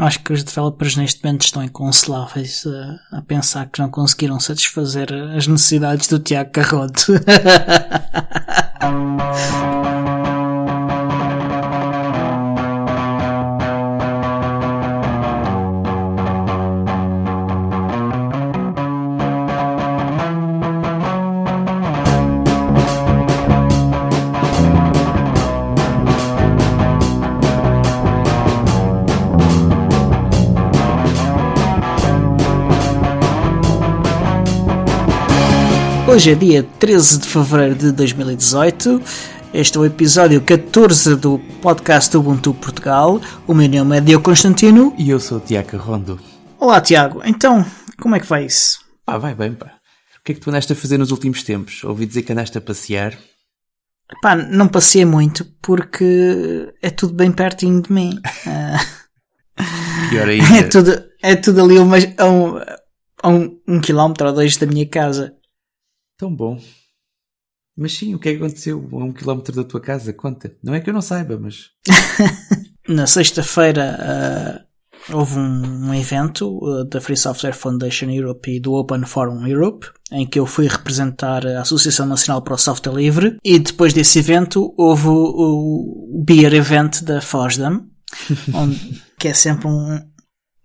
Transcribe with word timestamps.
Acho 0.00 0.20
que 0.20 0.32
os 0.32 0.42
developers 0.42 0.96
neste 0.96 1.22
momento 1.22 1.42
estão 1.42 1.62
inconsoláveis 1.62 2.64
a, 2.66 3.18
a 3.18 3.22
pensar 3.22 3.68
que 3.68 3.80
não 3.80 3.90
conseguiram 3.90 4.40
satisfazer 4.40 5.12
as 5.36 5.46
necessidades 5.46 6.08
do 6.08 6.18
Tiago 6.18 6.50
Carrote. 6.50 7.06
Hoje 36.20 36.32
é 36.32 36.34
dia 36.34 36.62
13 36.62 37.20
de 37.20 37.28
fevereiro 37.28 37.74
de 37.74 37.92
2018. 37.92 39.02
Este 39.54 39.78
é 39.78 39.80
o 39.80 39.86
episódio 39.86 40.42
14 40.42 41.16
do 41.16 41.38
podcast 41.62 42.14
Ubuntu 42.14 42.52
Portugal. 42.52 43.18
O 43.46 43.54
meu 43.54 43.66
nome 43.66 43.96
é 43.96 44.02
Diogo 44.02 44.26
Constantino. 44.26 44.94
E 44.98 45.08
eu 45.08 45.18
sou 45.18 45.38
o 45.38 45.40
Tiago 45.40 45.78
Rondo. 45.78 46.20
Olá, 46.58 46.78
Tiago. 46.82 47.22
Então, 47.24 47.64
como 47.98 48.16
é 48.16 48.20
que 48.20 48.26
vai 48.26 48.44
isso? 48.44 48.80
Ah, 49.06 49.16
vai 49.16 49.34
bem, 49.34 49.54
pá. 49.54 49.78
O 50.20 50.22
que 50.22 50.32
é 50.32 50.34
que 50.34 50.42
tu 50.42 50.50
andaste 50.50 50.70
a 50.74 50.76
fazer 50.76 50.98
nos 50.98 51.10
últimos 51.10 51.42
tempos? 51.42 51.82
Ouvi 51.84 52.04
dizer 52.04 52.20
que 52.20 52.32
andaste 52.32 52.58
a 52.58 52.60
passear. 52.60 53.16
Pá, 54.20 54.36
não 54.36 54.68
passei 54.68 55.06
muito 55.06 55.46
porque 55.62 56.70
é 56.82 56.90
tudo 56.90 57.14
bem 57.14 57.32
pertinho 57.32 57.80
de 57.80 57.90
mim. 57.90 58.20
Pior 60.10 60.28
ainda. 60.28 60.58
É 60.58 60.62
tudo, 60.64 61.02
é 61.22 61.34
tudo 61.34 61.64
ali 61.64 61.78
a, 61.78 62.26
um, 62.26 62.58
a 63.22 63.28
um, 63.30 63.58
um 63.66 63.80
quilómetro 63.80 64.26
ou 64.26 64.34
dois 64.34 64.58
da 64.58 64.66
minha 64.66 64.86
casa. 64.86 65.39
Tão 66.20 66.34
bom. 66.34 66.60
Mas 67.74 67.94
sim, 67.94 68.14
o 68.14 68.18
que 68.18 68.28
é 68.28 68.32
que 68.32 68.36
aconteceu 68.36 68.86
a 68.92 68.96
um 68.96 69.10
quilómetro 69.10 69.56
da 69.56 69.64
tua 69.64 69.80
casa? 69.80 70.12
Conta. 70.12 70.54
Não 70.62 70.74
é 70.74 70.80
que 70.80 70.90
eu 70.90 70.92
não 70.92 71.00
saiba, 71.00 71.38
mas. 71.38 71.70
Na 72.86 73.06
sexta-feira 73.06 74.66
uh, 75.08 75.16
houve 75.16 75.38
um, 75.38 75.86
um 75.88 75.94
evento 75.94 76.58
uh, 76.58 76.84
da 76.84 77.00
Free 77.00 77.16
Software 77.16 77.54
Foundation 77.54 78.10
Europe 78.10 78.50
e 78.50 78.60
do 78.60 78.74
Open 78.74 79.06
Forum 79.06 79.46
Europe, 79.46 79.86
em 80.12 80.26
que 80.26 80.38
eu 80.38 80.44
fui 80.44 80.68
representar 80.68 81.46
a 81.46 81.62
Associação 81.62 82.04
Nacional 82.04 82.42
para 82.42 82.52
o 82.52 82.58
Software 82.58 82.92
Livre. 82.92 83.38
E 83.42 83.58
depois 83.58 83.94
desse 83.94 84.18
evento 84.18 84.74
houve 84.76 85.08
o, 85.08 86.18
o 86.18 86.22
Beer 86.22 86.52
Event 86.52 87.00
da 87.00 87.22
FOSDEM, 87.22 87.80
onde, 88.52 89.02
que 89.18 89.28
é 89.28 89.32
sempre 89.32 89.68
um, 89.68 89.98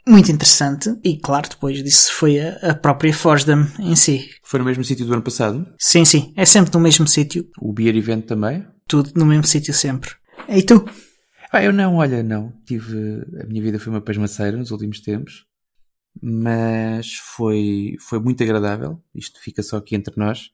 muito 0.08 0.31
interessante. 0.31 0.95
E 1.03 1.17
claro, 1.17 1.50
depois 1.50 1.84
disso 1.84 2.14
foi 2.14 2.39
a, 2.39 2.72
a 2.72 2.75
própria 2.75 3.14
Fosdam 3.14 3.67
em 3.80 3.95
si. 3.95 4.30
Foi 4.44 4.59
no 4.59 4.66
mesmo 4.66 4.84
sítio 4.84 5.06
do 5.06 5.14
ano 5.14 5.22
passado? 5.22 5.66
Sim, 5.80 6.06
sim. 6.06 6.34
É 6.36 6.45
sempre 6.45 6.73
no 6.73 6.80
mesmo 6.80 7.08
sítio. 7.08 7.50
O 7.59 7.73
Beer 7.73 7.95
Event 7.95 8.25
também? 8.25 8.66
Tudo 8.88 9.12
no 9.16 9.25
mesmo 9.25 9.45
sítio 9.45 9.73
sempre. 9.73 10.12
E 10.47 10.62
tu? 10.62 10.86
Ah, 11.52 11.64
eu 11.64 11.73
não, 11.73 11.95
olha, 11.95 12.22
não. 12.22 12.53
Tive. 12.66 13.23
A 13.42 13.45
minha 13.45 13.62
vida 13.62 13.80
foi 13.80 13.92
uma 13.92 14.02
pasmaceira 14.02 14.58
nos 14.58 14.72
últimos 14.72 15.00
tempos. 15.00 15.45
Mas 16.22 17.16
foi, 17.16 17.95
foi 18.00 18.19
muito 18.19 18.44
agradável. 18.44 19.02
Isto 19.14 19.40
fica 19.42 19.64
só 19.64 19.78
aqui 19.78 19.95
entre 19.95 20.14
nós. 20.17 20.52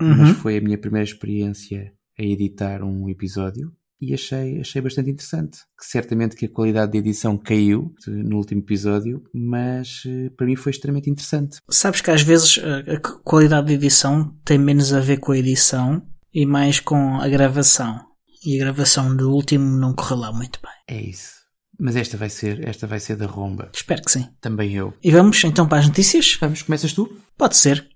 Uhum. 0.00 0.16
Mas 0.16 0.36
foi 0.38 0.56
a 0.56 0.60
minha 0.60 0.78
primeira 0.78 1.04
experiência 1.04 1.92
a 2.18 2.22
editar 2.22 2.82
um 2.82 3.08
episódio 3.08 3.72
e 4.00 4.12
achei, 4.12 4.60
achei 4.60 4.82
bastante 4.82 5.10
interessante. 5.10 5.58
Certamente 5.80 6.36
que 6.36 6.46
a 6.46 6.50
qualidade 6.50 6.92
de 6.92 6.98
edição 6.98 7.36
caiu 7.36 7.94
no 8.06 8.36
último 8.36 8.60
episódio, 8.60 9.22
mas 9.32 10.02
eh, 10.06 10.30
para 10.36 10.46
mim 10.46 10.56
foi 10.56 10.70
extremamente 10.70 11.10
interessante. 11.10 11.58
Sabes 11.70 12.00
que 12.00 12.10
às 12.10 12.22
vezes 12.22 12.58
a 12.58 13.00
qualidade 13.22 13.68
de 13.68 13.74
edição 13.74 14.34
tem 14.44 14.58
menos 14.58 14.92
a 14.92 15.00
ver 15.00 15.18
com 15.18 15.32
a 15.32 15.38
edição 15.38 16.02
e 16.32 16.44
mais 16.44 16.80
com 16.80 17.20
a 17.20 17.28
gravação. 17.28 18.00
E 18.44 18.56
a 18.56 18.64
gravação 18.64 19.16
do 19.16 19.30
último 19.30 19.64
não 19.64 19.94
correu 19.94 20.18
lá 20.18 20.32
muito 20.32 20.58
bem. 20.62 20.98
É 20.98 21.00
isso. 21.00 21.44
Mas 21.78 21.96
esta 21.96 22.16
vai 22.16 22.28
ser, 22.28 22.66
esta 22.68 22.86
vai 22.86 23.00
ser 23.00 23.16
da 23.16 23.26
romba. 23.26 23.70
Espero 23.74 24.02
que 24.02 24.10
sim. 24.10 24.28
Também 24.40 24.74
eu. 24.74 24.94
E 25.02 25.10
vamos 25.10 25.42
então 25.44 25.66
para 25.66 25.78
as 25.78 25.88
notícias? 25.88 26.36
Vamos, 26.40 26.62
começas 26.62 26.92
tu? 26.92 27.10
Pode 27.36 27.56
ser. 27.56 27.88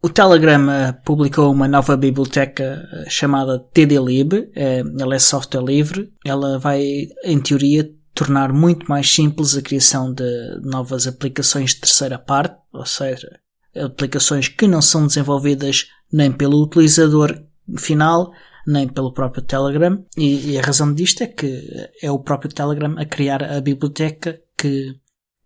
O 0.00 0.08
Telegram 0.08 0.70
eh, 0.70 0.92
publicou 1.04 1.50
uma 1.50 1.66
nova 1.66 1.96
biblioteca 1.96 2.88
eh, 2.92 3.10
chamada 3.10 3.58
TDLib. 3.58 4.48
Eh, 4.54 4.84
ela 4.98 5.16
é 5.16 5.18
software 5.18 5.64
livre. 5.64 6.12
Ela 6.24 6.56
vai, 6.56 7.08
em 7.24 7.40
teoria, 7.40 7.90
tornar 8.14 8.52
muito 8.52 8.88
mais 8.88 9.12
simples 9.12 9.56
a 9.56 9.62
criação 9.62 10.14
de 10.14 10.60
novas 10.62 11.08
aplicações 11.08 11.74
de 11.74 11.80
terceira 11.80 12.16
parte, 12.16 12.56
ou 12.72 12.86
seja, 12.86 13.40
aplicações 13.74 14.46
que 14.46 14.68
não 14.68 14.80
são 14.80 15.04
desenvolvidas 15.04 15.86
nem 16.12 16.30
pelo 16.30 16.62
utilizador 16.62 17.36
final, 17.76 18.30
nem 18.68 18.86
pelo 18.86 19.12
próprio 19.12 19.42
Telegram. 19.42 20.04
E, 20.16 20.52
e 20.52 20.58
a 20.58 20.62
razão 20.62 20.94
disto 20.94 21.24
é 21.24 21.26
que 21.26 21.90
é 22.00 22.10
o 22.10 22.20
próprio 22.20 22.52
Telegram 22.52 22.94
a 22.98 23.04
criar 23.04 23.42
a 23.42 23.60
biblioteca 23.60 24.40
que 24.56 24.94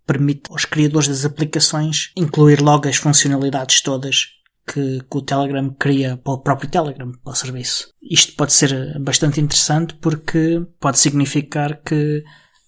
permite 0.06 0.50
aos 0.50 0.66
criadores 0.66 1.08
das 1.08 1.24
aplicações 1.24 2.12
incluir 2.14 2.60
logo 2.60 2.86
as 2.86 2.96
funcionalidades 2.96 3.80
todas 3.80 4.41
que, 4.66 5.00
que, 5.00 5.16
o 5.16 5.22
Telegram 5.22 5.74
cria 5.78 6.16
para 6.16 6.32
o 6.32 6.38
próprio 6.38 6.70
Telegram, 6.70 7.12
para 7.22 7.32
o 7.32 7.36
serviço. 7.36 7.88
Isto 8.02 8.34
pode 8.34 8.52
ser 8.52 8.98
bastante 9.00 9.40
interessante 9.40 9.94
porque 9.94 10.64
pode 10.80 10.98
significar 10.98 11.82
que 11.82 12.22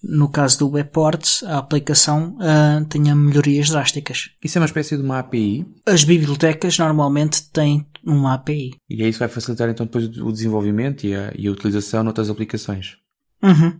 no 0.07 0.29
caso 0.29 0.59
do 0.59 0.69
Webports, 0.69 1.43
a 1.43 1.57
aplicação 1.57 2.37
uh, 2.37 2.85
tenha 2.85 3.15
melhorias 3.15 3.69
drásticas. 3.69 4.29
Isso 4.43 4.57
é 4.57 4.61
uma 4.61 4.67
espécie 4.67 4.95
de 4.95 5.03
uma 5.03 5.19
API? 5.19 5.65
As 5.85 6.03
bibliotecas 6.03 6.77
normalmente 6.77 7.49
têm 7.51 7.85
uma 8.03 8.35
API. 8.35 8.75
E 8.89 9.03
é 9.03 9.09
isso 9.09 9.19
vai 9.19 9.27
facilitar 9.27 9.69
então 9.69 9.85
depois 9.85 10.05
o 10.05 10.31
desenvolvimento 10.31 11.05
e 11.05 11.15
a, 11.15 11.33
e 11.35 11.47
a 11.47 11.51
utilização 11.51 12.03
noutras 12.03 12.29
aplicações? 12.29 12.97
Uhum. 13.41 13.79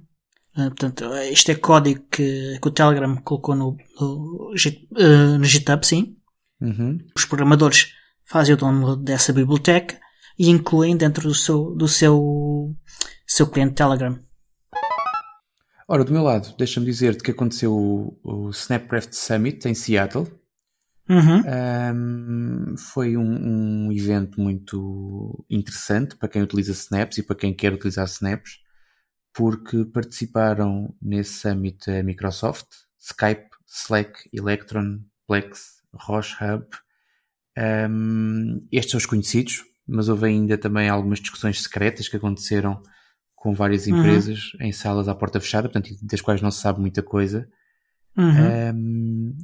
Uh, 0.58 0.70
portanto, 0.70 1.06
isto 1.32 1.52
é 1.52 1.56
código 1.56 2.02
que, 2.10 2.58
que 2.60 2.68
o 2.68 2.72
Telegram 2.72 3.16
colocou 3.18 3.56
no, 3.56 3.78
no, 4.00 4.52
uh, 4.52 5.38
no 5.38 5.44
GitHub, 5.44 5.86
sim. 5.86 6.16
Uhum. 6.60 6.98
Os 7.16 7.26
programadores 7.26 7.92
fazem 8.26 8.56
o 8.56 8.58
download 8.58 9.04
dessa 9.04 9.32
biblioteca 9.32 10.00
e 10.38 10.50
incluem 10.50 10.98
dentro 10.98 11.28
do 11.28 11.36
seu, 11.36 11.76
do 11.76 11.88
seu, 11.88 12.76
seu 13.26 13.48
cliente 13.48 13.76
Telegram. 13.76 14.20
Ora, 15.88 16.04
do 16.04 16.12
meu 16.12 16.24
lado, 16.24 16.56
deixa-me 16.58 16.86
dizer-te 16.86 17.24
que 17.24 17.32
aconteceu 17.32 17.72
o, 17.72 18.20
o, 18.24 18.50
Snapcraft 18.50 19.14
Summit 19.14 19.68
em 19.68 19.76
Seattle. 19.76 20.28
Uhum. 21.08 21.44
Um, 21.94 22.78
foi 22.78 23.16
um, 23.16 23.86
um, 23.86 23.92
evento 23.92 24.42
muito 24.42 25.46
interessante 25.48 26.16
para 26.16 26.28
quem 26.28 26.42
utiliza 26.42 26.72
Snaps 26.72 27.20
e 27.20 27.24
para 27.24 27.36
quem 27.36 27.54
quer 27.54 27.72
utilizar 27.72 28.06
Snaps, 28.08 28.60
porque 29.32 29.86
participaram 29.86 30.96
nesse 31.00 31.34
Summit 31.34 31.92
a 31.92 32.02
Microsoft, 32.02 32.66
Skype, 33.00 33.50
Slack, 33.68 34.28
Electron, 34.34 35.02
Plex, 35.28 35.84
Roche 35.94 36.36
Hub, 36.44 36.66
um, 37.58 38.68
estes 38.72 38.92
são 38.92 38.98
os 38.98 39.06
conhecidos, 39.06 39.64
mas 39.88 40.10
houve 40.10 40.28
ainda 40.28 40.58
também 40.58 40.90
algumas 40.90 41.20
discussões 41.20 41.62
secretas 41.62 42.08
que 42.08 42.18
aconteceram 42.18 42.82
com 43.36 43.54
várias 43.54 43.86
Uhum. 43.86 43.98
empresas 43.98 44.52
em 44.60 44.72
salas 44.72 45.08
à 45.08 45.14
porta 45.16 45.40
fechada, 45.40 45.70
portanto, 45.70 45.96
das 46.02 46.22
quais 46.22 46.42
não 46.42 46.50
se 46.52 46.62
sabe 46.62 46.80
muita 46.80 47.04
coisa. 47.04 47.48
Uhum. 48.18 48.76
Um, 48.76 49.38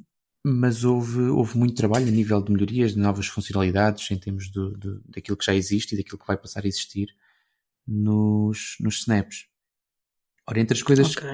mas 0.44 0.84
houve, 0.84 1.22
houve 1.22 1.56
muito 1.58 1.76
trabalho 1.76 2.08
a 2.08 2.12
nível 2.12 2.42
de 2.42 2.52
melhorias, 2.52 2.94
de 2.94 3.00
novas 3.00 3.28
funcionalidades, 3.28 4.10
em 4.10 4.18
termos 4.18 4.50
do, 4.50 4.72
do, 4.76 5.02
daquilo 5.06 5.38
que 5.38 5.46
já 5.46 5.54
existe 5.54 5.94
e 5.94 5.98
daquilo 5.98 6.18
que 6.18 6.26
vai 6.26 6.36
passar 6.36 6.64
a 6.66 6.68
existir 6.68 7.10
nos, 7.88 8.76
nos 8.80 9.02
snaps. 9.02 9.46
Ora, 10.50 10.60
entre 10.60 10.76
as 10.76 10.82
coisas, 10.82 11.16
Ok. 11.16 11.30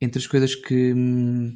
entre 0.00 0.18
as 0.18 0.26
coisas 0.26 0.54
que, 0.54 0.94
hum, 0.94 1.52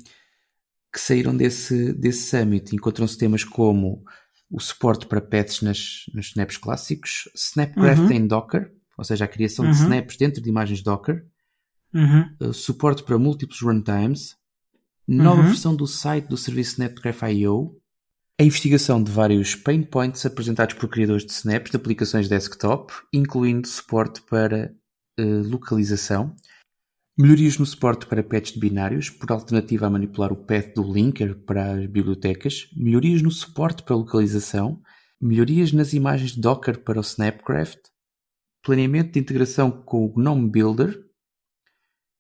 que 0.96 1.00
saíram 1.02 1.37
desse, 1.37 1.93
desse 1.93 2.31
summit 2.31 2.75
encontram-se 2.75 3.19
temas 3.19 3.44
como 3.44 4.02
o 4.50 4.58
suporte 4.58 5.04
para 5.04 5.20
patches 5.20 5.60
nas, 5.60 5.78
nos 6.14 6.28
snaps 6.28 6.56
clássicos, 6.56 7.28
Snapcraft 7.34 8.00
Uhum. 8.04 8.12
em 8.12 8.26
Docker, 8.26 8.72
ou 8.96 9.04
seja, 9.04 9.26
a 9.26 9.28
criação 9.28 9.66
Uhum. 9.66 9.70
de 9.72 9.76
snaps 9.76 10.16
dentro 10.16 10.40
de 10.40 10.48
imagens 10.48 10.82
Docker, 10.82 11.22
Uhum. 11.93 12.25
uh, 12.40 12.52
suporte 12.54 13.02
para 13.02 13.19
múltiplos 13.19 13.60
runtimes, 13.60 14.37
nova 15.06 15.43
Uhum. 15.43 15.48
versão 15.48 15.76
do 15.76 15.87
site 15.87 16.28
do 16.28 16.37
serviço 16.38 16.72
Snapgraph.io, 16.72 17.76
a 18.40 18.42
investigação 18.42 19.02
de 19.02 19.10
vários 19.12 19.54
pain 19.54 19.82
points 19.82 20.25
apresentados 20.25 20.76
por 20.76 20.88
criadores 20.88 21.26
de 21.26 21.32
snaps 21.32 21.70
de 21.72 21.76
aplicações 21.76 22.26
desktop, 22.26 22.90
incluindo 23.12 23.69
suporte 23.69 24.22
para 24.22 24.72
uh, 25.20 25.42
localização, 25.46 26.34
melhorias 27.18 27.56
no 27.56 27.64
suporte 27.64 28.06
para 28.06 28.22
patch 28.22 28.52
de 28.52 28.60
binários, 28.60 29.08
por 29.08 29.32
alternativa 29.32 29.86
a 29.86 29.90
manipular 29.90 30.32
o 30.32 30.36
path 30.36 30.74
do 30.74 30.82
linker 30.82 31.34
para 31.46 31.72
as 31.72 31.86
bibliotecas, 31.86 32.68
melhorias 32.76 33.22
no 33.22 33.30
suporte 33.30 33.82
para 33.82 33.96
localização, 33.96 34.82
melhorias 35.20 35.72
nas 35.72 35.94
imagens 35.94 36.32
de 36.32 36.40
Docker 36.40 36.78
para 36.80 36.98
o 36.98 37.02
Snapcraft, 37.02 37.78
planeamento 38.62 39.12
de 39.12 39.20
integração 39.20 39.70
com 39.70 40.04
o 40.04 40.12
GNOME 40.12 40.50
Builder, 40.50 41.06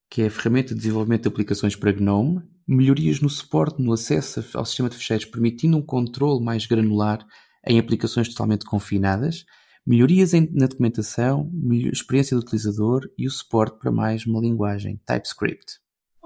que 0.08 0.22
é 0.22 0.26
a 0.26 0.30
ferramenta 0.30 0.68
de 0.68 0.80
desenvolvimento 0.80 1.22
de 1.22 1.28
aplicações 1.28 1.76
para 1.76 1.92
GNOME, 1.92 2.40
melhorias 2.66 3.20
no 3.20 3.28
suporte, 3.28 3.82
no 3.82 3.92
acesso 3.92 4.42
ao 4.54 4.64
sistema 4.64 4.88
de 4.88 4.96
fecheiros, 4.96 5.26
permitindo 5.26 5.76
um 5.76 5.82
controle 5.82 6.42
mais 6.42 6.64
granular 6.64 7.24
em 7.66 7.78
aplicações 7.78 8.28
totalmente 8.28 8.64
confinadas, 8.64 9.44
melhorias 9.86 10.32
na 10.32 10.66
documentação, 10.66 11.50
experiência 11.92 12.36
do 12.36 12.40
utilizador 12.40 13.08
e 13.16 13.26
o 13.26 13.30
suporte 13.30 13.78
para 13.78 13.92
mais 13.92 14.26
uma 14.26 14.40
linguagem, 14.40 15.00
TypeScript. 15.06 15.78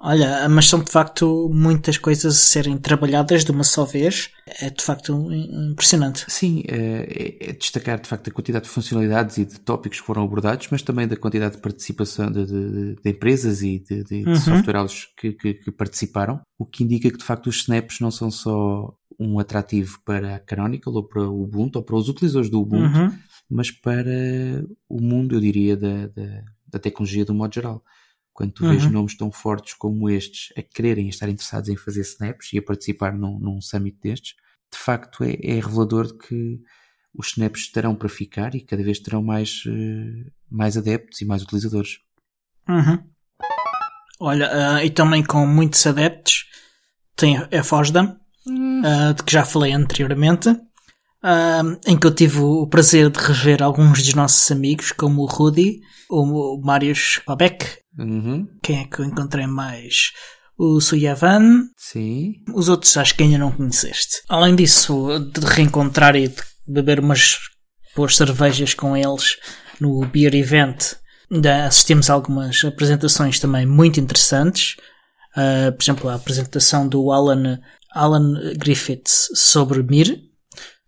Olha, 0.02 0.48
mas 0.48 0.66
são 0.66 0.82
de 0.82 0.90
facto 0.90 1.50
muitas 1.52 1.98
coisas 1.98 2.34
a 2.34 2.38
serem 2.38 2.78
trabalhadas 2.78 3.44
de 3.44 3.50
uma 3.50 3.62
só 3.62 3.84
vez. 3.84 4.30
É 4.46 4.70
de 4.70 4.82
facto 4.82 5.30
impressionante. 5.30 6.24
Sim, 6.26 6.62
é, 6.66 7.36
é 7.38 7.52
destacar 7.52 8.00
de 8.00 8.08
facto 8.08 8.28
a 8.28 8.32
quantidade 8.32 8.64
de 8.64 8.70
funcionalidades 8.70 9.36
e 9.36 9.44
de 9.44 9.60
tópicos 9.60 10.00
que 10.00 10.06
foram 10.06 10.24
abordados, 10.24 10.68
mas 10.70 10.80
também 10.80 11.06
da 11.06 11.16
quantidade 11.16 11.56
de 11.56 11.60
participação 11.60 12.30
de, 12.32 12.46
de, 12.46 12.94
de 12.94 13.10
empresas 13.10 13.62
e 13.62 13.78
de, 13.78 14.02
de, 14.04 14.24
uhum. 14.24 14.32
de 14.32 14.40
software 14.40 14.86
que, 15.18 15.32
que, 15.32 15.54
que, 15.54 15.70
participaram, 15.70 16.40
o 16.58 16.64
que 16.64 16.82
indica 16.82 17.10
que 17.10 17.18
de 17.18 17.24
facto 17.24 17.48
os 17.48 17.56
snaps 17.56 18.00
não 18.00 18.10
são 18.10 18.30
só 18.30 18.94
um 19.20 19.38
atrativo 19.38 20.00
para 20.02 20.36
a 20.36 20.40
Canonical 20.40 20.94
ou 20.94 21.04
para 21.06 21.22
o 21.28 21.42
Ubuntu 21.42 21.78
ou 21.78 21.84
para 21.84 21.94
os 21.94 22.08
utilizadores 22.08 22.50
do 22.50 22.62
Ubuntu, 22.62 22.98
uhum. 22.98 23.18
mas 23.50 23.70
para 23.70 24.10
o 24.88 24.98
mundo, 24.98 25.36
eu 25.36 25.40
diria, 25.40 25.76
da, 25.76 26.06
da, 26.06 26.42
da 26.66 26.78
tecnologia 26.78 27.24
do 27.24 27.34
modo 27.34 27.54
geral. 27.54 27.84
Quando 28.32 28.52
tu 28.52 28.64
uhum. 28.64 28.70
vês 28.70 28.90
nomes 28.90 29.14
tão 29.14 29.30
fortes 29.30 29.74
como 29.74 30.08
estes 30.08 30.56
a 30.56 30.62
quererem 30.62 31.10
estar 31.10 31.28
interessados 31.28 31.68
em 31.68 31.76
fazer 31.76 32.00
snaps 32.00 32.50
e 32.54 32.58
a 32.58 32.62
participar 32.62 33.12
num, 33.12 33.38
num 33.38 33.60
summit 33.60 33.98
destes, 34.02 34.36
de 34.72 34.78
facto 34.78 35.22
é, 35.22 35.34
é 35.42 35.54
revelador 35.56 36.06
de 36.06 36.14
que 36.14 36.60
os 37.12 37.28
snaps 37.28 37.62
estarão 37.62 37.94
para 37.94 38.08
ficar 38.08 38.54
e 38.54 38.62
cada 38.62 38.82
vez 38.82 38.98
terão 39.00 39.22
mais, 39.22 39.64
uh, 39.66 40.32
mais 40.50 40.78
adeptos 40.78 41.20
e 41.20 41.26
mais 41.26 41.42
utilizadores. 41.42 41.98
Uhum. 42.66 43.04
Olha, 44.18 44.78
uh, 44.78 44.84
e 44.84 44.88
também 44.88 45.22
com 45.22 45.46
muitos 45.46 45.86
adeptos 45.86 46.46
tem 47.16 47.36
a 47.36 47.62
Fosdam, 47.62 48.18
uh, 48.46 49.14
de 49.14 49.22
que 49.22 49.32
já 49.32 49.44
falei 49.44 49.72
anteriormente, 49.72 50.48
em 51.86 51.98
que 51.98 52.06
eu 52.06 52.14
tive 52.14 52.38
o 52.38 52.66
prazer 52.66 53.10
de 53.10 53.18
rever 53.18 53.62
alguns 53.62 54.02
dos 54.02 54.14
nossos 54.14 54.50
amigos, 54.50 54.90
como 54.90 55.20
o 55.20 55.26
Rudy, 55.26 55.80
o 56.08 56.58
Marius 56.64 57.20
Babek, 57.26 57.80
Uhum. 57.98 58.46
Quem 58.62 58.80
é 58.80 58.84
que 58.84 59.00
eu 59.00 59.04
encontrei 59.04 59.46
mais? 59.46 60.12
O 60.56 60.80
Suyavan. 60.80 61.64
Sim. 61.76 62.34
Os 62.54 62.68
outros 62.68 62.96
acho 62.96 63.14
que 63.14 63.22
ainda 63.22 63.38
não 63.38 63.52
conheceste. 63.52 64.22
Além 64.28 64.54
disso, 64.54 65.18
de 65.18 65.40
reencontrar 65.40 66.14
e 66.16 66.28
de 66.28 66.42
beber 66.66 67.00
umas 67.00 67.38
boas 67.96 68.16
cervejas 68.16 68.74
com 68.74 68.96
eles 68.96 69.36
no 69.80 70.04
Beer 70.06 70.34
Event, 70.34 70.94
ainda 71.30 71.64
assistimos 71.66 72.10
a 72.10 72.14
algumas 72.14 72.62
apresentações 72.64 73.40
também 73.40 73.66
muito 73.66 73.98
interessantes. 73.98 74.76
Uh, 75.36 75.72
por 75.72 75.82
exemplo, 75.82 76.08
a 76.10 76.14
apresentação 76.14 76.86
do 76.86 77.10
Alan, 77.10 77.60
Alan 77.92 78.54
Griffiths 78.56 79.28
sobre 79.34 79.82
Mir 79.82 80.30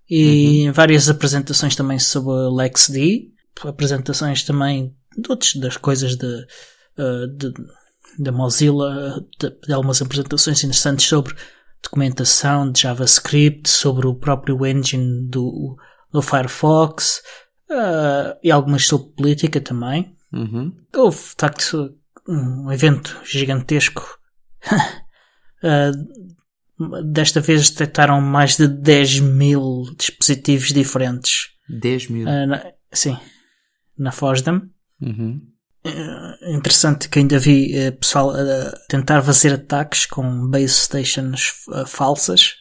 e 0.09 0.67
uhum. 0.67 0.73
várias 0.73 1.09
apresentações 1.09 1.75
também 1.75 1.99
sobre 1.99 2.33
LexD, 2.55 3.31
apresentações 3.65 4.43
também 4.43 4.95
de 5.17 5.31
outras 5.31 5.55
das 5.55 5.77
coisas 5.77 6.17
de 6.17 6.47
uh, 6.99 7.29
de, 7.29 7.53
da 8.19 8.33
Mozilla, 8.33 9.25
de, 9.39 9.51
de, 9.67 9.73
algumas 9.73 10.03
apresentações 10.03 10.63
interessantes 10.63 11.07
sobre 11.07 11.35
documentação 11.83 12.71
de 12.71 12.83
JavaScript, 12.83 13.69
sobre 13.69 14.07
o 14.07 14.15
próprio 14.15 14.65
engine 14.67 15.29
do, 15.29 15.77
do 16.13 16.23
Firefox 16.23 17.23
uh, 17.71 18.39
e 18.43 18.51
algumas 18.51 18.87
sobre 18.87 19.09
política 19.11 19.61
também. 19.61 20.17
Uhum. 20.33 20.75
Houve, 20.95 21.19
de 21.19 21.35
facto, 21.39 21.95
um 22.29 22.71
evento 22.71 23.21
gigantesco. 23.25 24.19
uh, 24.71 26.33
desta 27.05 27.41
vez 27.41 27.71
detectaram 27.71 28.21
mais 28.21 28.57
de 28.57 28.69
10 28.69 29.21
mil 29.21 29.85
dispositivos 29.99 30.69
diferentes. 30.69 31.51
10 31.69 32.09
mil? 32.09 32.27
Uh, 32.27 32.47
na, 32.47 32.73
sim, 32.93 33.17
na 33.99 34.13
FOSDEM. 34.13 34.63
Uhum. 35.01 35.41
É 35.85 36.55
interessante 36.55 37.09
que 37.09 37.19
ainda 37.19 37.41
vi 37.41 37.73
uh, 37.77 37.93
pessoal 37.93 38.33
tentar 38.89 39.21
fazer 39.23 39.55
ataques 39.55 40.07
com 40.07 40.49
base 40.49 40.69
stations 40.69 41.65
uh, 41.69 41.85
falsas 41.87 42.55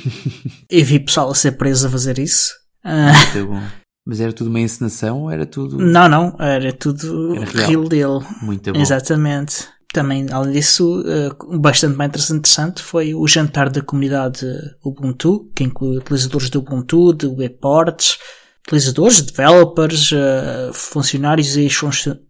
e 0.68 0.82
vi 0.82 0.98
pessoal 0.98 1.30
a 1.30 1.34
ser 1.34 1.52
preso 1.52 1.86
a 1.86 1.90
fazer 1.90 2.18
isso. 2.18 2.52
Muito 2.84 3.46
bom. 3.46 3.62
Mas 4.04 4.20
era 4.20 4.32
tudo 4.32 4.48
uma 4.48 4.60
encenação 4.60 5.24
ou 5.24 5.30
era 5.30 5.44
tudo. 5.44 5.76
Não, 5.76 6.08
não, 6.08 6.34
era 6.40 6.72
tudo 6.72 7.36
era 7.36 7.44
real. 7.44 7.68
real 7.68 7.84
dele. 7.84 8.26
Muito 8.42 8.72
bom. 8.72 8.80
Exatamente. 8.80 9.68
Também, 9.92 10.26
além 10.30 10.52
disso, 10.52 11.00
uh, 11.00 11.58
bastante 11.58 11.96
mais 11.96 12.10
interessante 12.10 12.82
foi 12.82 13.14
o 13.14 13.26
jantar 13.26 13.70
da 13.70 13.80
comunidade 13.80 14.44
Ubuntu, 14.84 15.50
que 15.54 15.64
inclui 15.64 15.96
utilizadores 15.96 16.50
do 16.50 16.58
Ubuntu, 16.58 17.14
de 17.14 17.26
webports, 17.26 18.18
utilizadores, 18.66 19.22
developers, 19.22 20.12
uh, 20.12 20.72
funcionários 20.74 21.56
e 21.56 21.68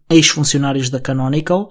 ex-funcionários 0.09 0.89
da 0.89 1.01
Canonical, 1.01 1.69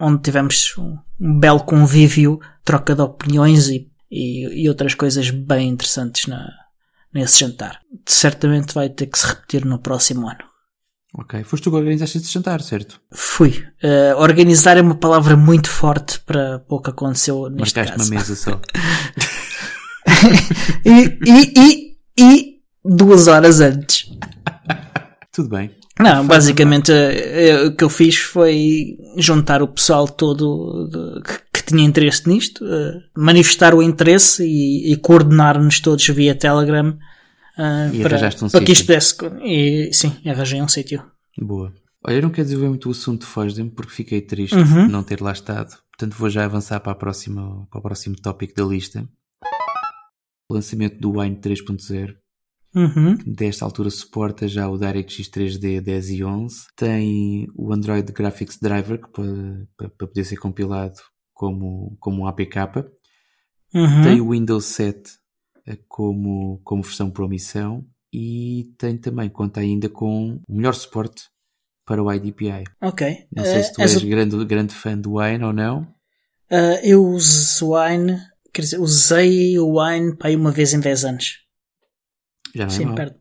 onde 0.00 0.22
tivemos 0.22 0.74
um 0.78 0.96
belo 1.18 1.60
convívio, 1.60 2.40
troca 2.64 2.94
de 2.94 3.02
opiniões 3.02 3.68
e, 3.68 3.86
e, 4.10 4.62
e 4.62 4.68
outras 4.68 4.94
coisas 4.94 5.28
bem 5.28 5.68
interessantes 5.68 6.26
na, 6.26 6.48
nesse 7.12 7.40
jantar. 7.40 7.80
Certamente 8.06 8.72
vai 8.72 8.88
ter 8.88 9.06
que 9.06 9.18
se 9.18 9.26
repetir 9.26 9.66
no 9.66 9.78
próximo 9.78 10.26
ano. 10.26 10.47
Ok. 11.14 11.42
Foste 11.44 11.64
tu 11.64 11.70
que 11.70 11.76
organizaste 11.76 12.18
esse 12.18 12.30
jantar, 12.32 12.60
certo? 12.60 13.00
Fui. 13.12 13.64
Uh, 13.82 14.14
organizar 14.18 14.76
é 14.76 14.82
uma 14.82 14.94
palavra 14.94 15.36
muito 15.36 15.70
forte 15.70 16.20
para 16.20 16.58
pouco 16.60 16.90
aconteceu 16.90 17.48
neste 17.48 17.76
Marcaste 17.76 17.96
caso. 17.96 18.10
uma 18.10 18.18
mesa 18.18 18.36
só. 18.36 18.60
e, 20.84 21.18
e, 21.26 21.52
e, 21.56 21.96
e 22.18 22.58
duas 22.84 23.26
horas 23.26 23.60
antes. 23.60 24.10
Tudo 25.32 25.48
bem. 25.48 25.70
Não, 25.98 26.24
basicamente 26.24 26.92
eh, 26.92 27.66
o 27.66 27.74
que 27.74 27.82
eu 27.82 27.88
fiz 27.88 28.16
foi 28.16 28.96
juntar 29.16 29.62
o 29.62 29.68
pessoal 29.68 30.06
todo 30.06 30.88
que, 31.52 31.64
tinha 31.64 31.84
interesse 31.84 32.26
nisto, 32.26 32.64
manifestar 33.16 33.74
o 33.74 33.82
interesse 33.82 34.42
e, 34.42 34.92
e 34.92 34.96
coordenar-nos 34.96 35.80
todos 35.80 36.06
via 36.08 36.36
Telegram 36.36 36.96
uh, 37.58 37.94
e 37.94 38.02
para, 38.02 38.16
um 38.42 38.48
para 38.48 38.64
que 38.64 38.72
isto 38.72 38.86
pudesse. 38.86 39.16
E 39.42 39.92
sim, 39.92 40.16
arranjei 40.26 40.62
um 40.62 40.68
sítio. 40.68 41.04
Boa. 41.40 41.72
Olha, 42.04 42.16
eu 42.16 42.22
não 42.22 42.30
quero 42.30 42.44
desenvolver 42.44 42.70
muito 42.70 42.88
o 42.88 42.92
assunto 42.92 43.22
de 43.22 43.26
Fosdem 43.26 43.68
porque 43.68 43.92
fiquei 43.92 44.20
triste 44.20 44.56
uhum. 44.56 44.86
de 44.86 44.92
não 44.92 45.02
ter 45.02 45.20
lá 45.20 45.32
estado. 45.32 45.76
Portanto, 45.90 46.16
vou 46.16 46.30
já 46.30 46.44
avançar 46.44 46.80
para, 46.80 46.92
a 46.92 46.94
próxima, 46.94 47.66
para 47.70 47.78
o 47.78 47.82
próximo 47.82 48.16
tópico 48.16 48.54
da 48.54 48.64
lista. 48.64 49.08
O 50.48 50.54
lançamento 50.54 50.98
do 50.98 51.18
Wine 51.18 51.36
3.0 51.36 52.14
Uhum. 52.74 53.16
Desta 53.26 53.64
altura 53.64 53.90
suporta 53.90 54.46
já 54.46 54.68
o 54.68 54.78
DirectX 54.78 55.28
3D 55.30 55.80
10 55.80 56.10
e 56.10 56.24
11. 56.24 56.66
Tem 56.76 57.48
o 57.54 57.72
Android 57.72 58.12
Graphics 58.12 58.58
Driver 58.60 59.00
que 59.00 59.08
pode, 59.08 59.66
para, 59.76 59.88
poder 59.88 60.24
ser 60.24 60.36
compilado 60.36 60.98
como, 61.32 61.96
como 61.98 62.22
um 62.22 62.26
APK. 62.26 62.56
Uhum. 63.74 64.02
Tem 64.02 64.20
o 64.20 64.30
Windows 64.30 64.64
7 64.66 64.98
eh, 64.98 65.17
como, 65.88 66.60
como 66.64 66.82
versão 66.82 67.10
por 67.10 67.24
omissão 67.24 67.84
e 68.12 68.72
tem 68.78 68.96
também 68.96 69.28
conta 69.28 69.60
ainda 69.60 69.88
com 69.88 70.40
o 70.48 70.54
melhor 70.54 70.74
suporte 70.74 71.24
para 71.84 72.02
o 72.02 72.12
IDPI. 72.12 72.64
Ok. 72.82 73.26
Não 73.34 73.44
sei 73.44 73.62
se 73.62 73.72
tu 73.72 73.80
és, 73.80 73.94
és 73.94 74.04
grande, 74.04 74.44
grande 74.44 74.74
fã 74.74 74.96
do 74.96 75.14
Wine 75.14 75.44
ou 75.44 75.52
não. 75.52 75.82
Uh, 76.50 76.78
eu 76.82 77.04
uso 77.04 77.74
Wine, 77.74 78.18
quer 78.52 78.62
dizer, 78.62 78.78
usei 78.78 79.58
o 79.58 79.78
Wine 79.78 80.16
para 80.16 80.28
aí 80.28 80.36
uma 80.36 80.50
vez 80.50 80.72
em 80.72 80.80
10 80.80 81.04
anos. 81.04 81.38
Já 82.54 82.66
não 82.66 82.72
é 82.72 82.76
Sim, 82.76 82.94
perto. 82.94 83.18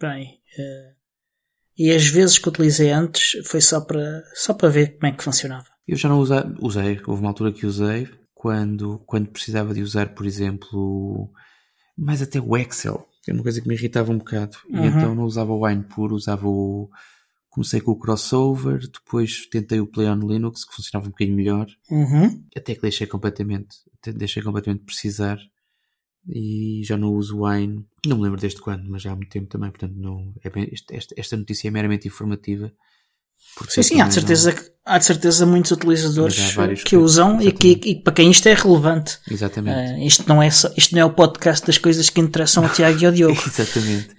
Bem, 0.00 0.40
uh, 0.58 0.96
e 1.78 1.90
as 1.92 2.06
vezes 2.06 2.38
que 2.38 2.48
utilizei 2.48 2.90
antes 2.90 3.46
foi 3.46 3.60
só 3.60 3.80
para, 3.80 4.22
só 4.34 4.54
para 4.54 4.68
ver 4.68 4.96
como 4.96 5.12
é 5.12 5.16
que 5.16 5.22
funcionava. 5.22 5.66
Eu 5.86 5.96
já 5.96 6.08
não 6.08 6.18
usei, 6.18 6.38
usei, 6.60 7.00
houve 7.06 7.20
uma 7.20 7.30
altura 7.30 7.52
que 7.52 7.66
usei 7.66 8.08
quando, 8.34 8.98
quando 9.06 9.28
precisava 9.28 9.74
de 9.74 9.82
usar, 9.82 10.14
por 10.14 10.26
exemplo, 10.26 11.30
mais 11.96 12.20
até 12.22 12.40
o 12.40 12.56
Excel, 12.56 13.06
que 13.22 13.30
é 13.30 13.34
uma 13.34 13.42
coisa 13.42 13.60
que 13.60 13.68
me 13.68 13.74
irritava 13.74 14.12
um 14.12 14.18
bocado. 14.18 14.56
E 14.68 14.76
uhum. 14.76 14.86
então 14.86 15.14
não 15.14 15.24
usava 15.24 15.52
o 15.52 15.64
Wine 15.64 15.84
puro, 15.84 16.14
usava 16.14 16.46
o. 16.46 16.90
Comecei 17.48 17.80
com 17.80 17.92
o 17.92 17.98
crossover, 17.98 18.80
depois 18.80 19.46
tentei 19.46 19.80
o 19.80 19.86
Play 19.86 20.06
on 20.08 20.16
Linux, 20.16 20.64
que 20.64 20.74
funcionava 20.74 21.06
um 21.06 21.10
bocadinho 21.10 21.36
melhor. 21.36 21.66
Uhum. 21.90 22.44
Até 22.54 22.74
que 22.74 22.82
deixei 22.82 23.06
completamente, 23.06 23.78
deixei 24.14 24.42
completamente 24.42 24.84
precisar 24.84 25.38
e 26.28 26.82
já 26.84 26.96
não 26.96 27.14
uso 27.14 27.44
Wine, 27.44 27.86
não 28.04 28.16
me 28.16 28.24
lembro 28.24 28.40
desde 28.40 28.60
quando, 28.60 28.88
mas 28.90 29.02
já 29.02 29.12
há 29.12 29.16
muito 29.16 29.30
tempo 29.30 29.46
também, 29.46 29.70
portanto 29.70 29.94
não, 29.94 30.34
é 30.42 30.50
bem, 30.50 30.68
esta, 30.90 31.14
esta 31.16 31.36
notícia 31.36 31.68
é 31.68 31.70
meramente 31.70 32.08
informativa. 32.08 32.72
Sim, 33.68 33.82
sim, 33.82 34.00
há 34.00 34.08
de, 34.08 34.14
certeza, 34.14 34.52
não... 34.52 34.62
há 34.84 34.98
de 34.98 35.04
certeza 35.06 35.46
muitos 35.46 35.70
utilizadores 35.70 36.52
que, 36.84 36.96
usam 36.96 37.40
e, 37.40 37.50
que, 37.50 37.80
e 37.84 37.94
para 37.94 38.12
quem 38.12 38.30
isto 38.30 38.46
é 38.48 38.54
relevante. 38.54 39.18
Exatamente. 39.30 39.94
Uh, 39.94 40.06
isto, 40.06 40.28
não 40.28 40.42
é 40.42 40.50
só, 40.50 40.70
isto 40.76 40.94
não 40.94 41.02
é 41.02 41.04
o 41.04 41.12
podcast 41.12 41.66
das 41.66 41.78
coisas 41.78 42.10
que 42.10 42.20
interessam 42.20 42.64
ao 42.64 42.70
Tiago 42.70 42.98
e 43.00 43.06
ao 43.06 43.12
Diogo. 43.12 43.40
Exatamente. 43.46 44.14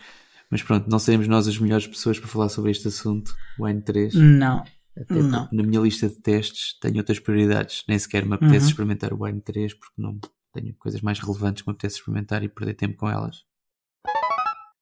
Mas 0.49 0.63
pronto, 0.63 0.89
não 0.89 0.97
seremos 0.97 1.27
nós 1.27 1.47
as 1.47 1.59
melhores 1.59 1.85
pessoas 1.85 2.17
para 2.17 2.27
falar 2.27 2.49
sobre 2.49 2.71
este 2.71 2.87
assunto, 2.87 3.35
o 3.59 3.65
N3. 3.65 4.13
Não. 4.13 4.63
Até 4.99 5.13
na 5.21 5.63
minha 5.63 5.79
lista 5.79 6.09
de 6.09 6.15
testes 6.15 6.77
tenho 6.81 6.97
outras 6.97 7.19
prioridades. 7.19 7.83
Nem 7.87 7.99
sequer 7.99 8.25
me 8.25 8.33
apetece 8.33 8.65
uhum. 8.65 8.69
experimentar 8.69 9.13
o 9.13 9.23
Wine 9.23 9.41
3 9.41 9.75
porque 9.75 9.93
não 9.95 10.17
tenho 10.51 10.73
coisas 10.79 11.01
mais 11.01 11.19
relevantes 11.19 11.61
que 11.61 11.69
me 11.69 11.73
apetece 11.73 11.97
experimentar 11.97 12.43
e 12.43 12.49
perder 12.49 12.73
tempo 12.73 12.97
com 12.97 13.07
elas 13.07 13.46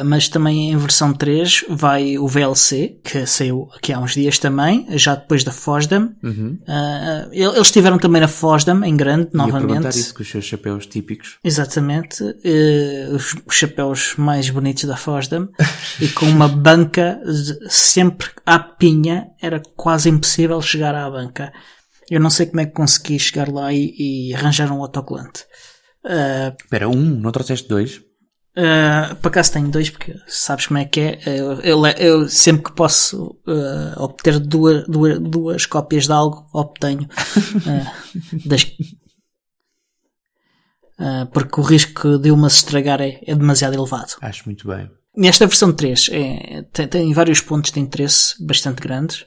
mas 0.04 0.28
também 0.28 0.72
em 0.72 0.78
versão 0.78 1.14
3 1.14 1.66
vai 1.70 2.18
o 2.18 2.28
VLC, 2.28 3.00
que 3.02 3.26
saiu 3.26 3.70
aqui 3.74 3.94
há 3.94 4.00
uns 4.00 4.14
dias 4.14 4.38
também, 4.38 4.86
já 4.98 5.16
depois 5.16 5.44
da 5.44 5.54
FOSDEM. 5.54 6.14
Uhum. 6.22 6.60
Uh, 6.68 7.30
eles 7.32 7.68
estiveram 7.68 7.98
também 7.98 8.20
na 8.20 8.28
FOSDEM, 8.28 8.84
em 8.84 8.98
grande, 8.98 9.30
Ia 9.34 9.38
novamente. 9.38 9.98
isso 9.98 10.14
com 10.14 10.22
os 10.22 10.30
seus 10.30 10.44
chapéus 10.44 10.86
típicos. 10.86 11.38
Exatamente, 11.42 12.24
uh, 12.24 13.16
os 13.16 13.56
chapéus 13.56 14.16
mais 14.18 14.50
bonitos 14.50 14.84
da 14.84 14.98
FOSDEM, 14.98 15.48
e 16.02 16.10
com 16.10 16.26
uma 16.26 16.50
banca 16.50 17.22
sempre 17.70 18.28
à 18.46 18.60
pinha, 18.60 19.30
era 19.42 19.62
quase 19.78 20.10
impossível 20.10 20.62
chegar 20.62 20.94
à 20.94 21.10
banca. 21.10 21.54
Eu 22.12 22.20
não 22.20 22.30
sei 22.30 22.48
como 22.48 22.60
é 22.60 22.66
que 22.66 22.74
consegui 22.74 23.18
chegar 23.18 23.48
lá 23.48 23.72
e, 23.72 23.96
e 23.98 24.36
arranjar 24.36 24.72
um 24.72 24.82
autocolante. 24.82 25.44
Uh, 26.04 26.54
Espera, 26.62 26.90
um, 26.90 27.02
não 27.02 27.32
trouxeste 27.32 27.68
dois? 27.68 28.02
Uh, 28.58 29.14
por 29.18 29.28
acaso 29.28 29.52
tenho 29.52 29.68
dois, 29.68 29.90
porque 29.90 30.16
sabes 30.28 30.68
como 30.68 30.78
é 30.78 30.86
que 30.86 31.02
é. 31.02 31.20
Eu, 31.26 31.60
eu, 31.60 31.86
eu 31.86 32.30
sempre 32.30 32.64
que 32.64 32.72
posso 32.72 33.38
uh, 33.46 34.02
obter 34.02 34.40
duas, 34.40 34.88
duas, 34.88 35.20
duas 35.20 35.66
cópias 35.66 36.06
de 36.06 36.14
algo, 36.14 36.48
obtenho. 36.54 37.04
Uh, 37.04 38.48
das, 38.48 38.64
uh, 40.98 41.26
porque 41.34 41.60
o 41.60 41.64
risco 41.64 42.18
de 42.18 42.32
uma 42.32 42.50
se 42.50 42.58
estragar 42.58 43.02
é, 43.02 43.20
é, 43.28 43.36
demasiado 43.36 43.74
elevado. 43.74 44.14
Acho 44.22 44.44
muito 44.46 44.66
bem. 44.66 44.90
Nesta 45.18 45.46
versão 45.48 45.74
3 45.74 46.10
é, 46.14 46.62
tem, 46.72 46.88
tem, 46.88 47.14
vários 47.14 47.42
pontos 47.42 47.72
de 47.72 47.80
interesse 47.82 48.42
bastante 48.46 48.82
grandes. 48.82 49.26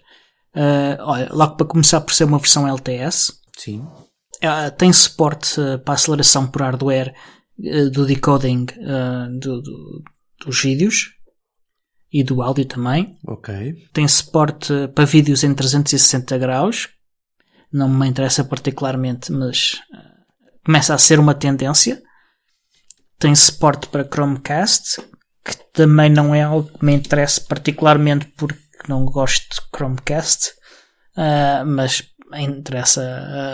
Olha, 1.00 1.28
logo 1.30 1.56
para 1.56 1.66
começar 1.66 2.00
por 2.00 2.12
ser 2.14 2.24
uma 2.24 2.38
versão 2.38 2.66
LTS. 2.66 3.32
Sim. 3.56 3.86
Tem 4.76 4.92
suporte 4.92 5.56
para 5.84 5.94
aceleração 5.94 6.46
por 6.46 6.60
hardware 6.62 7.14
do 7.58 8.06
decoding 8.06 8.66
uh, 8.78 9.38
do, 9.38 9.60
do, 9.60 10.02
dos 10.44 10.62
vídeos 10.62 11.14
e 12.12 12.22
do 12.22 12.40
áudio 12.40 12.64
também. 12.64 13.18
Ok. 13.26 13.74
Tem 13.92 14.06
suporte 14.06 14.72
para 14.94 15.04
vídeos 15.04 15.42
em 15.42 15.54
360 15.54 16.38
graus. 16.38 16.88
Não 17.72 17.88
me 17.88 18.06
interessa 18.06 18.44
particularmente, 18.44 19.32
mas 19.32 19.74
uh, 19.92 20.64
começa 20.64 20.94
a 20.94 20.98
ser 20.98 21.18
uma 21.18 21.34
tendência. 21.34 22.00
Tem 23.18 23.34
suporte 23.34 23.88
para 23.88 24.08
Chromecast, 24.08 25.02
que 25.44 25.56
também 25.72 26.08
não 26.08 26.34
é 26.34 26.42
algo 26.42 26.70
que 26.78 26.84
me 26.84 26.94
interessa 26.94 27.40
particularmente 27.40 28.26
porque 28.36 28.58
não 28.88 29.04
gosto 29.04 29.56
de 29.56 29.60
Chromecast, 29.76 30.52
uh, 31.16 31.66
mas 31.66 32.04
interessa 32.34 33.02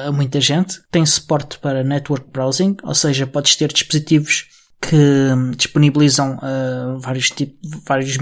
a, 0.06 0.12
muita 0.12 0.40
gente. 0.40 0.80
Tem 0.90 1.04
suporte 1.04 1.58
para 1.58 1.84
network 1.84 2.30
browsing, 2.30 2.76
ou 2.82 2.94
seja, 2.94 3.26
podes 3.26 3.56
ter 3.56 3.72
dispositivos 3.72 4.46
que 4.80 5.56
disponibilizam 5.56 6.36
uh, 6.36 6.98
vários 6.98 7.30
tipos, 7.30 7.58
vários 7.86 8.18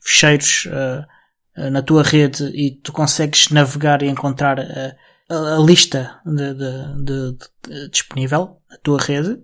fecheiros 0.00 0.66
uh, 0.66 1.70
na 1.70 1.82
tua 1.82 2.02
rede 2.02 2.44
e 2.54 2.70
tu 2.70 2.92
consegues 2.92 3.48
navegar 3.48 4.02
e 4.02 4.06
encontrar 4.06 4.60
a, 4.60 4.94
a, 5.28 5.58
lista 5.58 6.20
de, 6.24 6.54
de, 6.54 7.04
de, 7.04 7.88
disponível 7.90 8.60
na 8.70 8.76
tua 8.78 9.00
rede 9.00 9.38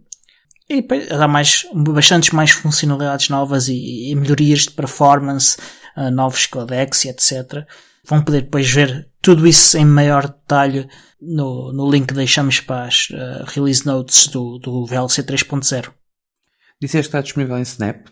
e 0.68 0.80
dá 1.08 1.28
mais, 1.28 1.66
bastantes 1.74 2.30
mais 2.30 2.50
funcionalidades 2.50 3.28
novas 3.28 3.68
e, 3.68 4.10
e 4.10 4.14
melhorias 4.14 4.60
de 4.60 4.70
performance, 4.70 5.58
uh, 5.96 6.10
novos 6.10 6.46
codecs 6.46 7.04
e 7.04 7.08
etc. 7.08 7.66
Vão 8.06 8.22
poder 8.22 8.42
depois 8.42 8.70
ver 8.70 9.08
tudo 9.24 9.46
isso 9.46 9.78
em 9.78 9.86
maior 9.86 10.28
detalhe 10.28 10.86
no, 11.20 11.72
no 11.72 11.90
link 11.90 12.08
que 12.08 12.14
deixamos 12.14 12.60
para 12.60 12.84
as 12.84 13.08
uh, 13.08 13.44
release 13.46 13.86
notes 13.86 14.28
do, 14.28 14.58
do 14.58 14.84
VLC 14.84 15.22
3.0. 15.22 15.90
Disseste 16.78 17.08
que 17.08 17.16
está 17.16 17.22
disponível 17.22 17.56
em 17.56 17.62
Snap? 17.62 18.06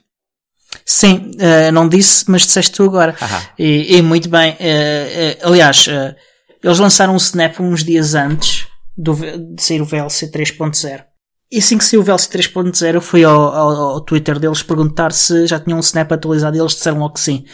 Sim, 0.86 1.32
uh, 1.34 1.70
não 1.70 1.86
disse, 1.86 2.24
mas 2.30 2.42
disseste 2.42 2.72
tu 2.72 2.84
agora. 2.84 3.14
E, 3.58 3.98
e, 3.98 4.02
muito 4.02 4.30
bem. 4.30 4.52
Uh, 4.52 5.46
aliás, 5.46 5.86
eles 6.64 6.78
lançaram 6.78 7.12
o 7.12 7.18
Snap 7.18 7.60
uns 7.60 7.84
dias 7.84 8.14
antes 8.14 8.66
do, 8.96 9.14
de 9.14 9.62
sair 9.62 9.82
o 9.82 9.84
VLC 9.84 10.30
3.0. 10.30 11.04
E 11.50 11.58
assim 11.58 11.76
que 11.76 11.84
saiu 11.84 12.00
o 12.00 12.04
VLC 12.04 12.26
3.0, 12.30 12.94
eu 12.94 13.00
fui 13.02 13.22
ao, 13.22 13.38
ao, 13.38 13.70
ao, 13.70 14.00
Twitter 14.00 14.38
deles 14.38 14.62
perguntar 14.62 15.12
se 15.12 15.46
já 15.46 15.60
tinham 15.60 15.76
um 15.76 15.80
Snap 15.80 16.10
atualizado 16.10 16.56
e 16.56 16.60
eles 16.60 16.72
disseram 16.72 17.00
logo 17.00 17.12
que 17.12 17.20
sim. 17.20 17.44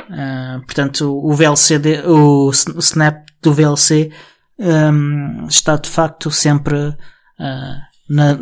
Uh, 0.00 0.60
portanto, 0.64 1.20
o 1.22 1.34
VLC, 1.34 1.78
de, 1.78 2.00
o, 2.06 2.50
snap 2.50 3.26
do 3.42 3.52
VLC 3.52 4.10
um, 4.58 5.46
está 5.46 5.76
de 5.76 5.88
facto 5.88 6.30
sempre 6.30 6.76
uh, 6.76 7.78
na, 8.08 8.38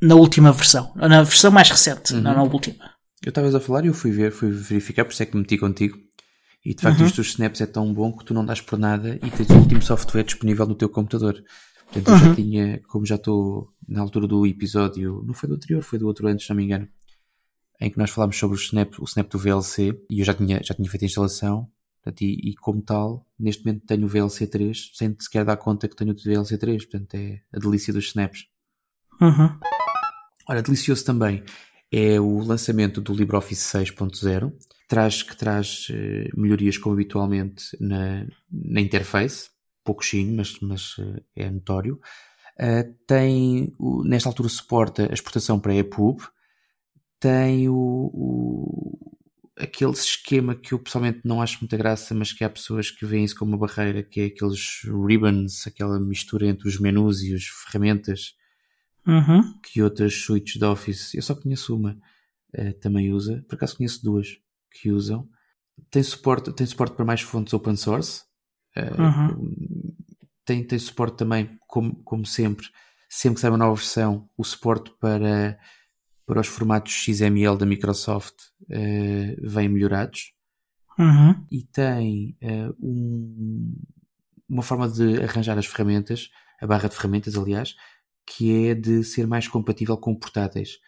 na 0.00 0.14
última 0.14 0.52
versão, 0.52 0.92
na 0.94 1.22
versão 1.22 1.50
mais 1.50 1.70
recente, 1.70 2.14
uhum. 2.14 2.20
não 2.20 2.34
na 2.34 2.42
última. 2.42 2.92
Eu 3.24 3.28
estavas 3.28 3.54
a 3.54 3.60
falar 3.60 3.84
e 3.84 3.88
eu 3.88 3.94
fui 3.94 4.10
ver, 4.10 4.32
fui 4.32 4.50
verificar, 4.50 5.04
por 5.04 5.12
isso 5.12 5.22
é 5.22 5.26
que 5.26 5.34
me 5.34 5.42
meti 5.42 5.56
contigo. 5.56 5.96
E 6.64 6.74
de 6.74 6.82
facto, 6.82 7.00
uhum. 7.00 7.06
isto 7.06 7.16
dos 7.16 7.28
snaps 7.28 7.60
é 7.60 7.66
tão 7.66 7.92
bom 7.92 8.16
que 8.16 8.24
tu 8.24 8.34
não 8.34 8.44
dás 8.44 8.60
por 8.60 8.78
nada 8.78 9.18
e 9.22 9.30
tens 9.30 9.48
o 9.50 9.54
último 9.54 9.82
software 9.82 10.24
disponível 10.24 10.66
no 10.66 10.74
teu 10.74 10.88
computador. 10.88 11.42
Portanto, 11.86 12.08
eu 12.08 12.14
uhum. 12.14 12.20
já 12.20 12.34
tinha, 12.34 12.80
como 12.88 13.06
já 13.06 13.16
estou 13.16 13.68
na 13.88 14.00
altura 14.00 14.26
do 14.26 14.46
episódio, 14.46 15.22
não 15.26 15.34
foi 15.34 15.48
do 15.48 15.56
anterior, 15.56 15.82
foi 15.82 15.98
do 15.98 16.06
outro 16.06 16.26
antes, 16.28 16.46
se 16.46 16.50
não 16.50 16.56
me 16.56 16.64
engano, 16.64 16.88
em 17.82 17.90
que 17.90 17.98
nós 17.98 18.10
falámos 18.10 18.38
sobre 18.38 18.56
o 18.56 18.60
Snap, 18.60 18.98
o 18.98 19.04
Snap 19.04 19.28
do 19.30 19.38
VLC 19.38 19.98
e 20.10 20.20
eu 20.20 20.24
já 20.24 20.34
tinha, 20.34 20.62
já 20.62 20.74
tinha 20.74 20.88
feito 20.88 21.02
a 21.02 21.06
instalação 21.06 21.68
portanto, 22.02 22.22
e, 22.22 22.50
e, 22.50 22.54
como 22.54 22.80
tal, 22.82 23.26
neste 23.38 23.64
momento 23.64 23.86
tenho 23.86 24.04
o 24.04 24.08
VLC 24.08 24.46
3 24.46 24.92
sem 24.94 25.16
sequer 25.18 25.44
dar 25.44 25.56
conta 25.56 25.88
que 25.88 25.96
tenho 25.96 26.12
o 26.12 26.16
VLC 26.16 26.56
3, 26.58 26.84
portanto 26.86 27.14
é 27.14 27.40
a 27.52 27.58
delícia 27.58 27.92
dos 27.92 28.06
snaps. 28.06 28.46
Uhum. 29.20 29.58
Ora, 30.48 30.62
delicioso 30.62 31.04
também 31.04 31.44
é 31.92 32.18
o 32.18 32.38
lançamento 32.38 33.00
do 33.00 33.12
LibreOffice 33.12 33.78
6.0 33.78 34.52
traz, 34.88 35.22
que 35.22 35.34
traz 35.34 35.88
uh, 35.88 36.40
melhorias 36.40 36.76
como 36.76 36.94
habitualmente 36.94 37.64
na, 37.80 38.26
na 38.50 38.80
interface, 38.80 39.48
pouquinho, 39.82 40.36
mas, 40.36 40.58
mas 40.60 40.98
uh, 40.98 41.22
é 41.34 41.50
notório. 41.50 41.98
Uh, 42.60 42.94
tem, 43.06 43.74
nesta 44.04 44.28
altura 44.28 44.50
suporta 44.50 45.08
a 45.10 45.14
exportação 45.14 45.58
para 45.58 45.74
EPUB, 45.74 46.20
tem 47.22 47.68
o, 47.68 48.10
o, 48.12 48.98
aquele 49.56 49.92
esquema 49.92 50.56
que 50.56 50.74
eu 50.74 50.78
pessoalmente 50.80 51.20
não 51.24 51.40
acho 51.40 51.60
muita 51.60 51.76
graça, 51.76 52.12
mas 52.12 52.32
que 52.32 52.42
há 52.42 52.50
pessoas 52.50 52.90
que 52.90 53.06
veem 53.06 53.24
isso 53.24 53.36
como 53.36 53.52
uma 53.52 53.64
barreira, 53.64 54.02
que 54.02 54.20
é 54.20 54.24
aqueles 54.26 54.80
ribbons, 55.06 55.64
aquela 55.64 56.00
mistura 56.00 56.48
entre 56.48 56.66
os 56.66 56.80
menus 56.80 57.22
e 57.22 57.32
as 57.32 57.44
ferramentas 57.44 58.34
uhum. 59.06 59.56
que 59.62 59.80
outras 59.80 60.12
suítes 60.14 60.58
de 60.58 60.64
Office, 60.64 61.14
eu 61.14 61.22
só 61.22 61.36
conheço 61.36 61.76
uma, 61.76 61.96
uh, 62.58 62.72
também 62.80 63.12
usa, 63.12 63.44
por 63.48 63.54
acaso 63.54 63.76
conheço 63.76 64.02
duas 64.02 64.26
que 64.72 64.90
usam. 64.90 65.28
Tem 65.92 66.02
suporte, 66.02 66.52
tem 66.52 66.66
suporte 66.66 66.96
para 66.96 67.04
mais 67.04 67.20
fontes 67.20 67.54
open 67.54 67.76
source. 67.76 68.24
Uh, 68.76 69.00
uhum. 69.00 69.94
tem, 70.44 70.66
tem 70.66 70.78
suporte 70.78 71.18
também, 71.18 71.56
como, 71.68 72.02
como 72.02 72.26
sempre, 72.26 72.66
sempre 73.08 73.36
que 73.36 73.42
sai 73.42 73.50
uma 73.50 73.58
nova 73.58 73.76
versão, 73.76 74.28
o 74.36 74.42
suporte 74.42 74.90
para 74.98 75.56
para 76.26 76.40
os 76.40 76.46
formatos 76.46 76.92
XML 76.92 77.56
da 77.56 77.66
Microsoft 77.66 78.34
uh, 78.62 79.48
vêm 79.48 79.68
melhorados 79.68 80.32
uhum. 80.98 81.44
e 81.50 81.62
tem 81.64 82.36
uh, 82.42 82.74
um, 82.80 83.76
uma 84.48 84.62
forma 84.62 84.88
de 84.88 85.22
arranjar 85.22 85.58
as 85.58 85.66
ferramentas, 85.66 86.30
a 86.60 86.66
barra 86.66 86.88
de 86.88 86.94
ferramentas, 86.94 87.36
aliás, 87.36 87.74
que 88.26 88.68
é 88.68 88.74
de 88.74 89.02
ser 89.02 89.26
mais 89.26 89.48
compatível 89.48 89.96
com 89.96 90.14
portáteis. 90.14 90.78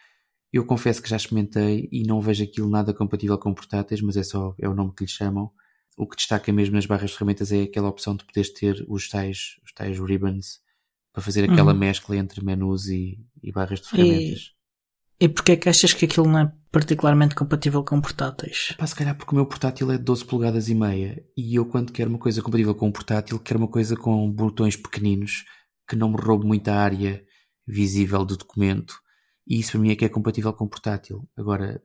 Eu 0.53 0.65
confesso 0.65 1.03
que 1.03 1.09
já 1.09 1.17
experimentei 1.17 1.89
e 1.91 2.05
não 2.05 2.21
vejo 2.21 2.45
aquilo 2.45 2.71
nada 2.71 2.95
compatível 2.95 3.37
com 3.37 3.53
portáteis, 3.53 4.01
mas 4.01 4.17
é 4.17 4.23
só 4.23 4.55
é 4.59 4.69
o 4.69 4.75
nome 4.75 4.93
que 4.97 5.05
lhe 5.05 5.11
chamam. 5.11 5.51
O 5.97 6.07
que 6.07 6.17
destaca 6.17 6.53
mesmo 6.53 6.75
nas 6.75 6.87
barras 6.87 7.11
de 7.11 7.17
ferramentas 7.17 7.51
é 7.51 7.63
aquela 7.63 7.89
opção 7.89 8.15
de 8.15 8.25
poderes 8.25 8.53
ter 8.53 8.85
os 8.89 9.09
tais, 9.09 9.57
os 9.65 9.73
tais 9.73 9.99
ribbons 9.99 10.61
para 11.13 11.23
fazer 11.23 11.49
aquela 11.49 11.73
uhum. 11.73 11.79
mescla 11.79 12.17
entre 12.17 12.45
menus 12.45 12.87
e, 12.87 13.19
e 13.43 13.53
barras 13.53 13.81
de 13.81 13.89
ferramentas. 13.89 14.55
E 15.21 15.29
porquê 15.29 15.53
é 15.53 15.57
que 15.57 15.69
achas 15.69 15.93
que 15.93 16.05
aquilo 16.05 16.29
não 16.29 16.39
é 16.41 16.53
particularmente 16.71 17.35
compatível 17.35 17.85
com 17.85 18.01
portáteis? 18.01 18.75
Pá, 18.77 18.87
se 18.87 18.95
calhar 18.95 19.17
porque 19.17 19.33
o 19.33 19.37
meu 19.37 19.47
portátil 19.47 19.91
é 19.93 19.99
12 19.99 20.25
polegadas 20.25 20.69
e 20.69 20.75
meia 20.75 21.25
e 21.37 21.55
eu 21.55 21.65
quando 21.65 21.93
quero 21.93 22.11
uma 22.11 22.19
coisa 22.19 22.43
compatível 22.43 22.75
com 22.75 22.89
um 22.89 22.93
portátil 22.93 23.39
quero 23.39 23.59
uma 23.59 23.69
coisa 23.69 23.97
com 23.97 24.31
botões 24.31 24.77
pequeninos 24.77 25.45
que 25.89 25.95
não 25.95 26.11
me 26.11 26.17
roube 26.17 26.47
muita 26.47 26.75
área 26.75 27.25
visível 27.67 28.25
do 28.25 28.37
documento 28.37 28.95
e 29.47 29.61
isso 29.61 29.73
para 29.73 29.81
mim 29.81 29.91
é 29.91 29.97
que 29.97 30.05
é 30.05 30.09
compatível 30.09 30.53
com 30.53 30.67
portátil. 30.67 31.29
Agora, 31.37 31.83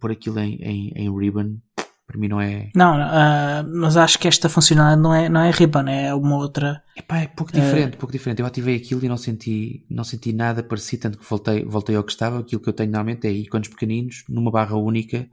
pôr 0.00 0.10
aquilo 0.10 0.38
em, 0.38 0.56
em, 0.56 0.92
em 0.94 1.18
ribbon 1.18 1.58
para 2.06 2.18
mim 2.18 2.28
não 2.28 2.40
é. 2.40 2.70
Não, 2.74 2.96
uh, 2.96 3.68
mas 3.74 3.96
acho 3.96 4.18
que 4.18 4.28
esta 4.28 4.48
funcionalidade 4.48 5.02
não 5.02 5.12
é, 5.12 5.28
não 5.28 5.40
é 5.40 5.50
Ribbon, 5.50 5.88
é 5.88 6.14
uma 6.14 6.36
outra. 6.36 6.82
Epá, 6.96 7.18
é 7.18 7.26
pouco 7.26 7.52
diferente, 7.52 7.94
uh... 7.94 7.98
pouco 7.98 8.12
diferente. 8.12 8.40
Eu 8.40 8.46
ativei 8.46 8.76
aquilo 8.76 9.04
e 9.04 9.08
não 9.08 9.16
senti, 9.16 9.84
não 9.90 10.04
senti 10.04 10.32
nada 10.32 10.62
parecido, 10.62 11.02
tanto 11.02 11.18
que 11.18 11.28
voltei, 11.28 11.64
voltei 11.64 11.96
ao 11.96 12.04
que 12.04 12.12
estava. 12.12 12.38
Aquilo 12.38 12.60
que 12.60 12.68
eu 12.68 12.72
tenho 12.72 12.92
normalmente 12.92 13.26
é 13.26 13.32
ícones 13.32 13.68
pequeninos, 13.68 14.24
numa 14.28 14.52
barra 14.52 14.76
única, 14.76 15.28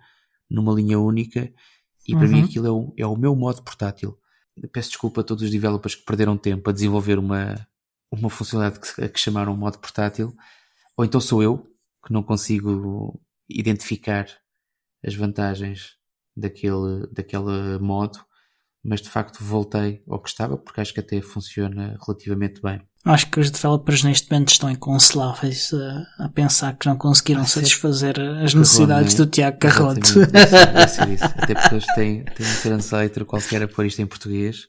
numa 0.50 0.74
linha 0.74 1.00
única, 1.00 1.54
e 2.08 2.14
para 2.16 2.26
uhum. 2.26 2.32
mim 2.32 2.44
aquilo 2.44 2.68
é 2.68 2.72
o, 2.72 2.94
é 2.98 3.06
o 3.06 3.16
meu 3.16 3.36
modo 3.36 3.62
portátil. 3.62 4.18
peço 4.72 4.90
desculpa 4.90 5.22
a 5.22 5.24
todos 5.24 5.44
os 5.44 5.52
developers 5.52 5.96
que 5.96 6.04
perderam 6.04 6.36
tempo 6.38 6.70
a 6.70 6.74
desenvolver 6.74 7.20
uma, 7.20 7.56
uma 8.12 8.30
funcionalidade 8.32 8.82
que, 8.82 9.10
que 9.10 9.20
chamaram 9.20 9.56
modo 9.56 9.78
portátil, 9.78 10.36
ou 10.98 11.06
então 11.06 11.22
sou 11.22 11.44
eu 11.44 11.68
que 12.06 12.12
não 12.12 12.24
consigo 12.24 13.22
identificar 13.48 14.26
as 15.06 15.14
vantagens 15.14 15.98
daquele, 16.36 17.08
daquele 17.12 17.80
modo, 17.80 18.20
mas 18.84 19.02
de 19.02 19.10
facto 19.10 19.44
voltei 19.44 20.02
ao 20.08 20.22
que 20.22 20.30
estava 20.30 20.58
porque 20.58 20.82
acho 20.82 20.94
que 20.94 21.00
até 21.00 21.22
funciona 21.22 21.98
relativamente 22.06 22.62
bem. 22.62 22.82
Acho 23.06 23.30
que 23.30 23.40
os 23.40 23.52
developers 23.52 24.02
neste 24.04 24.32
momento 24.32 24.54
estão 24.54 24.70
inconsoláveis 24.70 25.74
a, 25.74 26.26
a 26.26 26.30
pensar 26.30 26.78
que 26.78 26.88
não 26.88 26.96
conseguiram 26.96 27.42
ah, 27.42 27.46
satisfazer 27.46 28.18
as 28.42 28.54
necessidades 28.54 29.14
do 29.14 29.26
Tiago 29.26 29.58
isso. 31.14 31.26
Até 31.26 31.54
porque 31.54 31.76
eles 31.76 31.86
têm, 31.96 32.24
têm 32.24 32.48
um 32.48 32.62
translator 32.62 33.26
qualquer 33.26 33.64
a 33.64 33.68
pôr 33.68 33.86
isto 33.86 34.02
em 34.02 34.06
português. 34.06 34.68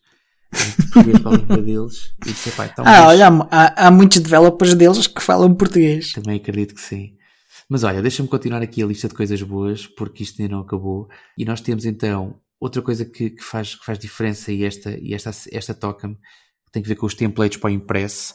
Português 0.93 1.21
para 1.21 1.31
a 1.31 1.37
língua 1.37 1.63
deles. 1.63 2.13
E 2.27 2.33
disse, 2.33 2.51
pá, 2.51 2.67
então, 2.73 2.85
ah, 2.85 3.07
olha, 3.07 3.29
há, 3.51 3.87
há 3.87 3.91
muitos 3.93 4.19
developers 4.19 4.75
deles 4.75 5.07
que 5.07 5.23
falam 5.23 5.55
português. 5.55 6.13
Também 6.13 6.37
acredito 6.37 6.75
que 6.75 6.81
sim. 6.81 7.15
Mas 7.75 7.83
olha, 7.83 8.01
deixa-me 8.01 8.29
continuar 8.29 8.63
aqui 8.63 8.85
a 8.85 8.87
lista 8.87 9.09
de 9.09 9.15
coisas 9.15 9.43
boas, 9.43 9.85
porque 9.85 10.23
isto 10.23 10.41
ainda 10.41 10.55
não 10.55 10.63
acabou. 10.63 11.09
E 11.37 11.45
nós 11.45 11.61
temos 11.61 11.85
então 11.85 12.41
outra 12.61 12.81
coisa 12.81 13.05
que, 13.05 13.31
que 13.31 13.43
faz, 13.43 13.75
que 13.75 13.85
faz 13.85 13.99
diferença 13.99 14.53
e 14.53 14.63
esta, 14.63 14.97
e 14.97 15.13
esta, 15.13 15.33
esta 15.51 15.75
toca-me 15.75 16.17
tem 16.71 16.81
que 16.81 16.89
ver 16.89 16.95
com 16.95 17.05
os 17.05 17.15
templates 17.17 17.59
para 17.59 17.67
o 17.67 17.75
impresso. 17.75 18.33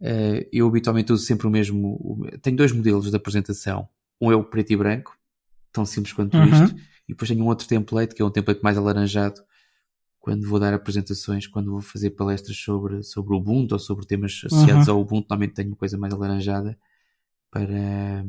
Uh, 0.00 0.44
eu 0.52 0.66
habitualmente 0.66 1.12
uso 1.12 1.24
sempre 1.24 1.46
o 1.46 1.50
mesmo. 1.50 2.26
Tenho 2.42 2.56
dois 2.56 2.72
modelos 2.72 3.08
de 3.08 3.16
apresentação. 3.16 3.88
Um 4.20 4.32
é 4.32 4.34
o 4.34 4.42
preto 4.42 4.72
e 4.72 4.76
branco, 4.76 5.16
tão 5.70 5.86
simples 5.86 6.12
quanto 6.12 6.36
uhum. 6.36 6.46
isto, 6.46 6.76
e 7.08 7.12
depois 7.12 7.28
tenho 7.28 7.44
um 7.44 7.46
outro 7.46 7.68
template 7.68 8.12
que 8.12 8.20
é 8.20 8.24
um 8.24 8.30
template 8.32 8.60
mais 8.60 8.76
alaranjado 8.76 9.40
quando 10.18 10.48
vou 10.48 10.58
dar 10.58 10.74
apresentações, 10.74 11.46
quando 11.46 11.70
vou 11.70 11.80
fazer 11.80 12.10
palestras 12.10 12.56
sobre, 12.56 13.04
sobre 13.04 13.34
o 13.34 13.36
Ubuntu 13.36 13.76
ou 13.76 13.78
sobre 13.78 14.04
temas 14.04 14.42
associados 14.44 14.88
uhum. 14.88 14.94
ao 14.94 15.00
Ubuntu, 15.00 15.28
normalmente 15.28 15.54
tenho 15.54 15.68
uma 15.68 15.76
coisa 15.76 15.96
mais 15.96 16.12
alaranjada 16.12 16.76
para, 17.52 18.24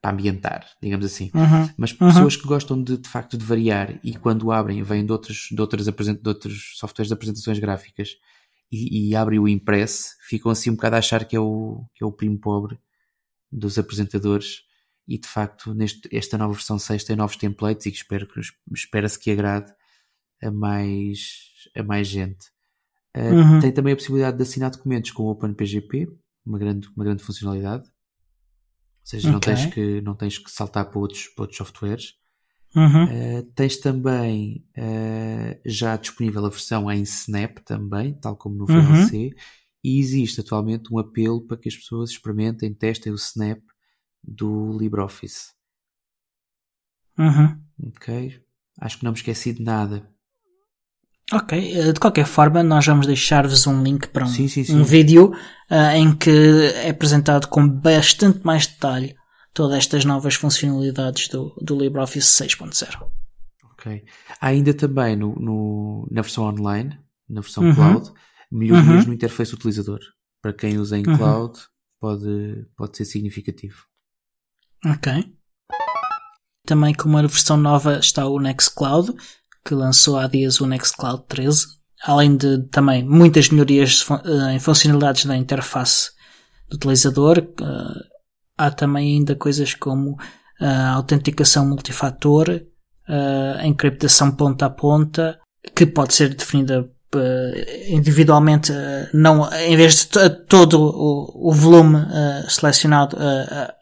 para 0.00 0.12
ambientar, 0.12 0.66
digamos 0.80 1.04
assim. 1.04 1.30
Uhum. 1.34 1.68
Mas 1.76 1.92
pessoas 1.92 2.36
que 2.36 2.46
gostam 2.46 2.82
de, 2.82 2.98
de 2.98 3.08
facto 3.08 3.36
de 3.36 3.44
variar 3.44 3.98
e 4.02 4.16
quando 4.16 4.52
abrem, 4.52 4.82
vêm 4.82 5.04
de 5.04 5.12
outros, 5.12 5.48
de, 5.50 5.60
outras 5.60 5.86
de 5.86 6.28
outros 6.28 6.76
softwares 6.76 7.08
de 7.08 7.14
apresentações 7.14 7.58
gráficas 7.58 8.10
e, 8.70 9.10
e 9.10 9.16
abrem 9.16 9.38
o 9.38 9.48
impress, 9.48 10.16
ficam 10.28 10.50
assim 10.50 10.70
um 10.70 10.74
bocado 10.74 10.96
a 10.96 10.98
achar 10.98 11.24
que 11.24 11.34
é 11.34 11.40
o, 11.40 11.84
que 11.94 12.04
é 12.04 12.06
o 12.06 12.12
primo 12.12 12.38
pobre 12.38 12.78
dos 13.50 13.78
apresentadores 13.78 14.62
e 15.06 15.18
de 15.18 15.26
facto 15.26 15.74
neste, 15.74 16.08
esta 16.14 16.36
nova 16.36 16.52
versão 16.52 16.78
6 16.78 17.02
tem 17.02 17.16
novos 17.16 17.36
templates 17.36 17.86
e 17.86 17.88
espero 17.88 18.26
que 18.26 18.40
espera-se 18.72 19.18
que 19.18 19.30
agrade 19.30 19.72
a 20.42 20.50
mais, 20.50 21.50
a 21.74 21.82
mais 21.82 22.06
gente. 22.06 22.46
Uh, 23.16 23.34
uhum. 23.34 23.60
Tem 23.60 23.72
também 23.72 23.94
a 23.94 23.96
possibilidade 23.96 24.36
de 24.36 24.42
assinar 24.42 24.70
documentos 24.70 25.10
com 25.10 25.24
o 25.24 25.30
OpenPGP, 25.30 26.08
uma 26.46 26.58
grande, 26.58 26.88
uma 26.94 27.04
grande 27.04 27.24
funcionalidade. 27.24 27.90
Ou 29.08 29.10
seja, 29.10 29.28
okay. 29.28 29.32
não, 29.32 29.40
tens 29.40 29.74
que, 29.74 30.00
não 30.02 30.14
tens 30.14 30.38
que 30.38 30.50
saltar 30.50 30.90
para 30.90 30.98
outros, 30.98 31.28
para 31.28 31.44
outros 31.44 31.56
softwares. 31.56 32.14
Uhum. 32.76 33.04
Uh, 33.04 33.42
tens 33.54 33.78
também 33.78 34.66
uh, 34.76 35.58
já 35.64 35.96
disponível 35.96 36.44
a 36.44 36.50
versão 36.50 36.92
em 36.92 37.00
Snap 37.02 37.58
também, 37.60 38.12
tal 38.20 38.36
como 38.36 38.56
no 38.56 38.66
VLC, 38.66 39.16
uhum. 39.16 39.30
e 39.82 39.98
existe 39.98 40.42
atualmente 40.42 40.92
um 40.92 40.98
apelo 40.98 41.40
para 41.40 41.56
que 41.56 41.70
as 41.70 41.76
pessoas 41.76 42.10
experimentem, 42.10 42.74
testem 42.74 43.10
o 43.10 43.16
Snap 43.16 43.60
do 44.22 44.76
LibreOffice. 44.76 45.52
Uhum. 47.18 47.58
Ok? 47.86 48.42
Acho 48.78 48.98
que 48.98 49.04
não 49.04 49.12
me 49.12 49.16
esqueci 49.16 49.54
de 49.54 49.62
nada. 49.62 50.06
Ok, 51.32 51.58
eh, 51.58 51.92
de 51.92 52.00
qualquer 52.00 52.26
forma, 52.26 52.62
nós 52.62 52.86
vamos 52.86 53.06
deixar-vos 53.06 53.66
um 53.66 53.82
link 53.82 54.08
para 54.08 54.24
um, 54.24 54.28
sim, 54.28 54.48
sim, 54.48 54.64
sim. 54.64 54.74
um 54.74 54.82
vídeo 54.82 55.32
uh, 55.70 55.94
em 55.94 56.16
que 56.16 56.30
é 56.74 56.88
apresentado 56.88 57.48
com 57.48 57.68
bastante 57.68 58.40
mais 58.44 58.66
detalhe 58.66 59.14
todas 59.52 59.76
estas 59.76 60.04
novas 60.04 60.34
funcionalidades 60.34 61.28
do, 61.28 61.54
do 61.60 61.78
LibreOffice 61.78 62.44
6.0. 62.44 63.06
Ok. 63.72 64.04
Há 64.40 64.46
ainda 64.46 64.72
também 64.72 65.16
no, 65.16 65.34
no, 65.34 66.08
na 66.10 66.22
versão 66.22 66.44
online, 66.44 66.98
na 67.28 67.40
versão 67.42 67.62
uhum. 67.64 67.74
cloud, 67.74 68.10
melhorias 68.50 69.02
uhum. 69.02 69.08
no 69.08 69.12
interface 69.12 69.54
utilizador. 69.54 70.00
Para 70.40 70.52
quem 70.52 70.78
usa 70.78 70.96
em 70.96 71.06
uhum. 71.06 71.16
cloud, 71.16 71.58
pode, 72.00 72.66
pode 72.76 72.96
ser 72.96 73.04
significativo. 73.04 73.84
Ok. 74.86 75.34
Também 76.64 76.94
com 76.94 77.08
uma 77.08 77.22
versão 77.22 77.56
nova 77.56 77.98
está 77.98 78.26
o 78.26 78.38
Nextcloud, 78.38 79.12
que 79.68 79.74
lançou 79.74 80.16
há 80.16 80.26
dias 80.26 80.62
o 80.62 80.66
Nextcloud 80.66 81.24
13, 81.28 81.66
além 82.02 82.38
de 82.38 82.62
também 82.70 83.04
muitas 83.04 83.50
melhorias 83.50 84.06
eh, 84.24 84.54
em 84.54 84.58
funcionalidades 84.58 85.26
da 85.26 85.36
interface 85.36 86.10
do 86.70 86.76
utilizador. 86.76 87.38
Eh, 87.38 88.04
há 88.56 88.70
também 88.70 89.16
ainda 89.16 89.34
coisas 89.34 89.74
como 89.74 90.16
a 90.58 90.64
eh, 90.64 90.86
autenticação 90.94 91.66
multifator, 91.66 92.62
a 93.10 93.66
encriptação 93.66 94.32
ponta 94.32 94.66
a 94.66 94.70
ponta, 94.70 95.38
que 95.74 95.86
pode 95.86 96.12
ser 96.12 96.34
definida 96.34 96.86
individualmente, 97.88 98.70
não, 99.14 99.50
em 99.50 99.74
vez 99.78 100.04
de 100.04 100.28
todo 100.46 100.78
o, 100.78 101.50
volume 101.54 102.06
selecionado, 102.50 103.16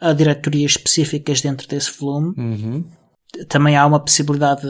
a 0.00 0.12
diretorias 0.12 0.72
específicas 0.72 1.40
dentro 1.40 1.66
desse 1.66 1.90
volume. 1.98 2.34
Uhum. 2.38 2.84
Também 3.48 3.76
há 3.76 3.84
uma 3.84 3.98
possibilidade 3.98 4.62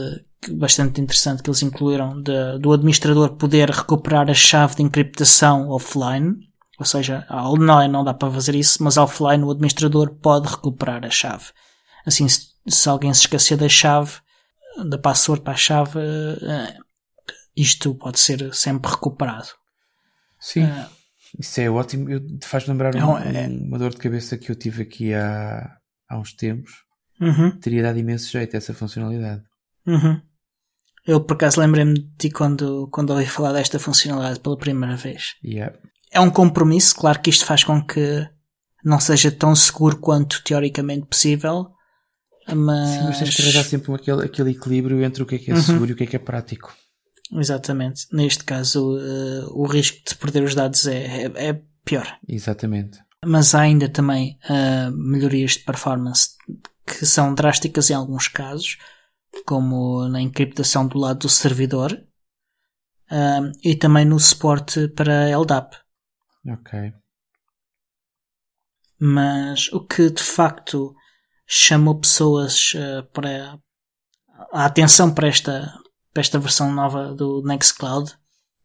bastante 0.50 1.00
interessante 1.00 1.42
que 1.42 1.50
eles 1.50 1.62
incluíram 1.62 2.20
de, 2.20 2.58
do 2.58 2.72
administrador 2.72 3.36
poder 3.36 3.70
recuperar 3.70 4.30
a 4.30 4.34
chave 4.34 4.76
de 4.76 4.82
encriptação 4.82 5.68
offline. 5.70 6.36
Ou 6.78 6.84
seja, 6.84 7.26
online 7.30 7.92
não 7.92 8.04
dá 8.04 8.12
para 8.12 8.30
fazer 8.30 8.54
isso, 8.54 8.82
mas 8.82 8.96
offline 8.96 9.42
o 9.42 9.50
administrador 9.50 10.14
pode 10.16 10.48
recuperar 10.48 11.04
a 11.04 11.10
chave. 11.10 11.46
Assim, 12.04 12.28
se, 12.28 12.48
se 12.68 12.88
alguém 12.88 13.12
se 13.14 13.20
esquecer 13.20 13.56
da 13.56 13.68
chave, 13.68 14.12
da 14.88 14.98
password 14.98 15.42
para 15.42 15.54
a 15.54 15.56
chave, 15.56 15.98
uh, 15.98 16.84
isto 17.56 17.94
pode 17.94 18.20
ser 18.20 18.54
sempre 18.54 18.90
recuperado. 18.90 19.48
Sim, 20.38 20.64
uh, 20.64 20.86
isso 21.38 21.60
é 21.60 21.70
ótimo. 21.70 22.08
Faz 22.44 22.66
lembrar 22.66 22.94
é, 22.94 23.02
uma, 23.02 23.22
é, 23.24 23.48
uma 23.48 23.78
dor 23.78 23.90
de 23.90 23.96
cabeça 23.96 24.36
que 24.36 24.50
eu 24.50 24.54
tive 24.54 24.82
aqui 24.82 25.14
há, 25.14 25.78
há 26.08 26.18
uns 26.18 26.34
tempos. 26.34 26.84
Uhum. 27.18 27.58
Teria 27.58 27.82
dado 27.82 27.98
imenso 27.98 28.30
jeito 28.30 28.54
essa 28.54 28.74
funcionalidade. 28.74 29.42
Uhum. 29.86 30.20
Eu 31.06 31.20
por 31.20 31.34
acaso 31.34 31.60
lembrei-me 31.60 31.94
de 31.94 32.08
ti 32.18 32.30
quando, 32.30 32.88
quando 32.90 33.10
ouvi 33.10 33.26
falar 33.26 33.52
desta 33.52 33.78
funcionalidade 33.78 34.40
pela 34.40 34.56
primeira 34.56 34.96
vez. 34.96 35.34
Yeah. 35.44 35.76
É 36.10 36.20
um 36.20 36.30
compromisso, 36.30 36.96
claro 36.96 37.20
que 37.20 37.30
isto 37.30 37.44
faz 37.44 37.62
com 37.62 37.84
que 37.84 38.26
não 38.84 38.98
seja 38.98 39.30
tão 39.30 39.54
seguro 39.54 39.98
quanto 39.98 40.42
teoricamente 40.42 41.06
possível, 41.06 41.68
mas. 42.48 42.88
Sim, 42.88 43.04
mas 43.04 43.18
tens 43.18 43.36
que 43.36 43.42
arranjar 43.42 43.64
sempre 43.64 43.94
aquele, 43.94 44.24
aquele 44.24 44.50
equilíbrio 44.50 45.02
entre 45.02 45.22
o 45.22 45.26
que 45.26 45.36
é 45.36 45.38
que 45.38 45.50
é 45.50 45.54
uhum. 45.54 45.62
seguro 45.62 45.90
e 45.90 45.92
o 45.92 45.96
que 45.96 46.04
é 46.04 46.06
que 46.06 46.16
é 46.16 46.20
prático. 46.20 46.74
Exatamente. 47.32 48.06
Neste 48.12 48.44
caso, 48.44 48.96
uh, 48.96 49.50
o 49.52 49.66
risco 49.66 49.98
de 50.08 50.14
perder 50.16 50.44
os 50.44 50.54
dados 50.54 50.86
é, 50.86 51.24
é, 51.24 51.48
é, 51.48 51.60
pior. 51.84 52.16
Exatamente. 52.28 52.98
Mas 53.24 53.54
há 53.54 53.62
ainda 53.62 53.88
também 53.88 54.38
uh, 54.48 54.92
melhorias 54.92 55.52
de 55.52 55.60
performance 55.60 56.30
que 56.86 57.04
são 57.04 57.34
drásticas 57.34 57.90
em 57.90 57.94
alguns 57.94 58.28
casos 58.28 58.78
como 59.44 60.08
na 60.08 60.20
encriptação 60.20 60.86
do 60.86 60.98
lado 60.98 61.20
do 61.20 61.28
servidor 61.28 61.92
uh, 63.10 63.52
e 63.62 63.74
também 63.74 64.04
no 64.04 64.18
suporte 64.18 64.88
para 64.88 65.36
LDAP. 65.36 65.74
Ok. 66.48 66.92
Mas 68.98 69.70
o 69.72 69.80
que 69.84 70.10
de 70.10 70.22
facto 70.22 70.94
chamou 71.46 72.00
pessoas 72.00 72.72
uh, 72.74 73.04
para 73.12 73.58
a 74.52 74.64
atenção 74.64 75.12
para 75.12 75.28
esta, 75.28 75.72
para 76.12 76.20
esta 76.20 76.38
versão 76.38 76.72
nova 76.72 77.14
do 77.14 77.42
Nextcloud 77.42 78.16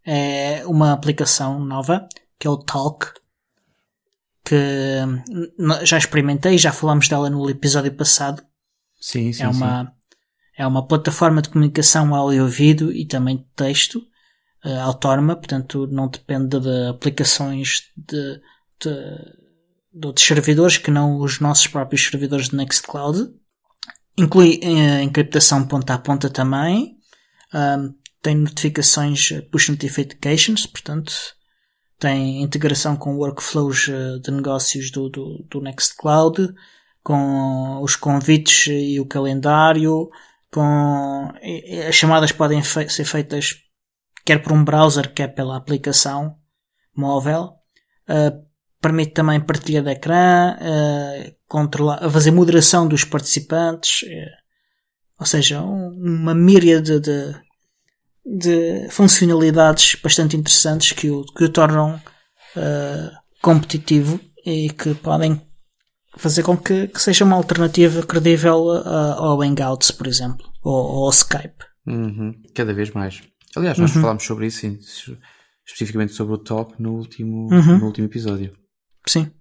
é 0.05 0.65
uma 0.65 0.93
aplicação 0.93 1.59
nova 1.59 2.07
que 2.39 2.47
é 2.47 2.49
o 2.49 2.57
Talk 2.57 3.13
que 4.43 4.55
hum, 5.05 5.85
já 5.85 5.97
experimentei, 5.97 6.57
já 6.57 6.71
falámos 6.71 7.07
dela 7.07 7.29
no 7.29 7.49
episódio 7.49 7.93
passado. 7.95 8.43
Sim, 8.99 9.31
sim, 9.31 9.43
é 9.43 9.47
uma 9.47 9.85
sim. 9.85 10.00
É 10.61 10.67
uma 10.67 10.85
plataforma 10.85 11.41
de 11.41 11.49
comunicação 11.49 12.13
áudio-vídeo 12.13 12.91
e 12.91 13.03
também 13.03 13.37
de 13.37 13.45
texto 13.55 13.95
uh, 14.63 14.79
autónoma, 14.81 15.35
portanto 15.35 15.87
não 15.87 16.07
depende 16.07 16.59
de 16.59 16.87
aplicações 16.87 17.85
de, 17.97 18.39
de, 18.79 18.91
de, 19.91 20.05
outros 20.05 20.23
servidores 20.23 20.77
que 20.77 20.91
não 20.91 21.17
os 21.17 21.39
nossos 21.39 21.65
próprios 21.65 22.05
servidores 22.05 22.49
de 22.49 22.55
Nextcloud. 22.57 23.33
Inclui 24.15 24.59
uh, 24.63 25.01
encriptação 25.01 25.65
ponta 25.65 25.95
a 25.95 25.97
ponta 25.97 26.29
também. 26.29 26.95
Um, 27.51 27.95
tem 28.21 28.35
notificações 28.35 29.31
push 29.51 29.67
notifications, 29.69 30.67
portanto 30.67 31.11
tem 31.97 32.43
integração 32.43 32.95
com 32.95 33.15
workflows 33.15 33.89
eh, 33.89 34.19
de 34.19 34.29
negócios 34.29 34.91
do, 34.91 35.09
do, 35.09 35.43
do 35.49 35.59
Nextcloud, 35.59 36.53
com 37.03 37.81
os 37.81 37.95
convites 37.95 38.67
e 38.67 38.99
o 38.99 39.07
calendário, 39.07 40.09
com 40.51 41.31
as 41.87 41.95
chamadas 41.95 42.31
podem 42.31 42.61
fe 42.61 42.89
ser 42.89 43.05
feitas 43.05 43.55
quer 44.25 44.41
por 44.41 44.51
um 44.51 44.63
browser, 44.63 45.13
quer 45.13 45.29
pela 45.29 45.57
aplicação 45.57 46.35
móvel. 46.95 47.53
Uh, 48.09 48.45
permite 48.81 49.13
também 49.13 49.39
partilha 49.39 49.81
de 49.81 49.91
ecrã, 49.91 50.55
uh, 50.55 51.35
controlar, 51.47 52.09
fazer 52.09 52.31
moderação 52.31 52.87
dos 52.87 53.03
participantes, 53.03 54.01
uh, 54.03 54.41
ou 55.19 55.25
seja, 55.25 55.61
um, 55.61 55.89
uma 55.89 56.33
míriade 56.33 56.99
de, 56.99 57.35
de, 58.25 58.89
funcionalidades 58.89 59.95
bastante 60.01 60.35
interessantes 60.35 60.91
que 60.93 61.09
o, 61.11 61.23
que 61.25 61.43
o 61.43 61.49
tornam 61.49 61.95
uh, 61.95 63.11
competitivo 63.41 64.19
e 64.43 64.71
que 64.71 64.95
podem 64.95 65.39
fazer 66.17 66.43
com 66.43 66.57
que, 66.57 66.87
que 66.87 67.01
seja 67.01 67.25
uma 67.25 67.35
alternativa 67.35 68.03
credível 68.03 68.69
ao 68.71 69.41
Hangouts, 69.41 69.91
por 69.91 70.07
exemplo, 70.07 70.45
ou 70.61 71.05
ao 71.05 71.09
Skype. 71.09 71.65
Uhum. 71.85 72.41
Cada 72.53 72.73
vez 72.73 72.91
mais. 72.91 73.21
Aliás, 73.55 73.77
nós 73.77 73.95
uhum. 73.95 74.01
falámos 74.01 74.23
sobre 74.23 74.47
isso, 74.47 74.65
especificamente 75.65 76.13
sobre 76.13 76.33
o 76.35 76.37
Talk 76.37 76.81
no 76.81 76.93
último, 76.93 77.49
uhum. 77.51 77.79
no 77.79 77.85
último 77.85 78.07
episódio. 78.07 78.55
Sim. 79.05 79.31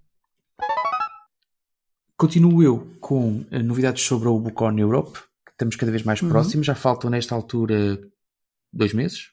Continuo 2.17 2.61
eu 2.61 2.87
com 2.99 3.43
eh, 3.49 3.63
novidades 3.63 4.03
sobre 4.03 4.27
a 4.27 4.31
Ubucon 4.31 4.77
Europe, 4.77 5.19
que 5.45 5.51
estamos 5.51 5.75
cada 5.75 5.91
vez 5.91 6.03
mais 6.03 6.21
uhum. 6.21 6.29
próximos. 6.29 6.67
Já 6.67 6.75
faltam 6.75 7.09
nesta 7.09 7.33
altura 7.33 7.99
dois 8.71 8.93
meses. 8.93 9.31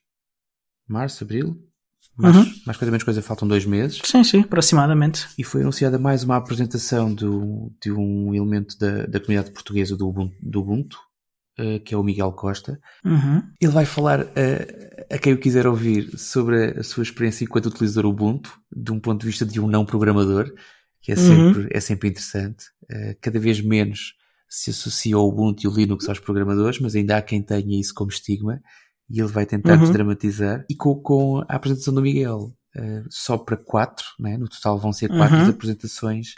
Março, 0.87 1.25
abril. 1.25 1.68
Mais, 2.19 2.35
uhum. 2.35 2.53
mais 2.67 2.77
coisa 2.77 2.91
menos 2.91 3.05
coisa, 3.05 3.23
faltam 3.23 3.47
dois 3.47 3.65
meses. 3.65 4.01
Sim, 4.05 4.25
sim, 4.25 4.41
aproximadamente. 4.41 5.29
E 5.39 5.45
foi 5.45 5.63
anunciada 5.63 5.99
mais 5.99 6.25
uma 6.25 6.37
apresentação 6.37 7.15
do, 7.15 7.73
de 7.81 7.93
um 7.93 8.35
elemento 8.35 8.77
da, 8.77 9.07
da 9.07 9.21
comunidade 9.21 9.53
portuguesa 9.53 9.97
do 9.97 10.09
Ubuntu, 10.09 10.35
do 10.43 10.61
Ubuntu 10.61 10.99
uh, 11.59 11.81
que 11.81 11.95
é 11.95 11.97
o 11.97 12.03
Miguel 12.03 12.33
Costa. 12.33 12.81
Uhum. 13.05 13.43
Ele 13.61 13.73
vai 13.73 13.85
falar 13.85 14.23
uh, 14.23 15.05
a 15.11 15.19
quem 15.19 15.33
eu 15.33 15.39
quiser 15.39 15.67
ouvir 15.67 16.19
sobre 16.19 16.79
a, 16.79 16.83
sua 16.83 17.03
experiência 17.03 17.45
enquanto 17.45 17.67
utilizador 17.67 18.11
Ubuntu, 18.11 18.59
de 18.75 18.93
um 18.93 19.01
ponto 19.01 19.21
de 19.21 19.27
vista 19.27 19.45
de 19.45 19.61
um 19.61 19.67
não 19.67 19.85
programador, 19.85 20.53
que 21.01 21.13
é 21.13 21.17
sempre, 21.17 21.63
uhum. 21.63 21.69
é 21.71 21.81
sempre 21.81 22.09
interessante. 22.09 22.65
Uh, 22.85 23.17
cada 23.21 23.39
vez 23.39 23.61
menos 23.61 24.15
se 24.49 24.71
associa 24.71 25.19
o 25.19 25.29
Ubuntu 25.29 25.65
e 25.65 25.69
o 25.69 25.75
Linux 25.75 26.09
aos 26.09 26.19
programadores, 26.19 26.81
mas 26.81 26.95
ainda 26.95 27.17
há 27.17 27.23
quem 27.23 27.43
tenha 27.43 27.79
isso 27.79 27.93
como 27.95 28.11
estigma 28.11 28.61
e 29.11 29.21
ele 29.21 29.29
vai 29.29 29.47
tentar 29.47 29.75
uhum. 29.75 29.81
desdramatizar. 29.81 30.65
E 30.69 30.75
com, 30.75 30.95
com 30.97 31.39
a 31.49 31.57
apresentação 31.57 31.95
do 31.95 32.03
Miguel, 32.03 32.55
uh, 32.77 33.05
só 33.09 33.39
para 33.39 33.57
quatro, 33.57 34.07
né? 34.19 34.37
no 34.37 34.49
total 34.49 34.79
vão 34.79 34.93
ser 34.93 35.09
quatro 35.09 35.37
uhum. 35.37 35.49
apresentações 35.49 36.35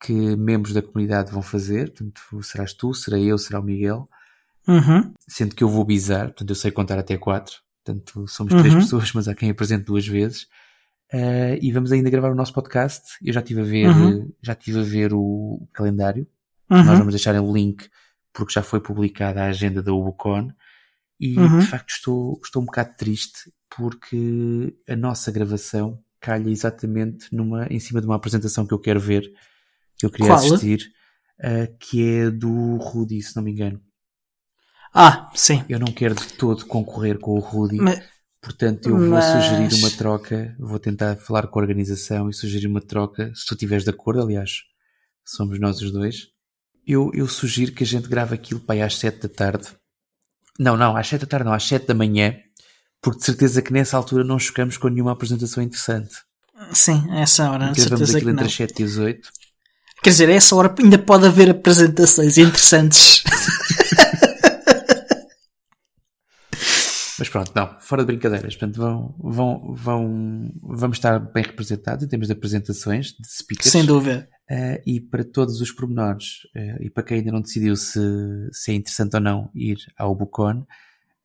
que 0.00 0.12
membros 0.12 0.72
da 0.72 0.82
comunidade 0.82 1.32
vão 1.32 1.42
fazer. 1.42 1.92
Portanto, 1.92 2.42
serás 2.42 2.72
tu, 2.72 2.94
será 2.94 3.18
eu, 3.18 3.36
será 3.36 3.60
o 3.60 3.62
Miguel. 3.64 4.08
Uhum. 4.66 5.12
Sendo 5.26 5.54
que 5.54 5.64
eu 5.64 5.68
vou 5.68 5.84
bizar, 5.84 6.26
portanto, 6.26 6.50
eu 6.50 6.56
sei 6.56 6.70
contar 6.70 6.98
até 6.98 7.16
quatro. 7.16 7.56
Portanto, 7.84 8.26
somos 8.28 8.54
três 8.54 8.74
uhum. 8.74 8.80
pessoas, 8.80 9.12
mas 9.12 9.28
há 9.28 9.34
quem 9.34 9.50
apresente 9.50 9.84
duas 9.84 10.06
vezes. 10.06 10.42
Uh, 11.12 11.56
e 11.60 11.72
vamos 11.72 11.90
ainda 11.90 12.10
gravar 12.10 12.30
o 12.30 12.34
nosso 12.34 12.52
podcast. 12.52 13.02
Eu 13.22 13.32
já 13.32 13.40
estive 13.40 13.62
a 13.62 13.64
ver, 13.64 13.88
uhum. 13.88 14.32
já 14.42 14.52
estive 14.52 14.80
a 14.80 14.82
ver 14.82 15.12
o 15.14 15.66
calendário. 15.72 16.26
Nós 16.68 16.86
uhum. 16.86 16.98
vamos 16.98 17.14
deixar 17.14 17.34
o 17.40 17.52
link 17.52 17.88
porque 18.32 18.52
já 18.52 18.62
foi 18.62 18.80
publicada 18.80 19.42
a 19.42 19.46
agenda 19.46 19.82
da 19.82 19.92
Ubucon. 19.92 20.50
E 21.20 21.34
de 21.34 21.66
facto 21.66 21.90
estou, 21.90 22.40
estou 22.44 22.62
um 22.62 22.66
bocado 22.66 22.94
triste 22.96 23.52
porque 23.76 24.76
a 24.88 24.94
nossa 24.94 25.32
gravação 25.32 26.02
calha 26.20 26.50
exatamente 26.50 27.34
numa, 27.34 27.66
em 27.66 27.78
cima 27.80 28.00
de 28.00 28.06
uma 28.06 28.16
apresentação 28.16 28.66
que 28.66 28.72
eu 28.72 28.78
quero 28.78 29.00
ver, 29.00 29.22
que 29.96 30.06
eu 30.06 30.10
queria 30.10 30.28
Qual? 30.28 30.38
assistir, 30.38 30.92
uh, 31.40 31.76
que 31.78 32.04
é 32.04 32.30
do 32.30 32.76
Rudy, 32.76 33.20
se 33.22 33.36
não 33.36 33.42
me 33.42 33.50
engano. 33.52 33.80
Ah, 34.94 35.30
sim. 35.34 35.64
Eu 35.68 35.78
não 35.78 35.92
quero 35.92 36.14
de 36.14 36.32
todo 36.34 36.66
concorrer 36.66 37.18
com 37.18 37.32
o 37.32 37.40
Rudy. 37.40 37.76
Mas, 37.76 38.02
portanto, 38.40 38.88
eu 38.88 38.96
vou 38.96 39.08
mas... 39.08 39.24
sugerir 39.24 39.74
uma 39.74 39.90
troca. 39.90 40.56
Vou 40.58 40.78
tentar 40.78 41.16
falar 41.16 41.46
com 41.46 41.58
a 41.58 41.62
organização 41.62 42.28
e 42.28 42.34
sugerir 42.34 42.66
uma 42.66 42.80
troca. 42.80 43.30
Se 43.34 43.46
tu 43.46 43.54
estiveres 43.54 43.84
de 43.84 43.90
acordo, 43.90 44.22
aliás, 44.22 44.62
somos 45.24 45.60
nós 45.60 45.80
os 45.82 45.92
dois. 45.92 46.28
Eu, 46.86 47.10
eu 47.12 47.28
sugiro 47.28 47.72
que 47.72 47.84
a 47.84 47.86
gente 47.86 48.08
grave 48.08 48.34
aquilo 48.34 48.60
para 48.60 48.76
aí 48.76 48.82
às 48.82 48.96
7 48.96 49.20
da 49.20 49.28
tarde. 49.28 49.68
Não, 50.58 50.76
não, 50.76 50.96
às 50.96 51.06
7 51.06 51.20
da 51.20 51.26
tarde 51.26 51.46
não, 51.46 51.52
às 51.52 51.66
7 51.66 51.86
da 51.86 51.94
manhã. 51.94 52.34
Porque 53.00 53.20
de 53.20 53.26
certeza 53.26 53.62
que 53.62 53.72
nessa 53.72 53.96
altura 53.96 54.24
não 54.24 54.38
chocamos 54.38 54.76
com 54.76 54.88
nenhuma 54.88 55.12
apresentação 55.12 55.62
interessante. 55.62 56.14
Sim, 56.72 57.06
essa 57.12 57.50
hora. 57.50 57.72
Gravamos 57.72 58.14
aquilo 58.14 58.30
entre 58.30 58.46
as 58.46 58.54
7 58.54 58.82
e 58.82 58.84
as 58.84 58.96
8. 58.96 59.28
Quer 60.02 60.10
dizer, 60.10 60.28
a 60.28 60.32
essa 60.32 60.56
hora 60.56 60.74
ainda 60.78 60.98
pode 60.98 61.26
haver 61.26 61.50
apresentações 61.50 62.38
interessantes. 62.38 63.22
Mas 67.18 67.28
pronto, 67.28 67.50
não, 67.54 67.76
fora 67.80 68.02
de 68.02 68.06
brincadeiras. 68.06 68.54
Portanto, 68.54 68.76
vão, 68.76 69.14
vão, 69.18 69.74
vão, 69.74 70.52
vamos 70.62 70.98
estar 70.98 71.18
bem 71.18 71.42
representados 71.42 72.04
em 72.04 72.08
termos 72.08 72.28
de 72.28 72.32
apresentações, 72.32 73.08
de 73.08 73.26
speakers. 73.28 73.72
Sem 73.72 73.84
dúvida. 73.84 74.28
Uh, 74.50 74.80
e 74.86 74.98
para 74.98 75.22
todos 75.22 75.60
os 75.60 75.70
pormenores, 75.70 76.44
uh, 76.56 76.82
e 76.82 76.88
para 76.88 77.02
quem 77.02 77.18
ainda 77.18 77.30
não 77.30 77.42
decidiu 77.42 77.76
se, 77.76 78.00
se 78.50 78.72
é 78.72 78.74
interessante 78.74 79.14
ou 79.14 79.20
não 79.20 79.50
ir 79.54 79.76
ao 79.94 80.14
Bucon, 80.14 80.66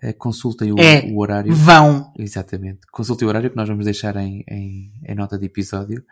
uh, 0.03 0.13
consultem 0.17 0.73
o, 0.73 0.75
é, 0.77 1.05
o, 1.05 1.19
horário. 1.19 1.53
Vão! 1.55 2.11
Exatamente. 2.19 2.81
Consultem 2.91 3.25
o 3.25 3.29
horário 3.29 3.49
que 3.49 3.55
nós 3.55 3.69
vamos 3.69 3.85
deixar 3.85 4.17
em, 4.17 4.43
em, 4.45 4.91
em 5.07 5.15
nota 5.15 5.39
de 5.39 5.45
episódio 5.45 6.03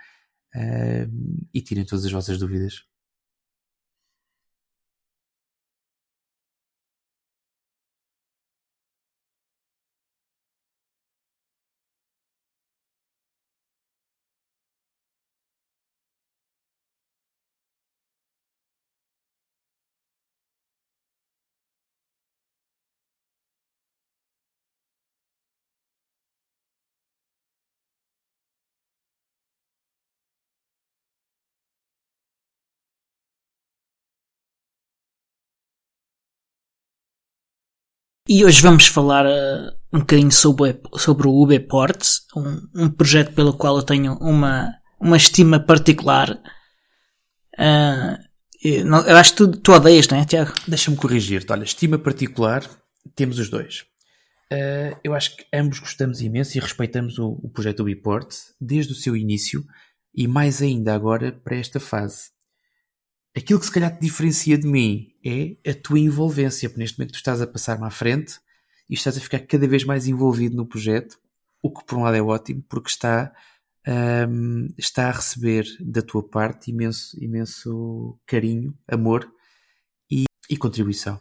e 1.53 1.61
tirem 1.61 1.85
todas 1.85 2.03
as 2.03 2.11
vossas 2.11 2.37
dúvidas. 2.37 2.83
E 38.33 38.45
hoje 38.45 38.61
vamos 38.61 38.87
falar 38.87 39.25
uh, 39.25 39.75
um 39.91 39.99
bocadinho 39.99 40.31
sobre, 40.31 40.79
sobre 40.95 41.27
o 41.27 41.43
UBPort, 41.43 42.01
um, 42.33 42.83
um 42.85 42.89
projeto 42.89 43.33
pelo 43.33 43.51
qual 43.57 43.75
eu 43.75 43.83
tenho 43.83 44.13
uma, 44.21 44.73
uma 45.01 45.17
estima 45.17 45.59
particular. 45.59 46.41
Uh, 47.59 48.17
eu 48.63 49.17
acho 49.17 49.31
que 49.31 49.37
tu, 49.37 49.51
tu 49.51 49.73
odeias, 49.73 50.07
não 50.07 50.17
é, 50.17 50.23
Tiago? 50.23 50.53
Deixa-me 50.65 50.95
corrigir-te. 50.95 51.51
Olha, 51.51 51.65
estima 51.65 51.99
particular, 51.99 52.65
temos 53.17 53.37
os 53.37 53.49
dois. 53.49 53.81
Uh, 54.49 54.95
eu 55.03 55.13
acho 55.13 55.35
que 55.35 55.45
ambos 55.53 55.79
gostamos 55.79 56.21
imenso 56.21 56.57
e 56.57 56.61
respeitamos 56.61 57.19
o, 57.19 57.37
o 57.43 57.49
projeto 57.49 57.81
UbiPort 57.81 58.33
desde 58.61 58.93
o 58.93 58.95
seu 58.95 59.17
início 59.17 59.61
e 60.15 60.25
mais 60.25 60.61
ainda 60.61 60.95
agora 60.95 61.33
para 61.33 61.57
esta 61.57 61.81
fase 61.81 62.29
aquilo 63.35 63.59
que 63.59 63.65
se 63.65 63.71
calhar 63.71 63.93
te 63.93 64.01
diferencia 64.01 64.57
de 64.57 64.67
mim 64.67 65.13
é 65.23 65.69
a 65.69 65.73
tua 65.73 65.99
envolvência, 65.99 66.69
porque 66.69 66.81
neste 66.81 66.97
momento 66.97 67.13
tu 67.13 67.17
estás 67.17 67.41
a 67.41 67.47
passar-me 67.47 67.85
à 67.85 67.89
frente 67.89 68.39
e 68.89 68.93
estás 68.93 69.17
a 69.17 69.21
ficar 69.21 69.39
cada 69.39 69.67
vez 69.67 69.83
mais 69.83 70.07
envolvido 70.07 70.55
no 70.55 70.65
projeto, 70.65 71.19
o 71.61 71.71
que 71.71 71.85
por 71.85 71.97
um 71.97 72.03
lado 72.03 72.17
é 72.17 72.21
ótimo, 72.21 72.63
porque 72.67 72.89
está, 72.89 73.33
um, 74.27 74.67
está 74.77 75.07
a 75.07 75.11
receber 75.11 75.65
da 75.79 76.01
tua 76.01 76.27
parte 76.27 76.71
imenso, 76.71 77.17
imenso 77.23 78.19
carinho, 78.25 78.77
amor 78.87 79.31
e, 80.09 80.25
e 80.49 80.57
contribuição. 80.57 81.19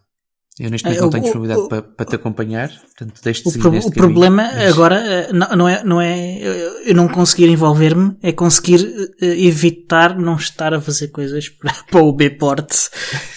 Eu 0.60 0.70
neste 0.70 0.84
momento 0.84 0.98
é, 0.98 1.02
não 1.02 1.10
tenho 1.10 1.22
disponibilidade 1.24 1.68
para, 1.70 1.82
para, 1.82 2.06
te 2.06 2.16
acompanhar, 2.16 2.68
portanto 2.68 3.18
deixo-te 3.24 3.50
seguir 3.50 3.62
pro, 3.62 3.78
O 3.78 3.90
problema 3.90 4.42
mas... 4.52 4.70
agora 4.70 4.96
eh, 4.96 5.32
não, 5.32 5.56
não, 5.56 5.68
é, 5.68 5.82
não 5.82 6.00
é 6.02 6.38
eu 6.84 6.94
não 6.94 7.08
conseguir 7.08 7.48
envolver-me, 7.48 8.14
é 8.22 8.30
conseguir 8.30 8.82
uh, 8.82 9.24
evitar 9.24 10.18
não 10.18 10.36
estar 10.36 10.74
a 10.74 10.80
fazer 10.80 11.08
coisas 11.08 11.48
para, 11.58 11.72
para 11.84 12.02
o 12.02 12.12
B-Port 12.12 12.70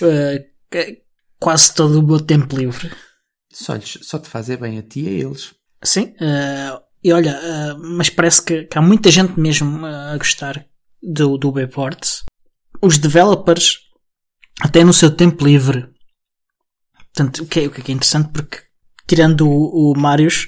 uh, 0.02 0.46
quase 1.40 1.74
todo 1.74 2.02
o 2.02 2.04
meu 2.04 2.20
tempo 2.20 2.58
livre. 2.58 2.92
Só, 3.54 3.76
lhes, 3.76 4.00
só 4.02 4.20
te 4.20 4.28
fazer 4.28 4.58
bem 4.58 4.78
a 4.78 4.84
ti 4.84 5.04
e 5.04 5.08
a 5.08 5.26
eles. 5.26 5.56
Sim, 5.82 6.14
uh, 6.20 6.82
e 7.02 7.14
olha, 7.14 7.40
mas 7.80 8.10
parece 8.10 8.42
que, 8.44 8.64
que, 8.64 8.78
há 8.78 8.82
muita 8.82 9.10
gente 9.12 9.40
mesmo 9.40 9.86
a 9.86 10.18
gostar 10.18 10.66
do, 11.02 11.38
do 11.38 11.52
B-Port. 11.54 12.22
Os 12.82 12.98
developers, 12.98 13.80
até 14.62 14.84
no 14.84 14.94
seu 14.94 15.12
tempo 15.12 15.46
livre, 15.46 15.93
Portanto, 17.14 17.44
o 17.44 17.46
que 17.46 17.60
é, 17.60 17.68
o 17.68 17.72
que 17.72 17.92
é 17.92 17.96
interessante 17.96 18.30
porque, 18.30 18.58
tirando 19.08 19.48
o, 19.48 19.92
o 19.92 19.98
Marius, 19.98 20.48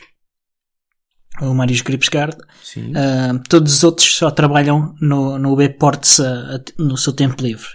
o 1.41 1.53
Marius 1.53 1.81
Gripsgard, 1.81 2.35
uh, 2.35 3.39
todos 3.49 3.73
os 3.73 3.83
outros 3.83 4.15
só 4.15 4.31
trabalham 4.31 4.95
no, 4.99 5.37
no 5.37 5.53
Webports 5.53 6.19
uh, 6.19 6.63
no 6.77 6.97
seu 6.97 7.13
tempo 7.13 7.41
livre. 7.43 7.67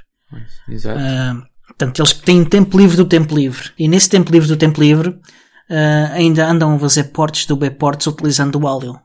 Exato. 0.68 0.98
Uh, 0.98 1.46
portanto, 1.66 2.00
eles 2.00 2.12
têm 2.14 2.44
tempo 2.44 2.76
livre 2.78 2.96
do 2.96 3.04
tempo 3.04 3.34
livre. 3.34 3.70
E 3.78 3.86
nesse 3.86 4.08
tempo 4.08 4.32
livre 4.32 4.48
do 4.48 4.56
tempo 4.56 4.80
livre, 4.80 5.10
uh, 5.10 6.12
ainda 6.12 6.48
andam 6.48 6.74
a 6.74 6.78
fazer 6.78 7.04
portes 7.04 7.46
do 7.46 7.56
B-Ports 7.56 8.06
utilizando 8.06 8.56
o 8.56 8.66
Alio. 8.66 9.00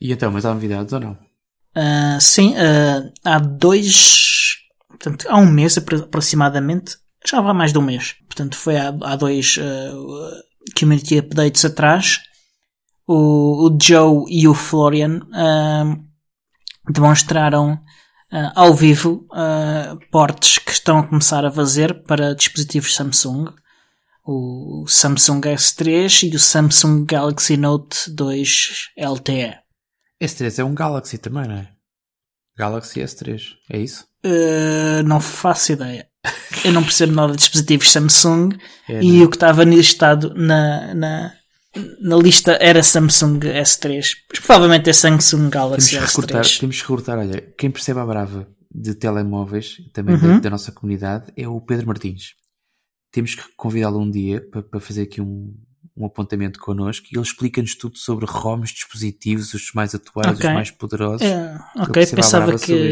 E 0.00 0.12
então, 0.12 0.30
mas 0.30 0.46
há 0.46 0.54
novidades 0.54 0.92
ou 0.92 1.00
não? 1.00 1.18
Sim, 2.20 2.54
há 3.22 3.38
dois. 3.38 4.56
Portanto, 4.88 5.26
há 5.28 5.36
um 5.36 5.50
mês 5.50 5.76
aproximadamente. 5.76 6.96
Já 7.28 7.40
vai 7.40 7.52
mais 7.52 7.72
de 7.72 7.78
um 7.78 7.82
mês. 7.82 8.14
Portanto, 8.26 8.56
foi 8.56 8.76
há, 8.76 8.88
há 8.88 9.16
dois 9.16 9.58
community 10.78 11.18
updates 11.18 11.64
atrás. 11.64 12.20
O, 13.06 13.68
o, 13.68 13.78
Joe 13.80 14.24
e 14.28 14.48
o 14.48 14.54
Florian 14.54 15.20
demonstraram 16.88 17.80
ao 18.54 18.74
vivo 18.74 19.26
portes 20.10 20.58
que 20.58 20.72
estão 20.72 20.98
a 20.98 21.06
começar 21.06 21.44
a 21.44 21.50
fazer 21.50 22.02
para 22.04 22.34
dispositivos 22.34 22.94
Samsung 22.94 23.46
o 24.26 24.84
Samsung 24.88 25.40
S3 25.40 26.32
e 26.32 26.36
o 26.36 26.40
Samsung 26.40 27.04
Galaxy 27.04 27.56
Note 27.56 28.10
2 28.10 28.90
LTE. 28.96 29.54
S3 30.20 30.58
é 30.58 30.64
um 30.64 30.74
Galaxy 30.74 31.16
também, 31.16 31.46
não 31.46 31.56
é? 31.56 31.68
Galaxy 32.58 33.00
S3, 33.00 33.40
é 33.70 33.78
isso? 33.78 34.04
Uh, 34.24 35.02
não 35.04 35.20
faço 35.20 35.72
ideia. 35.72 36.08
Eu 36.64 36.72
não 36.72 36.82
percebo 36.82 37.12
nada 37.12 37.32
de 37.32 37.38
dispositivos 37.38 37.90
Samsung 37.90 38.50
é, 38.88 39.02
e 39.02 39.22
o 39.22 39.28
que 39.28 39.36
estava 39.36 39.64
listado 39.64 40.34
na, 40.34 40.94
na, 40.94 41.32
na 42.00 42.16
lista 42.16 42.58
era 42.60 42.82
Samsung 42.82 43.40
S3. 43.40 44.02
Mas 44.30 44.40
provavelmente 44.40 44.90
é 44.90 44.92
Samsung 44.92 45.48
Galaxy 45.48 45.90
temos 45.90 46.10
S3. 46.10 46.16
Recortar, 46.16 46.58
temos 46.58 46.76
que 46.76 46.82
recortar, 46.82 47.18
olha, 47.18 47.40
quem 47.56 47.70
percebe 47.70 48.00
a 48.00 48.06
brava 48.06 48.48
de 48.74 48.94
telemóveis, 48.94 49.76
também 49.92 50.16
uhum. 50.16 50.34
da, 50.34 50.38
da, 50.40 50.50
nossa 50.50 50.72
comunidade, 50.72 51.32
é 51.36 51.48
o 51.48 51.60
Pedro 51.60 51.86
Martins 51.86 52.34
temos 53.16 53.34
que 53.34 53.42
convidá-lo 53.56 53.98
um 53.98 54.10
dia 54.10 54.46
para, 54.50 54.62
para 54.62 54.78
fazer 54.78 55.02
aqui 55.04 55.22
um, 55.22 55.54
um 55.96 56.04
apontamento 56.04 56.60
connosco 56.60 57.06
e 57.10 57.16
ele 57.16 57.24
explica-nos 57.24 57.74
tudo 57.74 57.96
sobre 57.96 58.26
ROMs, 58.26 58.74
dispositivos, 58.74 59.54
os 59.54 59.72
mais 59.72 59.94
atuais, 59.94 60.36
okay. 60.36 60.50
os 60.50 60.54
mais 60.54 60.70
poderosos. 60.70 61.26
É, 61.26 61.58
ok, 61.78 62.06
pensava 62.08 62.58
que. 62.58 62.90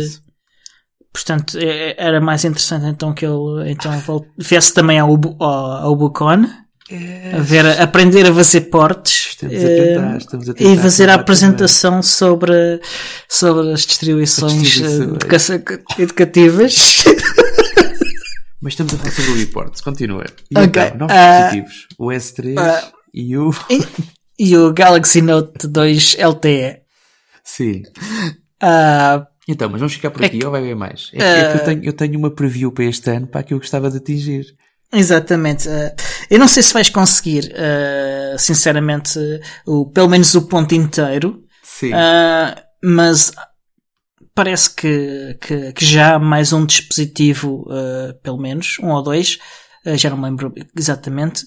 Portanto, 1.14 1.56
é, 1.56 1.92
é, 1.92 1.94
era 1.96 2.20
mais 2.20 2.44
interessante 2.44 2.86
então 2.86 3.14
que 3.14 3.24
ele 3.24 3.70
então, 3.70 3.92
viesse 4.36 4.74
também 4.74 4.98
ao, 4.98 5.08
ao, 5.38 5.48
ao 5.84 5.96
Bucon. 5.96 6.44
É, 6.90 7.36
a 7.36 7.40
ver, 7.40 7.64
a 7.64 7.84
aprender 7.84 8.26
a 8.26 8.34
fazer 8.34 8.62
portes 8.62 9.36
a 9.36 9.48
tentar, 9.48 10.18
estamos 10.18 10.48
a 10.50 10.54
e 10.58 10.76
fazer 10.76 11.08
a 11.08 11.14
apresentação 11.14 12.02
sobre, 12.02 12.80
sobre 13.28 13.72
as 13.72 13.86
distribuições, 13.86 14.52
as 14.52 14.62
distribuições. 14.62 15.62
educativas. 15.98 17.04
Mas 18.60 18.72
estamos 18.72 18.94
a 18.94 18.98
falar 18.98 19.12
sobre 19.12 19.30
o 19.30 19.36
reports. 19.36 19.80
Continua. 19.80 20.24
E 20.50 20.58
okay. 20.58 20.82
então, 20.82 20.98
novos 20.98 21.16
uh, 21.16 21.30
dispositivos. 21.30 21.86
O 21.96 22.06
S3 22.08 22.58
uh, 22.58 22.92
e 23.14 23.36
o... 23.38 23.50
E, 24.36 24.50
e, 24.50 24.56
o 24.56 24.72
Galaxy 24.72 25.22
Note 25.22 25.68
2 25.68 26.16
LTE. 26.18 26.80
Sim. 27.44 27.82
Uh, 28.60 29.24
então, 29.48 29.68
mas 29.68 29.80
vamos 29.80 29.94
ficar 29.94 30.10
por 30.10 30.24
aqui 30.24 30.36
é 30.36 30.40
que, 30.40 30.44
ou 30.44 30.50
vai 30.50 30.60
haver 30.60 30.76
mais? 30.76 31.10
É, 31.12 31.22
é, 31.22 31.52
que 31.52 31.58
eu 31.58 31.64
tenho, 31.64 31.84
eu 31.84 31.92
tenho 31.92 32.18
uma 32.18 32.30
preview 32.30 32.72
para 32.72 32.84
este 32.84 33.10
ano 33.10 33.26
para 33.26 33.40
aquilo 33.40 33.60
que 33.60 33.64
eu 33.64 33.68
gostava 33.68 33.90
de 33.90 33.98
atingir. 33.98 34.46
Exatamente. 34.92 35.68
eu 36.30 36.38
não 36.38 36.46
sei 36.46 36.62
se 36.62 36.72
vais 36.72 36.88
conseguir, 36.88 37.52
sinceramente, 38.38 39.18
o, 39.66 39.90
pelo 39.90 40.08
menos 40.08 40.34
o 40.34 40.42
ponto 40.42 40.72
inteiro. 40.72 41.42
Sim. 41.62 41.90
mas 42.82 43.32
parece 44.34 44.74
que, 44.74 45.38
que, 45.40 45.72
que, 45.72 45.84
já 45.84 46.16
há 46.16 46.18
mais 46.18 46.52
um 46.52 46.66
dispositivo, 46.66 47.66
uh, 47.68 48.14
pelo 48.22 48.38
menos, 48.38 48.78
um 48.80 48.90
ou 48.90 49.02
dois, 49.02 49.38
uh, 49.86 49.96
já 49.96 50.10
não 50.10 50.16
me 50.16 50.24
lembro 50.24 50.52
exatamente, 50.76 51.44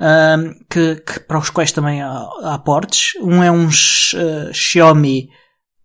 uh, 0.00 0.64
que, 0.68 0.96
que, 0.96 1.20
para 1.20 1.38
os 1.38 1.48
quais 1.48 1.70
também 1.70 2.02
há, 2.02 2.28
há 2.42 2.58
portes. 2.58 3.12
Um 3.20 3.42
é 3.42 3.50
um 3.50 3.68
Xiaomi 4.52 5.30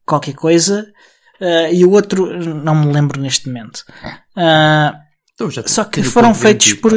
qualquer 0.06 0.34
coisa, 0.34 0.92
e 1.72 1.86
o 1.86 1.92
outro 1.92 2.38
não 2.54 2.76
me 2.76 2.92
lembro 2.92 3.22
neste 3.22 3.48
momento. 3.48 3.84
Então 5.34 5.50
só 5.66 5.84
que 5.86 6.04
foram 6.04 6.34
feitos 6.34 6.74
por 6.74 6.92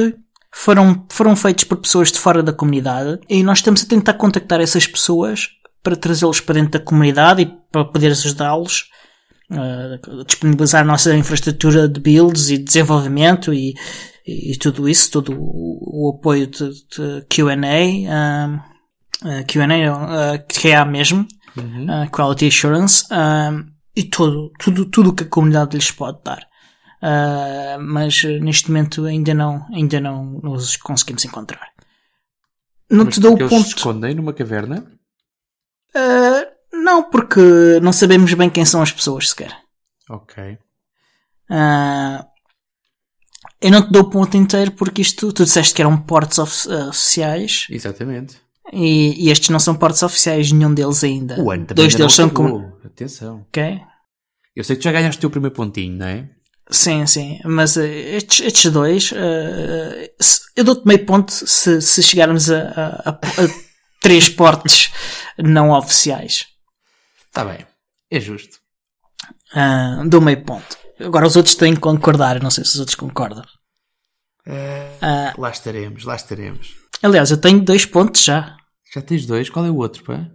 foram, 0.55 1.07
foram 1.11 1.35
feitos 1.35 1.65
por 1.65 1.79
pessoas 1.79 2.13
de 2.13 2.19
fora 2.19 2.43
da 2.43 2.53
comunidade 2.53 3.19
e 3.29 3.43
nós 3.43 3.59
estamos 3.59 3.83
a 3.83 3.87
tentar 3.87 4.15
contactar 4.15 4.61
essas 4.61 4.87
pessoas 4.87 5.49
para 5.83 5.97
trazê-los 5.97 6.41
para 6.41 6.55
dentro 6.55 6.79
da 6.79 6.85
comunidade 6.85 7.43
e 7.43 7.47
para 7.71 7.85
poder 7.87 8.13
ajudá-los 8.13 8.85
uh, 9.51 10.25
disponibilizar 10.25 10.83
a 10.83 10.87
nossa 10.87 11.17
infraestrutura 11.17 11.89
de 11.89 11.99
builds 11.99 12.51
e 12.51 12.59
desenvolvimento 12.59 13.53
e, 13.53 13.75
e 14.27 14.57
tudo 14.59 14.89
isso, 14.89 15.11
todo 15.11 15.33
o, 15.33 16.09
o 16.09 16.17
apoio 16.17 16.47
de, 16.47 16.69
de 16.69 17.27
Q&A, 17.29 17.55
uh, 17.57 18.57
uh, 19.27 19.47
Q&A, 19.47 19.65
uh, 19.65 20.45
QA 20.47 20.85
mesmo, 20.85 21.27
uhum. 21.57 21.87
uh, 21.87 22.11
Quality 22.11 22.47
Assurance, 22.47 23.05
uh, 23.07 23.72
e 23.95 24.05
todo, 24.05 24.51
tudo, 24.59 24.87
tudo 24.87 25.11
o 25.11 25.15
que 25.15 25.25
a 25.25 25.29
comunidade 25.29 25.77
lhes 25.77 25.91
pode 25.91 26.19
dar. 26.25 26.47
Uh, 27.03 27.81
mas 27.81 28.23
neste 28.41 28.71
momento 28.71 29.05
ainda 29.05 29.35
não, 29.35 29.67
ainda 29.73 30.01
não 30.01 30.41
nos 30.43 30.77
conseguimos 30.77 31.25
encontrar. 31.25 31.73
Não 32.89 33.05
mas 33.07 33.15
te 33.15 33.21
dou 33.21 33.35
o 33.35 33.39
ponto. 33.39 33.55
Eles 33.55 33.67
se 33.67 33.77
escondem 33.77 34.15
numa 34.15 34.33
caverna? 34.33 34.87
Uh, 35.95 36.77
não, 36.77 37.11
porque 37.11 37.41
não 37.83 37.93
sabemos 37.93 38.33
bem 38.35 38.49
quem 38.49 38.65
são 38.65 38.83
as 38.83 38.93
pessoas 38.93 39.31
sequer. 39.31 39.57
Ok. 40.09 40.59
Uh, 41.51 42.25
eu 43.61 43.71
não 43.71 43.83
te 43.83 43.91
dou 43.91 44.03
o 44.03 44.11
ponto 44.11 44.37
inteiro 44.37 44.73
porque 44.73 45.03
isto, 45.03 45.33
tu 45.33 45.45
disseste 45.45 45.75
que 45.75 45.83
eram 45.83 46.01
portos 46.01 46.39
of, 46.39 46.69
oficiais. 46.89 47.67
Exatamente. 47.71 48.41
E, 48.73 49.27
e, 49.27 49.31
estes 49.31 49.51
não 49.51 49.61
são 49.61 49.75
portos 49.75 50.03
oficiais, 50.03 50.51
nenhum 50.51 50.73
deles 50.73 51.05
ainda. 51.05 51.39
O 51.39 51.51
ano 51.51 51.67
Dois 51.75 51.95
deles 51.95 52.15
são 52.15 52.31
como. 52.31 52.73
Atenção. 52.85 53.45
Ok. 53.49 53.81
Eu 54.57 54.65
sei 54.65 54.77
que 54.77 54.83
tu 54.83 54.85
já 54.85 54.93
ganhaste 54.93 55.19
o 55.19 55.21
teu 55.21 55.31
primeiro 55.31 55.55
pontinho, 55.55 55.99
não 55.99 56.07
é? 56.07 56.29
Sim, 56.71 57.07
sim. 57.07 57.39
Mas 57.45 57.77
uh, 57.77 57.83
estes, 57.83 58.47
estes 58.47 58.73
dois, 58.73 59.13
uh, 59.13 59.17
eu 60.57 60.65
dou-te 60.65 60.87
meio 60.87 61.05
ponto 61.05 61.31
se, 61.31 61.83
se 61.83 62.03
chegarmos 62.03 62.51
a, 62.51 62.63
a, 62.63 63.11
a, 63.11 63.11
a 63.11 63.73
três 64.01 64.29
portes 64.29 64.91
não 65.39 65.71
oficiais. 65.71 66.47
Está 67.27 67.45
bem. 67.45 67.67
É 68.11 68.21
justo. 68.21 68.59
Uh, 69.55 70.09
dou 70.09 70.21
meio 70.21 70.43
ponto. 70.45 70.79
Agora 70.99 71.27
os 71.27 71.37
outros 71.37 71.55
têm 71.55 71.75
que 71.75 71.81
concordar. 71.81 72.43
não 72.43 72.51
sei 72.51 72.65
se 72.65 72.71
os 72.71 72.81
outros 72.81 72.95
concordam. 72.95 73.45
Uh, 74.47 75.41
lá 75.41 75.51
estaremos, 75.51 76.05
lá 76.05 76.17
estaremos. 76.17 76.75
Aliás, 77.03 77.31
eu 77.31 77.37
tenho 77.37 77.61
dois 77.61 77.85
pontos 77.85 78.23
já. 78.23 78.57
Já 78.93 79.01
tens 79.01 79.25
dois? 79.27 79.49
Qual 79.49 79.65
é 79.65 79.71
o 79.71 79.77
outro, 79.77 80.05
pá? 80.05 80.31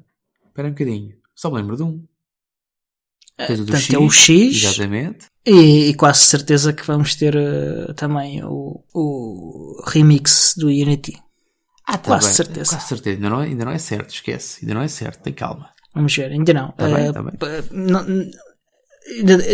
Espera 0.47 0.67
um 0.67 0.71
bocadinho. 0.71 1.15
Só 1.35 1.51
me 1.51 1.57
lembro 1.57 1.77
de 1.77 1.83
um. 1.83 2.03
Tens 3.37 3.59
o 3.59 3.65
do 3.65 3.77
X, 3.77 3.93
é 3.93 3.97
o 3.99 4.09
X. 4.09 4.63
Exatamente. 4.63 5.27
E, 5.45 5.89
e, 5.89 5.93
quase 5.93 6.21
certeza 6.21 6.73
que 6.73 6.85
vamos 6.85 7.15
ter 7.15 7.35
uh, 7.35 7.93
também 7.93 8.43
o, 8.43 8.83
o 8.93 9.83
remix 9.85 10.55
do 10.57 10.67
Unity. 10.67 11.21
Ah, 11.85 11.97
tá 11.97 12.09
quase 12.09 12.25
bem. 12.25 12.33
certeza. 12.33 12.69
Quase 12.71 12.87
certeza. 12.87 13.15
Ainda 13.17 13.29
não, 13.29 13.41
é, 13.41 13.45
ainda 13.45 13.65
não 13.65 13.71
é 13.71 13.77
certo, 13.77 14.09
esquece. 14.09 14.59
Ainda 14.63 14.73
não 14.73 14.81
é 14.81 14.87
certo, 14.87 15.21
tem 15.21 15.33
calma. 15.33 15.69
Vamos 15.93 16.15
ver, 16.15 16.31
ainda 16.31 16.53
não. 16.53 16.71
Tá 16.71 16.87
bem, 16.89 17.13
tá 17.13 17.23
bem. 17.23 17.33
Não, 17.71 18.05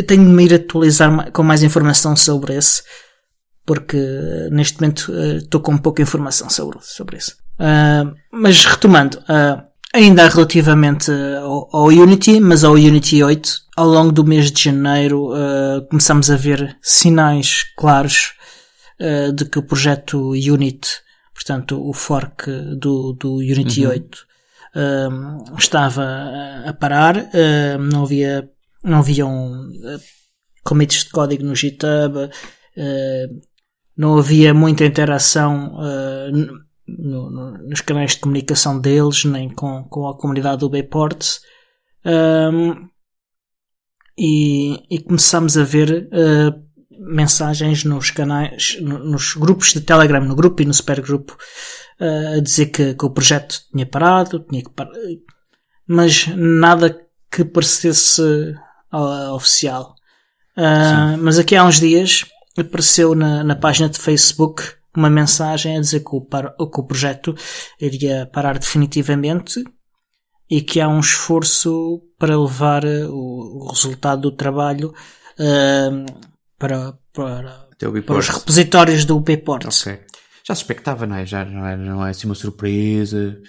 tenho 0.08 0.26
de 0.26 0.32
me 0.32 0.46
ir 0.46 0.54
atualizar 0.54 1.32
com 1.32 1.44
mais 1.44 1.62
informação 1.62 2.16
sobre 2.16 2.56
esse, 2.56 2.82
porque 3.66 3.98
neste 4.52 4.80
momento 4.80 5.14
estou 5.38 5.62
com 5.62 5.78
pouca 5.78 6.02
informação 6.02 6.50
sobre, 6.50 6.80
sobre 6.82 7.18
isso. 7.18 7.36
Uh, 7.60 8.16
mas 8.34 8.66
retomando, 8.66 9.20
uh, 9.20 9.64
ainda 9.94 10.28
relativamente 10.28 11.12
ao, 11.40 11.70
ao, 11.72 11.86
Unity, 11.86 12.40
mas 12.40 12.64
ao 12.64 12.74
Unity 12.74 13.24
8, 13.24 13.62
ao 13.78 13.88
longo 13.88 14.12
do 14.12 14.24
mês 14.24 14.52
de 14.52 14.64
janeiro 14.64 15.32
uh, 15.32 15.88
começamos 15.88 16.32
a 16.32 16.36
ver 16.36 16.78
sinais 16.82 17.64
claros 17.78 18.34
de 19.36 19.44
que 19.46 19.60
o 19.60 19.64
projeto 19.64 20.30
Unity, 20.30 20.88
portanto 21.34 21.78
o 21.78 21.92
fork 21.92 22.50
do, 22.78 23.12
do 23.14 23.38
Unity 23.38 23.86
uhum. 23.86 23.92
8, 23.92 24.26
estava 25.58 26.06
a 26.66 26.72
parar, 26.72 27.16
não 27.80 28.04
havia, 28.04 28.50
não 28.82 29.00
haviam 29.00 29.68
uh, 29.70 30.00
commits 30.64 31.04
de 31.04 31.10
código 31.10 31.44
no 31.44 31.56
GitHub, 31.56 32.18
uh, 32.18 33.42
não 33.96 34.18
havia 34.18 34.54
muita 34.54 34.86
interação 34.86 35.76
uh, 35.76 36.63
no, 36.88 37.30
no, 37.30 37.58
nos 37.70 37.82
canais 37.82 38.12
de 38.12 38.20
comunicação 38.20 38.80
deles, 38.80 39.26
nem 39.26 39.50
com, 39.50 39.84
com 39.86 40.08
a 40.08 40.18
comunidade 40.18 40.60
do 40.60 40.70
Bayports. 40.70 41.42
Um, 42.06 42.90
e, 44.18 44.84
e 44.90 45.00
começamos 45.00 45.58
a 45.58 45.64
ver 45.64 46.10
uh, 46.12 46.64
mensagens 46.90 47.84
nos 47.84 48.12
canais, 48.12 48.78
nos 48.82 49.34
grupos 49.34 49.74
de 49.74 49.82
Telegram, 49.82 50.24
no 50.24 50.36
grupo 50.36 50.62
e 50.62 50.66
no 50.66 50.74
supergrupo, 50.74 51.36
a 52.00 52.40
dizer 52.40 52.68
que, 52.68 52.94
que, 52.94 53.06
o 53.06 53.10
projeto 53.10 53.62
tinha 53.72 53.86
parado, 53.86 54.40
tinha 54.50 54.64
que 54.64 54.70
parar, 54.70 54.92
mas 55.88 56.28
nada 56.28 57.00
que 57.32 57.44
parecesse 57.44 58.22
uh, 58.94 59.34
oficial. 59.34 59.96
Uh, 60.56 61.18
mas 61.20 61.40
aqui 61.40 61.56
há 61.56 61.64
uns 61.64 61.80
dias 61.80 62.26
apareceu 62.58 63.16
na, 63.16 63.44
na 63.44 63.56
página 63.56 63.90
de 63.90 63.98
Facebook 63.98 64.64
uma 64.96 65.10
mensagem 65.10 65.78
a 65.78 65.82
dizer 65.82 66.02
que 66.02 66.16
o, 66.16 66.22
que 66.22 66.80
o 66.80 66.84
projeto 66.84 67.36
iria 67.80 68.30
parar 68.32 68.58
definitivamente 68.58 69.64
e 70.50 70.62
que 70.62 70.80
há 70.80 70.88
um 70.88 71.00
esforço 71.00 72.02
para 72.18 72.40
levar 72.40 72.86
o, 72.86 73.66
o 73.66 73.70
resultado 73.72 74.22
do 74.22 74.32
trabalho 74.32 74.94
uh, 75.40 76.06
para, 76.60 76.94
para, 77.12 77.68
para 78.06 78.18
os 78.18 78.30
repositórios 78.30 79.06
do 79.06 79.20
Bports. 79.20 79.82
Okay. 79.82 80.00
Já 80.46 80.54
se 80.54 80.62
expectava, 80.62 81.08
não 81.08 81.16
é? 81.16 81.26
Já 81.26 81.46
não 81.46 81.66
é, 81.66 81.78
não 81.78 82.06
é 82.06 82.12
assim 82.12 82.28
uma 82.28 82.36
surpresa. 82.36 83.40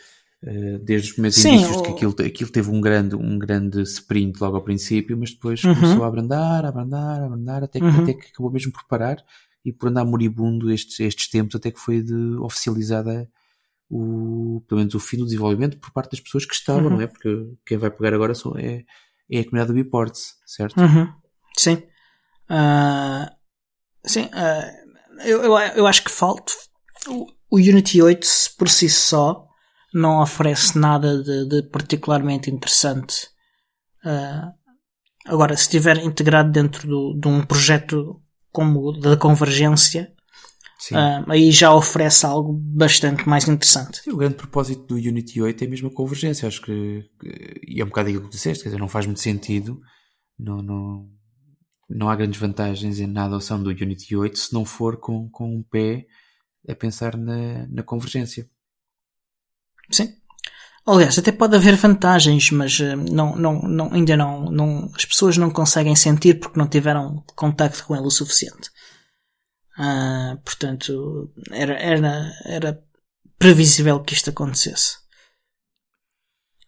Uh, 0.42 0.78
desde 0.78 1.08
os 1.08 1.12
primeiros 1.14 1.38
Sim, 1.38 1.54
indícios 1.54 1.76
o... 1.78 1.82
que 1.82 1.90
aquilo, 1.90 2.14
aquilo 2.20 2.50
teve 2.50 2.70
um 2.70 2.80
grande, 2.80 3.16
um 3.16 3.38
grande 3.38 3.82
sprint 3.82 4.38
logo 4.40 4.56
ao 4.56 4.62
princípio, 4.62 5.16
mas 5.16 5.30
depois 5.30 5.64
uhum. 5.64 5.74
começou 5.74 6.04
a 6.04 6.06
abrandar, 6.06 6.64
a 6.64 6.68
abrandar, 6.68 7.22
a 7.22 7.24
abrandar, 7.24 7.64
até 7.64 7.78
que, 7.78 7.84
uhum. 7.84 8.02
até 8.02 8.12
que 8.12 8.28
acabou 8.28 8.52
mesmo 8.52 8.70
por 8.70 8.86
parar 8.86 9.16
e 9.64 9.72
por 9.72 9.88
andar 9.88 10.04
moribundo 10.04 10.70
estes, 10.70 11.00
estes 11.00 11.28
tempos, 11.28 11.56
até 11.56 11.70
que 11.70 11.80
foi 11.80 12.02
de, 12.02 12.36
oficializada 12.38 13.28
o, 13.90 14.62
pelo 14.68 14.80
menos 14.80 14.94
o 14.94 15.00
fim 15.00 15.18
do 15.18 15.24
desenvolvimento 15.24 15.78
por 15.78 15.92
parte 15.92 16.12
das 16.12 16.20
pessoas 16.20 16.44
que 16.44 16.54
estavam, 16.54 16.84
uhum. 16.84 16.90
não 16.90 17.00
é? 17.00 17.06
Porque 17.06 17.28
quem 17.64 17.78
vai 17.78 17.90
pegar 17.90 18.14
agora 18.14 18.34
são, 18.34 18.56
é, 18.56 18.84
é 19.30 19.40
a 19.40 19.44
comunidade 19.44 19.68
do 19.68 19.74
Biports, 19.74 20.34
certo? 20.46 20.80
Uhum. 20.80 21.12
Sim. 21.56 21.82
Uh, 22.50 23.30
sim, 24.04 24.24
uh, 24.24 25.20
eu, 25.24 25.42
eu, 25.42 25.58
eu 25.58 25.86
acho 25.86 26.04
que 26.04 26.10
falta. 26.10 26.52
O, 27.08 27.26
o 27.50 27.56
Unity 27.56 28.02
8 28.02 28.26
por 28.58 28.68
si 28.68 28.88
só 28.90 29.46
não 29.92 30.20
oferece 30.20 30.78
nada 30.78 31.22
de, 31.22 31.48
de 31.48 31.62
particularmente 31.70 32.50
interessante. 32.50 33.28
Uh, 34.04 34.52
agora, 35.26 35.56
se 35.56 35.62
estiver 35.62 35.98
integrado 35.98 36.50
dentro 36.50 36.88
do, 36.88 37.18
de 37.18 37.28
um 37.28 37.42
projeto 37.44 38.20
como 38.54 38.92
da 38.92 39.16
convergência, 39.16 40.14
uh, 40.92 41.28
aí 41.28 41.50
já 41.50 41.74
oferece 41.74 42.24
algo 42.24 42.52
bastante 42.52 43.28
mais 43.28 43.48
interessante. 43.48 44.00
Sim, 44.00 44.12
o 44.12 44.16
grande 44.16 44.36
propósito 44.36 44.86
do 44.86 44.94
Unity 44.94 45.42
8 45.42 45.64
é 45.64 45.66
mesmo 45.66 45.88
a 45.88 45.92
convergência. 45.92 46.46
Acho 46.46 46.62
que, 46.62 47.04
e 47.66 47.80
é 47.80 47.84
um 47.84 47.88
bocado 47.88 48.08
aquilo 48.08 48.24
que 48.24 48.30
disseste, 48.30 48.62
quer 48.62 48.68
dizer, 48.70 48.78
não 48.78 48.88
faz 48.88 49.06
muito 49.06 49.20
sentido, 49.20 49.80
não, 50.38 50.62
não, 50.62 51.10
não 51.90 52.08
há 52.08 52.14
grandes 52.14 52.38
vantagens 52.38 53.00
em 53.00 53.08
na 53.08 53.24
adoção 53.24 53.60
do 53.60 53.70
Unity 53.70 54.14
8 54.14 54.38
se 54.38 54.54
não 54.54 54.64
for 54.64 54.98
com, 54.98 55.28
com 55.30 55.56
um 55.56 55.62
pé 55.64 56.06
a 56.68 56.76
pensar 56.76 57.16
na, 57.16 57.66
na 57.66 57.82
convergência. 57.82 58.48
Sim. 59.90 60.14
Aliás, 60.86 61.18
até 61.18 61.32
pode 61.32 61.56
haver 61.56 61.76
vantagens, 61.76 62.50
mas 62.50 62.78
uh, 62.78 62.96
não, 63.10 63.34
não, 63.36 63.62
não, 63.62 63.92
ainda 63.92 64.16
não, 64.16 64.50
não, 64.50 64.90
as 64.94 65.04
pessoas 65.04 65.38
não 65.38 65.50
conseguem 65.50 65.96
sentir 65.96 66.38
porque 66.38 66.58
não 66.58 66.68
tiveram 66.68 67.24
contacto 67.34 67.84
com 67.86 67.96
ele 67.96 68.06
o 68.06 68.10
suficiente. 68.10 68.70
Uh, 69.78 70.36
portanto, 70.44 71.32
era, 71.50 71.74
era, 71.74 72.32
era 72.44 72.84
previsível 73.38 74.00
que 74.00 74.14
isto 74.14 74.30
acontecesse. 74.30 74.98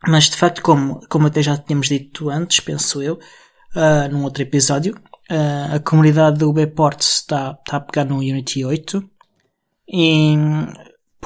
Mas 0.09 0.25
de 0.25 0.37
facto, 0.37 0.63
como, 0.63 1.07
como 1.09 1.27
até 1.27 1.43
já 1.43 1.57
tínhamos 1.57 1.89
dito 1.89 2.31
antes, 2.31 2.61
penso 2.61 3.03
eu, 3.03 3.15
uh, 3.15 4.09
num 4.11 4.25
outro 4.25 4.43
episódio, 4.43 4.95
uh, 5.31 5.75
a 5.75 5.81
comunidade 5.81 6.39
do 6.39 6.53
Bports 6.53 7.21
está, 7.21 7.59
está 7.59 7.77
a 7.77 7.81
pegar 7.81 8.05
no 8.05 8.17
Unity 8.19 8.65
8 8.65 9.11
e 9.89 10.35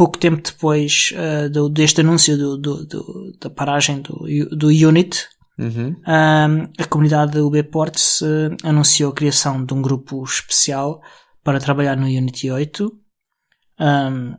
pouco 0.01 0.17
tempo 0.17 0.41
depois 0.41 1.13
uh, 1.13 1.51
do, 1.51 1.69
deste 1.69 2.01
anúncio 2.01 2.35
do, 2.39 2.57
do, 2.57 3.37
da 3.39 3.51
paragem 3.51 4.01
do, 4.01 4.25
do 4.57 4.69
Unit, 4.69 5.29
uhum. 5.59 5.91
uh, 5.91 6.71
a 6.79 6.85
comunidade 6.89 7.33
do 7.33 7.51
Bports 7.51 8.23
uh, 8.23 8.57
anunciou 8.65 9.13
a 9.13 9.15
criação 9.15 9.63
de 9.63 9.75
um 9.75 9.83
grupo 9.83 10.25
especial 10.25 11.03
para 11.45 11.61
trabalhar 11.61 11.99
no 11.99 12.07
Unity 12.07 12.51
8. 12.51 12.91
Um, 13.79 14.37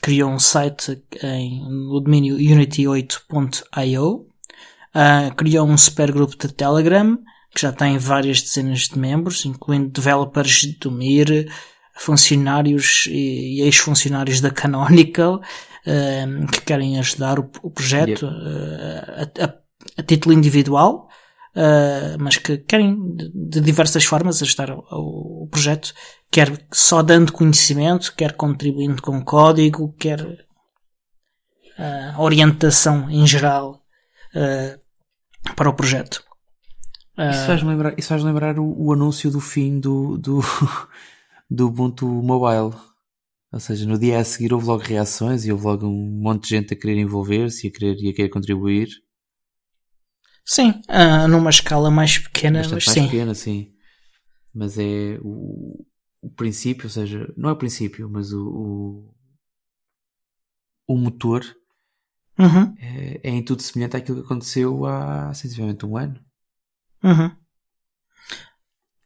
criou 0.00 0.30
um 0.30 0.38
site 0.38 1.02
em, 1.22 1.60
no 1.60 2.00
domínio 2.00 2.38
unity8.io. 2.38 4.06
Uh, 4.06 5.34
criou 5.36 5.68
um 5.68 5.76
supergrupo 5.76 6.34
de 6.38 6.54
Telegram 6.54 7.18
que 7.54 7.60
já 7.60 7.72
tem 7.72 7.98
várias 7.98 8.40
dezenas 8.40 8.88
de 8.88 8.98
membros, 8.98 9.44
incluindo 9.44 9.90
developers 9.90 10.64
do 10.80 10.90
MIR, 10.90 11.46
funcionários 11.94 13.06
e, 13.08 13.62
ex-funcionários 13.62 14.40
da 14.40 14.50
Canonical 14.50 15.36
uh, 15.36 16.46
que 16.48 16.60
querem 16.62 16.98
ajudar 16.98 17.38
o, 17.38 17.50
o 17.62 17.70
projeto 17.70 18.26
uh, 18.26 19.22
a, 19.40 19.44
a, 19.44 19.54
a, 19.98 20.02
título 20.02 20.34
individual, 20.34 21.08
uh, 21.54 22.18
mas 22.18 22.36
que 22.36 22.58
querem 22.58 23.14
de, 23.14 23.30
de 23.32 23.60
diversas 23.60 24.04
formas 24.04 24.42
ajudar 24.42 24.70
o, 24.70 25.44
o, 25.44 25.48
projeto, 25.50 25.94
quer 26.30 26.66
só 26.72 27.02
dando 27.02 27.32
conhecimento, 27.32 28.14
quer 28.16 28.32
contribuindo 28.32 29.00
com 29.00 29.24
código, 29.24 29.94
quer 29.98 30.44
orientação 32.18 33.10
em 33.10 33.26
geral 33.26 33.82
para 35.56 35.68
o 35.68 35.74
projeto. 35.74 36.22
Isso 37.18 37.46
faz 37.46 37.62
lembrar, 37.64 37.94
isso 37.98 38.08
faz 38.08 38.22
lembrar 38.22 38.60
o, 38.60 38.74
o 38.76 38.92
anúncio 38.92 39.28
do 39.28 39.40
fim 39.40 39.80
do, 39.80 40.16
do 40.16 40.40
do 41.50 41.68
Ubuntu 41.68 42.06
Mobile. 42.06 42.78
Ou 43.52 43.60
seja, 43.60 43.86
no 43.86 43.98
dia 43.98 44.18
a 44.18 44.24
seguir 44.24 44.52
houve 44.52 44.66
logo 44.66 44.82
reações 44.82 45.44
e 45.44 45.52
houve 45.52 45.64
logo 45.64 45.86
um 45.86 46.20
monte 46.20 46.44
de 46.44 46.48
gente 46.50 46.74
a 46.74 46.76
querer 46.76 46.98
envolver-se 46.98 47.66
e 47.66 47.70
a 47.70 47.72
querer, 47.72 47.96
e 48.00 48.08
a 48.08 48.14
querer 48.14 48.28
contribuir. 48.28 48.88
Sim, 50.44 50.70
uh, 50.90 51.28
numa 51.28 51.50
escala 51.50 51.90
mais 51.90 52.18
pequena, 52.18 52.58
Bastante 52.58 52.74
mas 52.74 52.86
mais 52.86 52.98
sim. 52.98 53.04
pequena, 53.06 53.34
sim. 53.34 53.74
Mas 54.52 54.78
é 54.78 55.18
o, 55.22 55.86
o 56.20 56.30
princípio, 56.30 56.86
ou 56.86 56.90
seja, 56.90 57.32
não 57.36 57.48
é 57.48 57.52
o 57.52 57.56
princípio, 57.56 58.08
mas 58.10 58.32
o, 58.32 58.44
o, 58.46 59.14
o 60.88 60.96
motor 60.98 61.44
uhum. 62.38 62.74
é, 62.78 63.20
é, 63.22 63.30
em 63.30 63.42
tudo 63.42 63.62
semelhante 63.62 63.96
àquilo 63.96 64.18
que 64.18 64.26
aconteceu 64.26 64.84
há 64.84 65.32
sensivelmente 65.32 65.86
um 65.86 65.96
ano. 65.96 66.20
Uhum. 67.02 67.30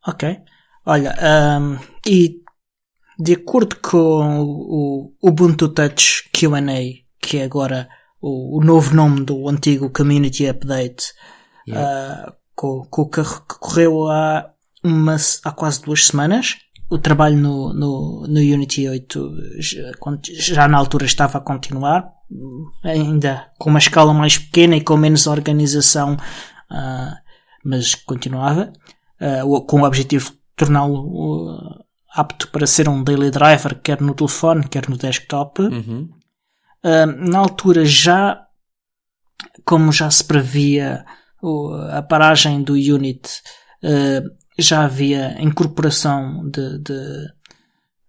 Ok. 0.07 0.43
Olha, 0.89 1.15
um, 1.61 1.77
e 2.07 2.41
de 3.19 3.35
acordo 3.35 3.77
com 3.77 4.41
o, 4.41 5.13
Ubuntu 5.23 5.69
Touch 5.69 6.25
QA, 6.33 6.63
que 7.21 7.37
é 7.37 7.45
agora 7.45 7.87
o, 8.23 8.57
o, 8.57 8.65
novo 8.65 8.95
nome 8.95 9.23
do 9.23 9.47
antigo 9.51 9.91
Community 9.91 10.47
Update, 10.47 11.13
yeah. 11.69 12.31
uh, 12.31 12.33
com, 12.57 12.87
com, 12.87 13.05
que 13.05 13.21
correu 13.61 14.09
há, 14.09 14.51
uma, 14.83 15.17
há 15.45 15.53
quase 15.53 15.83
duas 15.83 16.07
semanas. 16.07 16.57
O 16.89 16.97
trabalho 16.97 17.37
no, 17.37 17.75
no, 17.75 18.27
no 18.27 18.41
Unity 18.41 18.89
8 18.89 19.37
já, 19.59 19.93
já 20.55 20.69
na 20.69 20.79
altura 20.79 21.05
estava 21.05 21.37
a 21.37 21.43
continuar, 21.43 22.11
ainda 22.83 23.51
com 23.59 23.69
uma 23.69 23.79
escala 23.79 24.15
mais 24.15 24.39
pequena 24.39 24.75
e 24.75 24.81
com 24.81 24.97
menos 24.97 25.27
organização, 25.27 26.15
uh, 26.15 27.15
mas 27.63 27.95
continuava, 27.95 28.73
uh, 29.21 29.61
com 29.67 29.83
o 29.83 29.85
objetivo 29.85 30.38
torná-lo 30.59 31.87
apto 32.11 32.49
para 32.49 32.67
ser 32.67 32.89
um 32.89 33.03
daily 33.03 33.31
driver, 33.31 33.79
quer 33.81 34.01
no 34.01 34.15
telefone, 34.15 34.69
quer 34.69 34.89
no 34.89 34.97
desktop. 34.97 35.63
Uhum. 35.63 36.11
Uh, 36.85 37.07
na 37.31 37.39
altura 37.39 37.85
já, 37.85 38.47
como 39.65 39.93
já 39.93 40.11
se 40.11 40.25
previa 40.25 41.05
a 41.93 42.03
paragem 42.03 42.63
do 42.63 42.73
unit, 42.73 43.41
uh, 43.85 44.39
já 44.59 44.85
havia 44.85 45.41
incorporação 45.41 46.49
de, 46.51 46.79
de, 46.79 47.29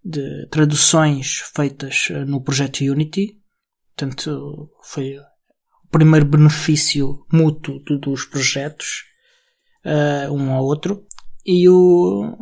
de, 0.03 0.47
traduções 0.47 1.43
feitas 1.55 2.09
no 2.25 2.41
projeto 2.41 2.81
Unity. 2.81 3.37
Portanto, 3.95 4.71
foi 4.81 5.17
o 5.17 5.89
primeiro 5.91 6.25
benefício 6.25 7.25
mútuo 7.31 7.79
dos 7.99 8.25
projetos, 8.25 9.03
uh, 9.85 10.33
um 10.33 10.51
ao 10.51 10.63
outro 10.63 11.05
e 11.49 11.67
o, 11.67 12.37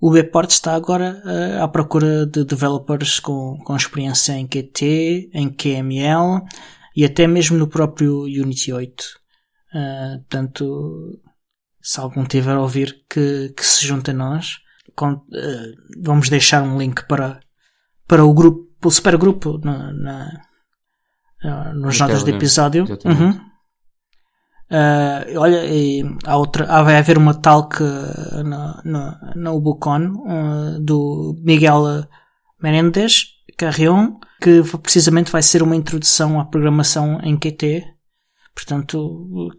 o 0.00 0.10
Bport 0.12 0.50
está 0.50 0.76
agora 0.76 1.20
uh, 1.24 1.64
à 1.64 1.66
procura 1.66 2.24
de 2.24 2.44
developers 2.44 3.18
com, 3.18 3.58
com 3.64 3.74
experiência 3.74 4.34
em 4.34 4.46
Qt, 4.46 5.30
em 5.34 5.48
QML 5.48 6.44
e 6.94 7.04
até 7.04 7.26
mesmo 7.26 7.58
no 7.58 7.66
próprio 7.66 8.22
Unity 8.22 8.72
8. 8.72 9.02
Uh, 9.02 9.76
eh, 9.76 10.16
portanto, 10.18 11.20
se 11.82 11.98
algum 11.98 12.24
tiver 12.24 12.54
a 12.54 12.60
ouvir 12.60 13.04
que, 13.10 13.52
que 13.56 13.66
se 13.66 13.84
junte 13.84 14.12
a 14.12 14.14
nós, 14.14 14.58
com, 14.94 15.14
uh, 15.14 15.22
vamos 16.00 16.28
deixar 16.28 16.62
um 16.62 16.78
link 16.78 17.04
para, 17.08 17.40
para 18.06 18.24
o 18.24 18.32
grupo, 18.32 18.64
o 18.84 18.90
supergrupo 18.92 19.58
na, 19.64 19.92
na, 19.92 20.42
nos 21.74 21.98
notas 21.98 22.22
de 22.22 22.30
episódio. 22.30 22.84
Uhum. 23.04 23.55
Uh, 24.70 25.38
olha, 25.38 25.64
e 25.64 26.02
há 26.24 26.36
outra, 26.36 26.66
há, 26.66 26.82
vai 26.82 26.96
haver 26.96 27.16
uma 27.16 27.34
talk 27.34 27.78
na, 28.44 28.80
na, 28.84 29.32
na 29.36 29.52
Ubucon 29.52 30.08
uh, 30.26 30.80
do 30.80 31.36
Miguel 31.44 32.04
Menendez 32.60 33.26
Carrion, 33.56 34.18
que 34.40 34.62
precisamente 34.82 35.30
vai 35.30 35.42
ser 35.42 35.62
uma 35.62 35.76
introdução 35.76 36.40
à 36.40 36.44
programação 36.44 37.20
em 37.22 37.38
Qt. 37.38 37.84
Portanto, 38.54 39.50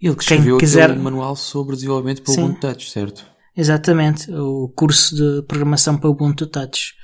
ele 0.00 0.14
que 0.14 0.22
escreveu 0.22 0.58
quiser... 0.58 0.92
um 0.92 1.02
manual 1.02 1.34
sobre 1.34 1.74
desenvolvimento 1.74 2.22
para 2.22 2.32
o 2.32 2.34
Ubuntu 2.34 2.60
Touch, 2.60 2.90
certo? 2.90 3.26
Exatamente, 3.56 4.30
o 4.32 4.68
curso 4.76 5.16
de 5.16 5.42
programação 5.46 5.96
para 5.96 6.08
o 6.08 6.12
Ubuntu 6.12 6.46
Touch. 6.46 6.94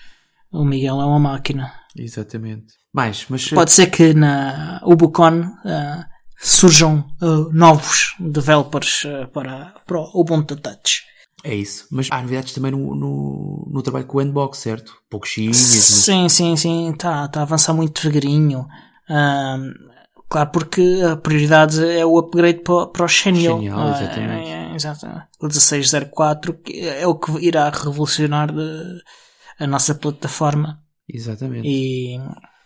O 0.53 0.65
Miguel 0.65 1.01
é 1.01 1.05
uma 1.07 1.19
máquina. 1.19 1.73
Exatamente. 1.97 2.75
Mais, 2.93 3.25
mas 3.31 3.49
Pode 3.49 3.73
ser 3.73 3.87
que 3.87 4.13
na 4.13 4.81
Ubucon 4.85 5.41
uh, 5.41 6.12
surjam 6.43 7.05
uh, 7.23 7.53
novos 7.53 8.15
developers 8.19 9.05
uh, 9.05 9.29
para, 9.33 9.75
para 9.87 9.99
o 9.99 10.11
Ubuntu 10.21 10.57
Touch. 10.57 11.03
é 11.45 11.55
isso. 11.55 11.87
Mas 11.91 12.09
há 12.11 12.21
novidades 12.21 12.53
também 12.53 12.73
no, 12.73 12.95
no, 12.95 13.69
no 13.71 13.83
trabalho 13.83 14.07
com 14.07 14.19
o 14.19 14.21
Handbox, 14.21 14.59
certo? 14.59 14.93
Pouquinhos, 15.09 15.57
mas 15.61 15.85
Sim, 15.85 16.29
sim, 16.29 16.57
sim, 16.57 16.91
está 16.91 17.29
tá 17.29 17.41
a 17.41 17.43
avançar 17.45 17.73
muito 17.75 18.01
devagarinho. 18.03 18.67
Claro, 20.29 20.51
porque 20.51 21.01
a 21.11 21.15
prioridade 21.17 21.85
é 21.85 22.07
o 22.07 22.19
upgrade 22.19 22.61
para, 22.61 22.87
para 22.87 23.05
o 23.05 23.09
Xenial. 23.09 23.59
Xenial, 23.59 23.79
Ah, 23.81 23.91
exatamente. 24.01 24.49
é, 24.49 24.73
é, 24.73 24.75
exato. 24.75 25.07
O 25.41 25.47
1604 25.47 26.55
que 26.55 26.81
é 26.89 27.07
o 27.07 27.15
que 27.17 27.33
irá 27.47 27.69
revolucionar 27.69 28.49
a 29.59 29.67
nossa 29.67 29.95
plataforma. 29.95 30.81
exatamente. 31.07 31.69
E, 31.69 32.19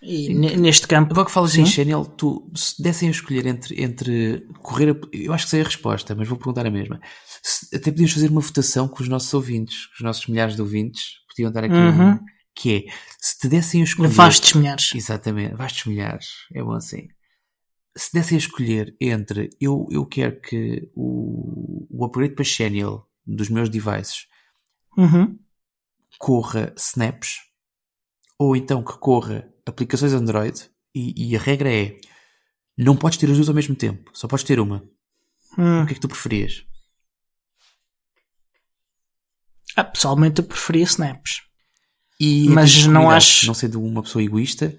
e 0.06 0.34
ne- 0.34 0.56
neste 0.56 0.86
campo. 0.86 1.12
Agora 1.12 1.26
que 1.26 1.32
falas 1.32 1.54
em 1.56 1.66
Channel, 1.66 2.04
tu, 2.04 2.50
se 2.54 2.80
dessem 2.82 3.08
a 3.08 3.10
escolher 3.12 3.46
entre, 3.46 3.82
entre 3.82 4.46
correr, 4.62 4.90
a- 4.90 5.08
eu 5.12 5.32
acho 5.32 5.44
que 5.44 5.50
sei 5.50 5.60
a 5.60 5.64
resposta, 5.64 6.14
mas 6.14 6.28
vou 6.28 6.38
perguntar 6.38 6.66
a 6.66 6.70
mesma. 6.70 7.00
Se- 7.42 7.74
até 7.74 7.90
podíamos 7.90 8.12
fazer 8.12 8.30
uma 8.30 8.40
votação 8.40 8.86
com 8.88 9.02
os 9.02 9.08
nossos 9.08 9.32
ouvintes, 9.34 9.86
com 9.86 9.94
os 9.94 10.00
nossos 10.00 10.26
milhares 10.26 10.54
de 10.54 10.62
ouvintes, 10.62 11.02
podiam 11.28 11.50
dar 11.52 11.64
aqui 11.64 11.74
Uhum. 11.74 12.10
um, 12.12 12.18
que 12.54 12.76
é, 12.88 12.92
se 13.20 13.38
te 13.38 13.48
dessem 13.48 13.80
a 13.82 13.84
escolher... 13.84 14.08
Vastos 14.08 14.54
milhares. 14.54 14.92
Exatamente, 14.94 15.54
vastos 15.54 15.84
milhares, 15.86 16.26
é 16.54 16.62
bom 16.62 16.72
assim. 16.72 17.08
Se 17.96 18.12
dessem 18.12 18.36
a 18.36 18.38
escolher 18.38 18.94
entre 19.00 19.50
eu, 19.60 19.86
eu 19.90 20.04
quero 20.06 20.40
que 20.40 20.90
o, 20.94 21.86
o 21.90 22.04
upgrade 22.04 22.34
para 22.34 22.44
Channel 22.44 23.04
dos 23.26 23.48
meus 23.48 23.68
devices 23.68 24.26
Uhum. 24.96 25.38
corra 26.18 26.72
snaps 26.76 27.38
ou 28.38 28.54
então 28.56 28.82
que 28.82 28.96
corra 28.98 29.48
aplicações 29.66 30.12
Android 30.12 30.70
e, 30.94 31.30
e 31.30 31.36
a 31.36 31.40
regra 31.40 31.72
é 31.72 31.98
não 32.78 32.96
podes 32.96 33.18
ter 33.18 33.28
as 33.30 33.36
duas 33.36 33.48
ao 33.48 33.54
mesmo 33.54 33.74
tempo, 33.74 34.10
só 34.14 34.28
podes 34.28 34.44
ter 34.44 34.60
uma. 34.60 34.82
Hum. 35.58 35.82
O 35.82 35.86
que 35.86 35.92
é 35.92 35.94
que 35.94 36.00
tu 36.00 36.08
preferias? 36.08 36.64
Ah, 39.74 39.84
pessoalmente 39.84 40.40
eu 40.40 40.46
preferia 40.46 40.84
snaps. 40.84 41.42
E 42.18 42.48
Mas 42.48 42.86
não 42.86 43.10
acho- 43.10 43.46
Não 43.46 43.52
sendo 43.54 43.82
uma 43.82 44.02
pessoa 44.02 44.22
egoísta, 44.22 44.74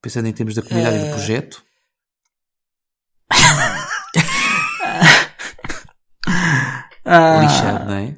pensando 0.00 0.28
em 0.28 0.32
termos 0.32 0.54
da 0.54 0.62
comunidade 0.62 0.96
e 0.96 1.00
do 1.00 1.06
Eh, 1.06 1.10
projeto, 1.10 1.64
Ah, 7.04 7.40
lixado, 7.40 7.84
não 7.86 7.94
é? 7.94 8.16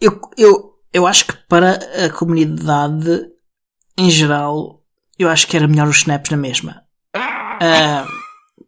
eu, 0.00 0.20
eu, 0.36 0.74
eu 0.92 1.06
acho 1.06 1.26
que 1.26 1.32
para 1.48 1.72
a 2.04 2.10
comunidade 2.10 3.30
em 3.98 4.10
geral, 4.10 4.75
eu 5.18 5.28
acho 5.28 5.46
que 5.46 5.56
era 5.56 5.68
melhor 5.68 5.88
os 5.88 5.98
snaps 5.98 6.30
na 6.30 6.36
mesma. 6.36 6.82
Ah, 7.14 8.06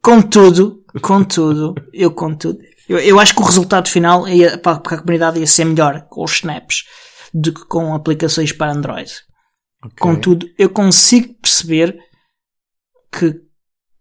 contudo, 0.02 0.84
contudo, 1.02 1.74
eu 1.92 2.10
contudo, 2.10 2.58
eu, 2.88 2.98
eu 2.98 3.20
acho 3.20 3.34
que 3.34 3.42
o 3.42 3.44
resultado 3.44 3.88
final 3.88 4.26
ia, 4.26 4.56
para 4.58 4.80
para 4.80 4.96
a 4.96 5.00
comunidade 5.00 5.38
ia 5.38 5.46
ser 5.46 5.64
melhor 5.64 6.06
com 6.08 6.24
os 6.24 6.32
snaps 6.32 6.84
do 7.32 7.52
que 7.52 7.64
com 7.66 7.94
aplicações 7.94 8.52
para 8.52 8.72
Android. 8.72 9.12
Ok. 9.84 9.96
Contudo, 10.00 10.46
eu 10.58 10.70
consigo 10.70 11.34
perceber 11.34 11.98
que 13.12 13.47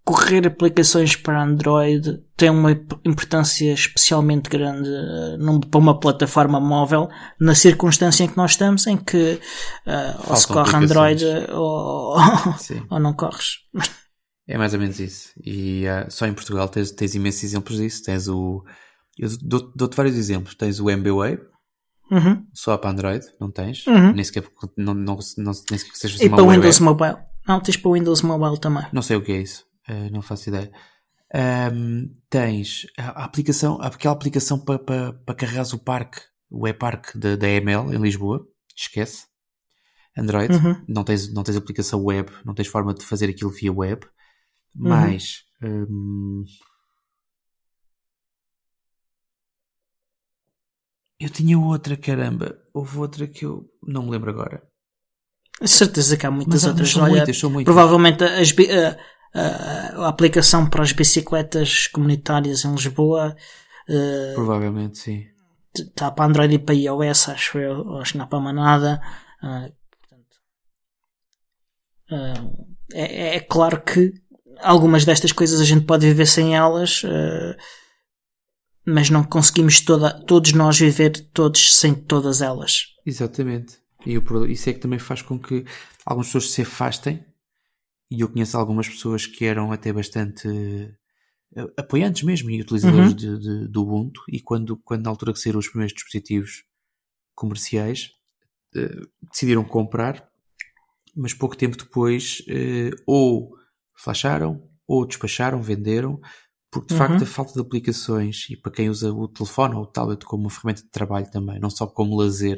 correr 0.08 0.47
aplicações 0.47 1.16
para 1.16 1.43
Android 1.43 2.20
tem 2.38 2.49
uma 2.49 2.72
imp- 2.72 2.93
importância 3.05 3.74
especialmente 3.74 4.49
grande 4.49 4.89
eh, 4.89 5.38
num- 5.38 5.60
para 5.60 5.80
uma 5.80 5.99
plataforma 5.99 6.60
móvel 6.60 7.10
na 7.39 7.53
circunstância 7.53 8.24
em 8.24 8.28
que 8.28 8.38
nós 8.38 8.51
estamos, 8.51 8.88
em 8.88 8.95
que 8.95 9.39
eh, 9.86 10.16
ou 10.28 10.36
se 10.36 10.47
corre 10.47 10.76
Android 10.76 11.24
eh, 11.26 11.47
ou, 11.53 12.16
ou 12.89 12.99
não 12.99 13.14
corres. 13.14 13.58
É 14.47 14.58
mais 14.58 14.74
ou 14.74 14.80
menos 14.80 14.97
isso. 14.99 15.30
E 15.43 15.86
ah, 15.88 16.08
só 16.10 16.26
em 16.26 16.34
Portugal 16.34 16.70
tens, 16.70 16.91
tens 16.91 17.14
imensos 17.16 17.43
exemplos 17.43 17.78
disso. 17.78 18.01
Tens 18.03 18.28
o. 18.30 18.64
Eu 19.20 19.30
dou- 19.41 19.72
dou-te 19.76 19.95
vários 19.97 20.16
exemplos. 20.16 20.55
Tens 20.55 20.80
o 20.80 20.89
MBWay, 20.89 21.38
Uhum. 22.10 22.45
só 22.53 22.78
para 22.78 22.91
Android, 22.91 23.26
não 23.41 23.51
tens. 23.51 23.86
Uhum. 23.86 24.14
Nem 24.14 24.24
sequer, 24.24 24.43
não, 24.78 24.93
não, 24.93 25.18
não, 25.38 25.51
nem 25.70 25.78
sequer 25.78 25.95
sejas 25.95 26.22
E 26.22 26.28
uma 26.30 26.38
para 26.38 26.45
Windows. 26.49 26.80
Mobile. 26.80 27.18
Não, 27.45 27.60
tens 27.60 27.76
para 27.78 27.91
Windows 27.91 28.22
Mobile 28.22 28.58
também. 28.60 28.86
Não 28.93 29.01
sei 29.01 29.18
o 29.18 29.22
que 29.22 29.32
é 29.34 29.41
isso. 29.41 29.66
Eh, 29.88 30.09
não 30.09 30.21
faço 30.21 30.49
ideia. 30.49 30.71
Ahm, 31.33 32.09
tens 32.29 32.88
a, 32.97 33.23
aplicação, 33.25 33.79
aquela 33.81 34.13
aplicação 34.13 34.59
para 34.59 34.79
pa, 34.79 35.13
pa 35.25 35.35
carregares 35.35 35.73
o 35.73 35.79
parque, 35.79 36.21
o 36.49 36.67
e-parque 36.67 37.17
da, 37.17 37.35
EML 37.47 37.93
em 37.93 38.01
Lisboa. 38.01 38.47
Esquece. 38.75 39.25
Android. 40.17 40.53
Uhum. 40.53 40.83
Não, 40.88 41.03
tens, 41.03 41.31
não 41.33 41.43
tens 41.43 41.55
aplicação 41.57 42.03
web. 42.03 42.31
Não 42.45 42.53
tens 42.53 42.67
forma 42.67 42.93
de 42.93 43.05
fazer 43.05 43.29
aquilo 43.29 43.51
via 43.51 43.71
web. 43.71 44.05
Uhum. 44.75 44.89
Mas. 44.89 45.43
hum, 45.63 46.43
eu 51.19 51.29
tinha 51.29 51.57
outra, 51.57 51.95
caramba. 51.97 52.57
Houve 52.73 52.97
outra 52.99 53.27
que 53.27 53.45
eu 53.45 53.69
não 53.83 54.03
me 54.03 54.11
lembro 54.11 54.29
agora. 54.29 54.63
Certeza 55.65 56.15
que 56.15 56.25
há 56.25 56.31
muitas 56.31 56.63
Mas, 56.63 56.65
outras. 56.65 56.88
mas 56.88 56.93
são 56.93 57.03
Olha, 57.03 57.15
muitas, 57.15 57.38
são 57.39 57.49
muitas. 57.49 57.73
Provavelmente 57.73 58.23
as 58.23 58.51
bi- 58.51 58.69
a, 59.39 60.01
a- 60.05 60.07
aplicação 60.09 60.69
para 60.69 60.83
as 60.83 60.91
bicicletas 60.91 61.88
comunitárias 61.88 62.65
em 62.65 62.71
Lisboa 62.73 63.35
eh, 63.89 64.31
Provavelmente, 64.35 64.97
sim. 64.97 65.25
está 65.73 66.11
para 66.11 66.25
Android 66.25 66.55
e 66.55 66.59
para 66.59 66.75
iOS, 66.75 67.29
acho 67.29 67.57
eu, 67.59 67.97
acho 67.97 68.11
que 68.13 68.17
não 68.17 68.25
há 68.25 68.27
para 68.27 68.39
mais 68.39 68.55
nada. 68.55 69.01
Ah, 69.41 69.69
portanto, 69.99 70.38
ah, 72.11 72.33
é, 72.93 73.35
é 73.35 73.39
claro 73.39 73.81
que 73.81 74.13
algumas 74.59 75.05
destas 75.05 75.31
coisas 75.31 75.59
a 75.61 75.65
gente 75.65 75.85
pode 75.85 76.05
viver 76.07 76.25
sem 76.25 76.55
elas, 76.55 77.01
ah, 77.05 77.55
mas 78.85 79.09
não 79.09 79.23
conseguimos 79.23 79.81
toda, 79.81 80.11
todos 80.25 80.53
nós 80.53 80.79
viver 80.79 81.11
todos 81.33 81.75
sem 81.75 81.93
todas 81.93 82.41
elas. 82.41 82.85
Exatamente. 83.05 83.77
E 84.05 84.17
o 84.17 84.45
isso 84.45 84.69
é 84.69 84.73
que 84.73 84.79
também 84.79 84.99
faz 84.99 85.21
com 85.21 85.38
que 85.38 85.65
algumas 86.05 86.27
pessoas 86.27 86.51
se 86.51 86.61
afastem. 86.61 87.23
E 88.10 88.22
eu 88.22 88.30
conheço 88.30 88.58
algumas 88.58 88.88
pessoas 88.88 89.26
que 89.26 89.45
eram 89.45 89.72
até 89.72 89.91
bastante 89.91 90.47
eh, 91.55 91.74
apoiantes 91.78 92.24
mesmo 92.24 92.49
e 92.49 92.62
utilizadores 92.62 93.14
Uhum. 93.14 93.16
de, 93.16 93.38
de- 93.39 93.68
do 93.68 93.82
Ubuntu. 93.84 94.22
E 94.30 94.39
quando, 94.41 94.78
quando 94.78 95.03
na 95.03 95.10
altura 95.10 95.34
que 95.34 95.39
saíram 95.39 95.60
os 95.60 95.68
primeiros 95.68 95.93
dispositivos 95.93 96.64
comerciais, 97.36 98.12
eh, 98.76 99.01
decidiram 99.32 99.64
comprar, 99.64 100.28
mas 101.16 101.34
pouco 101.34 101.58
tempo 101.58 101.78
depois 101.78 102.43
eh, 102.47 102.91
ou 103.05 103.55
flasharam 103.95 104.70
ou 104.88 105.05
despacharam, 105.05 105.62
venderam, 105.62 106.20
porque 106.72 106.89
de 106.89 106.93
Uhum. 106.93 106.97
facto 106.97 107.24
a 107.24 107.28
falta 107.28 107.53
de 107.53 107.62
aplicações 107.62 108.47
e 108.49 108.58
para 108.58 108.72
quem 108.72 108.89
usa 108.89 109.12
o 109.14 109.28
telefone 109.28 109.76
ou 109.76 109.84
o 109.84 109.88
tablet 109.88 110.24
como 110.26 110.43
uma 110.43 110.49
ferramenta 110.49 110.84
de 110.84 110.89
trabalho 110.89 111.30
também, 111.32 111.60
não 111.60 111.70
só 111.70 111.88
como 111.88 112.16
lazer, 112.18 112.58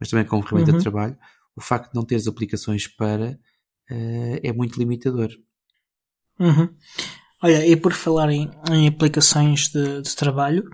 mas 0.00 0.10
também 0.10 0.26
como 0.26 0.42
ferramenta 0.42 0.72
Uhum. 0.72 0.78
de 0.78 0.78
trabalho, 0.78 1.16
o 1.56 1.60
facto 1.60 1.90
de 1.92 1.96
não 1.96 2.04
teres 2.04 2.26
aplicações 2.26 2.86
para 2.88 3.38
eh, 3.92 4.40
é 4.42 4.52
muito 4.52 4.78
limitador. 4.78 5.30
Uhum. 6.38 6.68
Olha, 7.42 7.66
e 7.66 7.76
por 7.76 7.92
falar 7.92 8.30
em, 8.30 8.50
em 8.70 8.88
aplicações 8.88 9.68
de, 9.68 10.02
de 10.02 10.16
trabalho, 10.16 10.64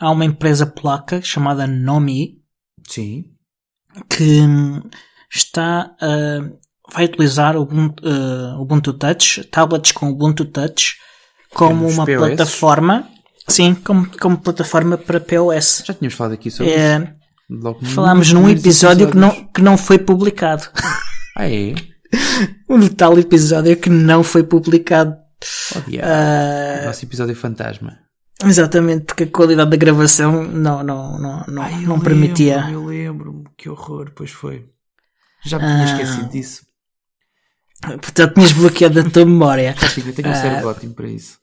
há 0.00 0.10
uma 0.10 0.24
empresa 0.24 0.66
polaca 0.66 1.20
chamada 1.22 1.66
Nomi 1.66 2.42
Sim, 2.86 3.24
que 4.08 4.42
hum, 4.42 4.82
está 5.30 5.96
a 6.00 6.40
vai 6.92 7.06
utilizar 7.06 7.56
o 7.56 7.62
Ubuntu, 7.62 8.02
eh, 8.06 8.56
Ubuntu 8.58 8.92
Touch, 8.92 9.44
tablets 9.44 9.92
com 9.92 10.10
Ubuntu 10.10 10.44
Touch, 10.44 10.96
como 11.52 11.88
uma 11.88 12.04
POS? 12.04 12.16
plataforma, 12.16 13.08
sim, 13.48 13.74
como, 13.74 14.06
como 14.18 14.38
plataforma 14.38 14.98
para 14.98 15.20
POS. 15.20 15.84
já 15.86 15.94
tínhamos 15.94 16.14
falado 16.14 16.32
aqui 16.34 16.50
sobre 16.50 16.72
isso. 16.72 16.80
É, 16.80 17.14
Logo 17.50 17.80
nos 17.80 17.92
falámos 17.92 18.32
num 18.32 18.48
episódio 18.48 19.10
que 19.10 19.16
não, 19.16 19.30
que 19.48 19.60
não 19.60 19.76
foi 19.76 19.98
publicado. 19.98 20.68
Ah, 21.36 21.48
é? 21.48 21.74
um 22.68 22.88
tal 22.88 23.18
episódio 23.18 23.76
que 23.76 23.90
não 23.90 24.22
foi 24.22 24.42
publicado. 24.44 25.16
Oh. 25.76 25.80
Ah, 26.02 26.82
Nosso 26.86 27.04
episódio 27.04 27.34
fantasma. 27.36 27.98
exatamente, 28.44 29.04
porque 29.04 29.24
a 29.24 29.30
qualidade 29.30 29.70
da 29.70 29.76
gravação 29.76 30.42
não, 30.44 30.82
não, 30.82 31.18
não, 31.18 31.44
não, 31.46 31.62
Ai, 31.62 31.82
não 31.82 32.00
permitia. 32.00 32.68
Eu 32.72 32.86
lembro-me, 32.86 33.44
que 33.56 33.68
horror, 33.68 34.10
pois 34.14 34.30
foi. 34.30 34.66
Já 35.44 35.58
me 35.58 35.64
tinha 35.66 35.82
Ah. 35.82 35.84
esquecido 35.84 36.28
disso. 36.30 36.62
Portanto, 37.82 38.34
tinhas 38.34 38.52
bloqueado 38.52 39.00
a 39.00 39.10
tua 39.10 39.24
memória. 39.26 39.74
Já 39.78 40.02
eu 40.08 40.14
tenho 40.14 40.28
um 40.28 40.32
Ah. 40.32 40.34
cérebro 40.34 40.68
ótimo 40.68 40.94
para 40.94 41.08
isso. 41.08 41.38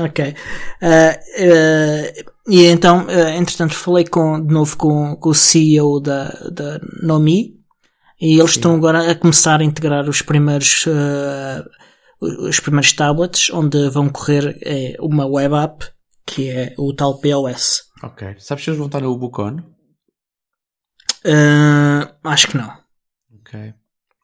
Ok. 0.00 0.34
Ah, 0.82 1.16
ah, 1.38 2.12
e 2.48 2.64
então, 2.66 3.06
ah, 3.08 3.30
entretanto, 3.36 3.74
falei 3.74 4.04
com, 4.04 4.44
de 4.44 4.52
novo 4.52 4.76
com, 4.76 5.14
com 5.16 5.28
o 5.30 5.34
CEO 5.34 6.00
da, 6.00 6.28
da 6.52 6.80
Nomi 7.02 7.54
e 8.24 8.38
eles 8.38 8.52
Sim. 8.52 8.58
estão 8.58 8.74
agora 8.74 9.10
a 9.10 9.14
começar 9.14 9.60
a 9.60 9.64
integrar 9.64 10.08
os 10.08 10.22
primeiros, 10.22 10.86
ah, 10.88 11.62
os 12.22 12.58
primeiros 12.58 12.90
tablets 12.94 13.50
onde 13.50 13.90
vão 13.90 14.08
correr 14.08 14.58
eh, 14.62 14.96
uma 14.98 15.26
web 15.26 15.54
app 15.54 15.84
que 16.24 16.48
é 16.48 16.74
o 16.78 16.94
tal 16.94 17.20
POS. 17.20 17.82
Ok. 18.02 18.36
Sabes 18.38 18.64
se 18.64 18.70
eles 18.70 18.78
vão 18.78 18.86
estar 18.86 19.02
na 19.02 19.08
Ubucon? 19.08 19.58
Ah, 21.26 22.16
acho 22.24 22.48
que 22.48 22.56
não. 22.56 22.72
Ok. 23.40 23.74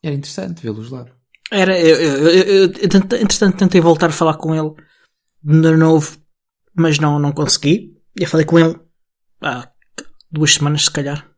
Era 0.03 0.15
interessante 0.15 0.63
vê-los 0.63 0.91
lá. 0.91 1.05
Era, 1.53 1.79
eu, 1.79 1.97
eu, 2.01 2.29
eu, 2.29 2.45
eu, 2.45 2.65
entretanto 2.65 3.59
tentei 3.59 3.83
voltar 3.83 4.07
a 4.07 4.13
falar 4.13 4.39
com 4.39 4.55
ele 4.55 4.73
de 5.43 5.77
novo, 5.77 6.17
mas 6.75 6.99
não, 6.99 7.19
não 7.19 7.33
consegui. 7.33 8.01
Eu 8.19 8.27
falei 8.27 8.47
com 8.47 8.59
ele 8.59 8.81
há 9.43 9.69
duas 10.33 10.55
semanas, 10.55 10.85
se 10.85 10.91
calhar. 10.91 11.30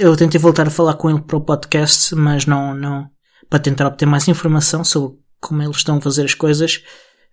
Eu 0.00 0.16
tentei 0.16 0.40
voltar 0.40 0.66
a 0.66 0.70
falar 0.70 0.94
com 0.94 1.10
ele 1.10 1.20
para 1.20 1.36
o 1.36 1.44
podcast, 1.44 2.14
mas 2.14 2.46
não, 2.46 2.74
não, 2.74 3.10
para 3.50 3.58
tentar 3.58 3.86
obter 3.86 4.06
mais 4.06 4.26
informação 4.26 4.82
sobre 4.82 5.18
como 5.38 5.62
eles 5.62 5.76
estão 5.76 5.98
a 5.98 6.00
fazer 6.00 6.24
as 6.24 6.32
coisas 6.32 6.82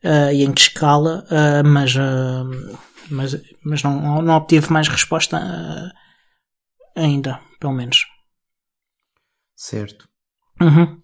uh, 0.04 0.32
e 0.34 0.44
em 0.44 0.52
que 0.52 0.60
escala, 0.60 1.26
uh, 1.32 1.66
mas, 1.66 1.96
uh, 1.96 2.78
mas, 3.10 3.42
mas 3.64 3.84
não, 3.84 4.22
não 4.22 4.36
obtive 4.36 4.70
mais 4.70 4.90
resposta 4.90 5.40
ainda, 6.94 7.40
pelo 7.58 7.72
menos. 7.72 8.06
Certo. 9.56 10.06
Uhum. 10.60 11.00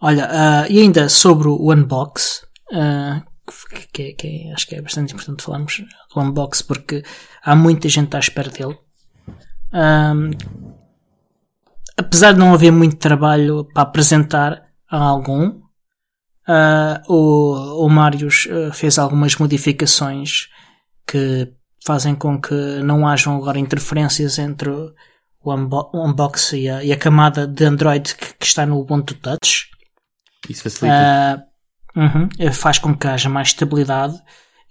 Olha, 0.00 0.66
e 0.68 0.80
ainda 0.80 1.08
sobre 1.08 1.46
o 1.46 1.72
unbox, 1.72 2.44
que, 3.92 4.12
que, 4.14 4.52
acho 4.52 4.66
que 4.66 4.74
é 4.74 4.82
bastante 4.82 5.14
importante 5.14 5.44
falarmos 5.44 5.82
do 6.12 6.20
unbox 6.20 6.62
porque 6.62 7.04
há 7.42 7.54
muita 7.54 7.88
gente 7.88 8.16
à 8.16 8.18
espera 8.18 8.50
dele. 8.50 8.76
Um, 9.74 10.30
apesar 11.96 12.32
de 12.32 12.38
não 12.38 12.54
haver 12.54 12.70
muito 12.70 12.96
trabalho 12.96 13.64
para 13.74 13.82
apresentar 13.82 14.68
a 14.88 14.96
algum, 14.96 15.48
uh, 16.48 17.12
o, 17.12 17.84
o 17.84 17.88
Marius 17.88 18.46
uh, 18.46 18.72
fez 18.72 18.98
algumas 18.98 19.34
modificações 19.36 20.48
que 21.04 21.52
fazem 21.84 22.14
com 22.14 22.40
que 22.40 22.54
não 22.82 23.06
hajam 23.06 23.36
agora 23.36 23.58
interferências 23.58 24.38
entre 24.38 24.70
o, 24.70 24.94
unbo 25.44 25.90
o 25.92 26.08
unbox 26.08 26.52
e 26.52 26.68
a, 26.68 26.84
e 26.84 26.92
a, 26.92 26.96
camada 26.96 27.46
de 27.46 27.64
Android 27.64 28.14
que, 28.14 28.34
que, 28.34 28.46
está 28.46 28.64
no 28.64 28.78
Ubuntu 28.78 29.14
Touch. 29.14 29.68
Isso 30.48 30.62
facilita. 30.62 31.44
Uh, 31.96 32.00
uhum, 32.00 32.52
faz 32.52 32.78
com 32.78 32.96
que 32.96 33.06
haja 33.08 33.28
mais 33.28 33.48
estabilidade 33.48 34.14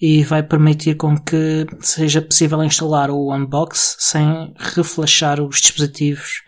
e 0.06 0.22
vai 0.22 0.44
permitir 0.44 0.98
com 0.98 1.18
que 1.18 1.66
seja 1.80 2.22
possível 2.22 2.62
instalar 2.62 3.10
o 3.10 3.34
Unbox 3.34 3.96
sem 4.00 4.54
reflashar 4.58 5.40
os 5.40 5.62
dispositivos. 5.62 6.44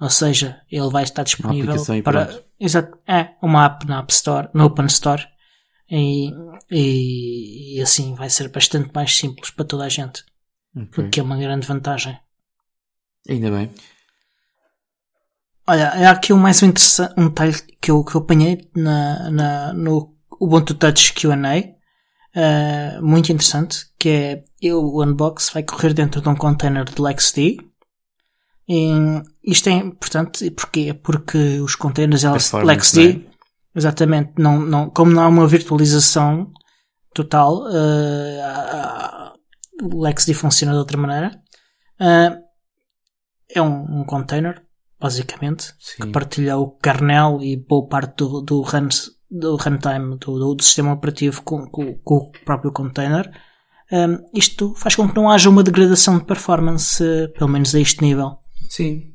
Ou 0.00 0.08
seja, 0.08 0.62
ele 0.70 0.88
vai 0.88 1.02
estar 1.02 1.22
disponível 1.22 1.74
para 2.02 2.42
exato, 2.58 2.98
é 3.06 3.34
uma 3.42 3.66
app 3.66 3.86
na 3.86 3.98
App 3.98 4.10
Store, 4.10 4.48
no 4.54 4.64
Open 4.64 4.86
Store 4.86 5.22
e, 5.90 6.30
e, 6.70 7.76
e 7.76 7.82
assim 7.82 8.14
vai 8.14 8.30
ser 8.30 8.48
bastante 8.48 8.90
mais 8.94 9.14
simples 9.14 9.50
para 9.50 9.66
toda 9.66 9.84
a 9.84 9.90
gente. 9.90 10.24
Okay. 10.74 11.04
O 11.04 11.10
que 11.10 11.20
é 11.20 11.22
uma 11.22 11.36
grande 11.36 11.66
vantagem. 11.66 12.18
Ainda 13.28 13.50
bem. 13.50 13.70
Olha, 15.68 15.88
há 15.88 16.12
aqui 16.12 16.32
um 16.32 16.38
mais 16.38 16.62
um, 16.62 16.72
um 17.18 17.28
detalhe 17.28 17.56
que 17.78 17.90
eu, 17.90 18.02
que 18.02 18.14
eu 18.14 18.22
apanhei 18.22 18.70
na, 18.74 19.30
na, 19.30 19.72
no 19.74 20.16
Ubuntu 20.40 20.72
Touch 20.72 21.12
QA 21.12 21.36
uh, 22.36 23.02
muito 23.02 23.32
interessante, 23.32 23.86
que 23.98 24.08
é 24.08 24.44
eu, 24.60 24.82
o 24.82 25.02
unbox 25.02 25.50
vai 25.50 25.62
correr 25.62 25.94
dentro 25.94 26.20
de 26.20 26.28
um 26.28 26.36
container 26.36 26.84
de 26.84 27.00
LXD. 27.00 27.58
E 28.68 28.92
isto 29.42 29.68
é 29.68 29.72
importante, 29.72 30.50
porquê? 30.52 30.94
Porque 30.94 31.58
os 31.60 31.74
containers 31.74 32.22
LXD, 32.24 33.10
é? 33.10 33.20
exatamente, 33.74 34.32
não, 34.38 34.60
não, 34.60 34.90
como 34.90 35.10
não 35.10 35.22
há 35.22 35.28
uma 35.28 35.46
virtualização 35.46 36.52
total, 37.12 37.64
uh, 37.66 39.32
o 39.82 40.06
LXD 40.06 40.34
funciona 40.34 40.72
de 40.72 40.78
outra 40.78 40.96
maneira. 40.96 41.30
Uh, 42.00 42.38
é 43.52 43.60
um, 43.60 44.00
um 44.00 44.04
container, 44.04 44.62
basicamente, 45.00 45.74
Sim. 45.80 46.04
que 46.04 46.08
partilha 46.12 46.56
o 46.56 46.70
kernel 46.70 47.40
e 47.42 47.56
boa 47.56 47.88
parte 47.88 48.18
do, 48.18 48.40
do 48.40 48.60
runs 48.62 49.10
do 49.30 49.56
runtime 49.56 50.16
do, 50.18 50.54
do 50.54 50.62
sistema 50.62 50.92
operativo 50.92 51.42
com, 51.42 51.66
com, 51.66 51.94
com, 51.98 52.14
o 52.16 52.32
próprio 52.44 52.72
container, 52.72 53.30
um, 53.92 54.18
isto 54.34 54.74
faz 54.74 54.94
com 54.94 55.08
que 55.08 55.14
não 55.14 55.30
haja 55.30 55.48
uma 55.48 55.62
degradação 55.62 56.18
de 56.18 56.24
performance, 56.24 57.02
pelo 57.36 57.50
menos 57.50 57.74
a 57.74 57.80
este 57.80 58.02
nível. 58.02 58.38
Sim, 58.68 59.14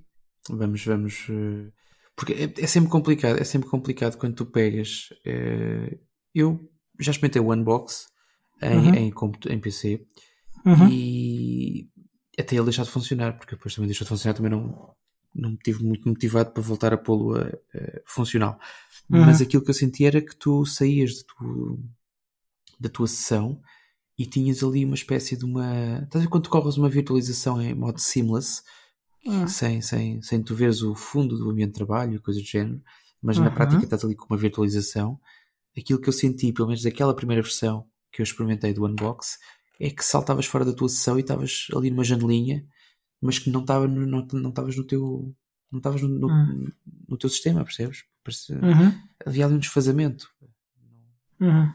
vamos, 0.50 0.86
vamos. 0.86 1.28
Eh, 1.30 1.72
porque 2.16 2.34
é, 2.34 2.64
é 2.64 2.68
sempre 2.68 2.90
complicado, 2.90 3.40
é 3.40 3.44
sempre 3.44 3.70
complicado 3.70 4.18
quando 4.18 4.36
tu 4.36 4.46
pegas. 4.46 5.10
É, 5.26 5.98
eu 6.34 6.60
já 7.00 7.12
experimentei 7.12 7.42
o 7.42 7.54
Unbox 7.54 8.08
em, 8.62 8.78
uhum. 8.78 8.96
em, 8.96 9.14
em, 9.50 9.60
PC 9.60 10.06
uhum. 10.66 10.90
e 10.90 11.90
até 12.38 12.56
ele 12.56 12.66
deixar 12.66 12.84
de 12.84 12.92
funcionar, 12.92 13.38
porque 13.38 13.56
depois 13.56 13.76
também 13.76 13.88
deixou 13.88 14.06
de 14.06 14.10
funcionar, 14.10 14.34
também 14.34 14.52
não, 14.52 14.94
não 15.34 15.52
me 15.52 15.58
tive 15.58 15.84
muito 15.84 16.08
motivado 16.08 16.52
para 16.52 16.64
voltar 16.64 16.94
a 16.94 16.98
pô-lo 16.98 17.36
a, 17.38 17.48
a 17.48 18.02
funcional. 18.06 18.58
Uhum. 19.10 19.26
Mas 19.26 19.42
aquilo 19.42 19.64
que 19.64 19.70
eu 19.70 19.74
senti 19.74 20.06
era 20.06 20.22
que 20.22 20.36
tu 20.36 20.66
saías 20.66 21.24
tu, 21.24 21.80
da 22.80 22.90
tua 22.90 23.08
sessão 23.08 23.62
e 24.18 24.26
tinhas 24.26 24.64
ali 24.64 24.86
uma 24.86 24.96
espécie 24.96 25.38
de 25.38 25.46
uma. 25.46 26.00
Estás 26.04 26.16
a 26.16 26.20
ver 26.26 26.28
quando 26.28 26.44
tu 26.44 26.50
corres 26.50 26.78
uma 26.78 26.90
virtualização 26.90 27.62
em 27.62 27.74
modo 27.74 28.00
seamless, 28.00 28.64
uhum. 29.26 29.48
sem, 29.48 29.82
sem, 29.82 30.22
sem 30.22 30.42
tu 30.42 30.56
veres 30.56 30.82
o 30.82 30.96
fundo 30.96 31.38
do 31.38 31.50
ambiente 31.50 31.72
de 31.72 31.76
trabalho, 31.76 32.22
coisa 32.22 32.40
do 32.40 32.46
género, 32.46 32.82
mas 33.22 33.38
uhum. 33.38 33.44
na 33.44 33.52
prática 33.52 33.84
estás 33.84 34.04
ali 34.04 34.16
com 34.16 34.26
uma 34.26 34.38
virtualização. 34.38 35.20
Aquilo 35.78 36.00
que 36.00 36.08
eu 36.08 36.14
senti, 36.14 36.54
pelo 36.54 36.70
menos 36.70 36.84
daquela 36.84 37.14
primeira 37.14 37.42
versão 37.42 37.86
que 38.12 38.22
eu 38.22 38.24
experimentei 38.24 38.74
do 38.74 38.86
Unbox, 38.86 39.38
é 39.80 39.90
que 39.90 40.06
saltavas 40.06 40.46
fora 40.46 40.64
da 40.64 40.72
tua 40.72 40.88
sessão 40.88 41.18
e 41.18 41.22
estavas 41.22 41.68
ali 41.76 41.92
numa 41.92 42.04
janelinha 42.04 42.66
mas 43.26 43.40
que 43.40 43.50
não 43.50 43.62
estavas 43.62 43.90
não, 43.90 44.06
não 44.06 44.22
no 44.22 44.84
teu 44.84 45.36
não 45.72 45.80
estavas 45.80 46.02
no, 46.02 46.08
no, 46.08 46.28
uhum. 46.28 46.72
no, 47.10 47.18
teu 47.18 47.30
sistema, 47.30 47.64
percebes? 47.64 48.06
Uhum. 48.62 48.92
Havia 49.26 49.46
ali 49.46 49.56
um 49.56 49.60
desfazamento. 49.60 50.28
Uhum. 51.40 51.72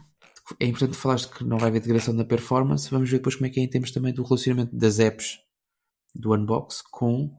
É 0.59 0.67
importante 0.67 0.97
falar 0.97 1.19
que 1.21 1.45
não 1.45 1.59
vai 1.59 1.69
haver 1.69 1.81
degradação 1.81 2.15
na 2.15 2.25
performance. 2.25 2.91
Vamos 2.91 3.09
ver 3.09 3.19
depois 3.19 3.37
como 3.37 3.47
é 3.47 3.51
que 3.51 3.61
é 3.61 3.63
em 3.63 3.69
termos 3.69 3.91
também 3.91 4.13
do 4.13 4.23
relacionamento 4.23 4.75
das 4.75 4.99
apps 4.99 5.39
do 6.15 6.35
Unbox 6.35 6.83
com, 6.91 7.31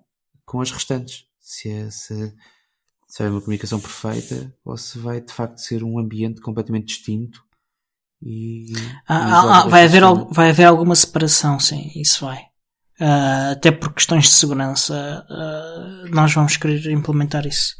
com 0.46 0.62
as 0.62 0.72
restantes. 0.72 1.26
Se 1.40 1.70
é, 1.70 1.90
se, 1.90 2.34
se 3.08 3.24
é 3.24 3.30
uma 3.30 3.42
comunicação 3.42 3.80
perfeita 3.80 4.54
ou 4.64 4.78
se 4.78 4.98
vai 4.98 5.20
de 5.20 5.34
facto 5.34 5.58
ser 5.58 5.84
um 5.84 6.00
ambiente 6.00 6.40
completamente 6.40 6.88
distinto. 6.88 7.44
E, 8.24 8.72
ah, 9.08 9.16
ah, 9.18 9.62
ah 9.62 9.68
vai, 9.68 9.86
haver, 9.86 10.04
vai 10.30 10.52
haver 10.52 10.66
alguma 10.66 10.96
separação, 10.96 11.60
sim, 11.60 11.92
isso 11.96 12.26
vai. 12.26 12.52
Uh, 13.00 13.54
até 13.54 13.72
por 13.72 13.94
questões 13.94 14.26
de 14.26 14.30
segurança, 14.34 15.26
uh, 15.28 16.08
nós 16.14 16.32
vamos 16.34 16.56
querer 16.56 16.92
implementar 16.92 17.48
isso. 17.48 17.76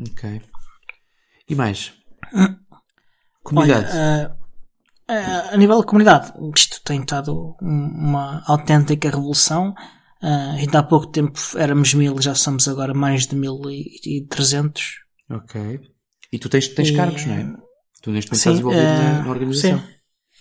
Ok. 0.00 0.42
E 1.48 1.54
mais? 1.54 1.92
Comunidade. 3.42 3.90
Olha, 3.90 4.36
uh, 5.10 5.54
a 5.54 5.56
nível 5.56 5.80
de 5.80 5.86
comunidade, 5.86 6.32
isto 6.54 6.82
tem 6.84 7.00
estado 7.00 7.56
uma 7.60 8.42
autêntica 8.46 9.08
revolução. 9.08 9.74
ainda 10.20 10.80
há 10.80 10.82
pouco 10.82 11.06
tempo 11.06 11.38
éramos 11.56 11.94
mil, 11.94 12.20
já 12.20 12.34
somos 12.34 12.68
agora 12.68 12.92
mais 12.92 13.26
de 13.26 13.34
mil 13.34 13.58
e 13.70 14.26
trezentos. 14.28 14.98
Ok. 15.30 15.80
E 16.30 16.38
tu 16.38 16.48
tens, 16.48 16.68
tens 16.68 16.88
e, 16.88 16.94
cargos, 16.94 17.24
não 17.24 17.34
é? 17.34 17.56
Tu 18.02 18.10
neste 18.10 18.30
momento 18.30 18.42
sim, 18.42 18.50
estás 18.50 18.58
envolvido 18.58 18.82
na, 18.82 19.22
na, 19.22 19.30
organização. 19.30 19.78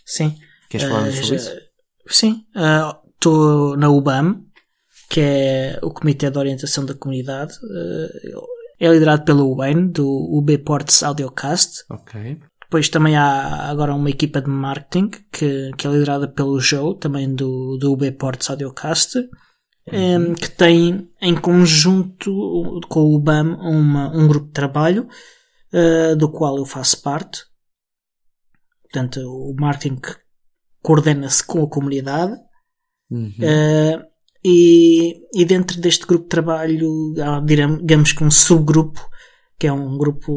Sim. 0.05 0.30
sim. 0.30 0.39
Queres 0.70 0.88
falar 0.88 1.12
sobre 1.12 1.36
isso? 1.36 1.51
Sim 2.08 2.45
estou 3.18 3.76
na 3.76 3.89
UBAM, 3.89 4.43
que 5.10 5.20
é 5.20 5.80
o 5.82 5.91
Comitê 5.91 6.30
de 6.30 6.38
Orientação 6.38 6.86
da 6.86 6.93
Comunidade. 6.93 7.53
É 8.80 8.88
liderado 8.88 9.24
pelo 9.26 9.56
Wayne, 9.56 9.92
do 9.92 10.08
UB 10.08 10.58
Ports 10.60 11.04
Audiocast. 11.04 11.84
Ok. 11.90 12.40
Depois 12.62 12.90
também 12.90 13.16
há 13.16 13.70
agora 13.70 13.96
uma 13.96 14.10
equipa 14.10 14.42
de 14.42 14.50
marketing 14.50 15.10
que, 15.32 15.72
que 15.78 15.88
é 15.88 15.90
liderada 15.90 16.28
pelo 16.28 16.60
Joe, 16.60 16.98
também 17.00 17.34
do, 17.34 17.78
do 17.78 17.94
UB 17.94 18.12
Ports 18.12 18.50
Audiocast, 18.50 19.18
uhum. 19.18 20.36
que 20.36 20.50
tem 20.50 21.10
em 21.22 21.36
conjunto 21.36 22.82
com 22.90 23.00
o 23.00 23.16
UBAM 23.16 23.56
uma, 23.56 24.10
um 24.16 24.28
grupo 24.28 24.48
de 24.48 24.54
trabalho 24.54 25.08
uh, 25.74 26.16
do 26.16 26.30
qual 26.30 26.58
eu 26.58 26.66
faço 26.66 27.02
parte. 27.02 27.42
Portanto, 28.84 29.22
o 29.22 29.56
marketing 29.58 30.00
coordena-se 30.82 31.46
com 31.46 31.64
a 31.64 31.70
comunidade 31.70 32.38
Uhum. 33.10 33.30
Uh, 33.30 34.04
e, 34.50 35.26
e 35.34 35.43
dentro 35.43 35.78
deste 35.82 36.08
grupo 36.08 36.24
de 36.24 36.30
trabalho 36.30 37.14
há, 37.22 37.41
digamos 37.41 38.14
que 38.14 38.24
um 38.24 38.32
subgrupo, 38.32 39.06
que 39.60 39.68
é 39.68 39.74
um 39.74 39.98
grupo 39.98 40.32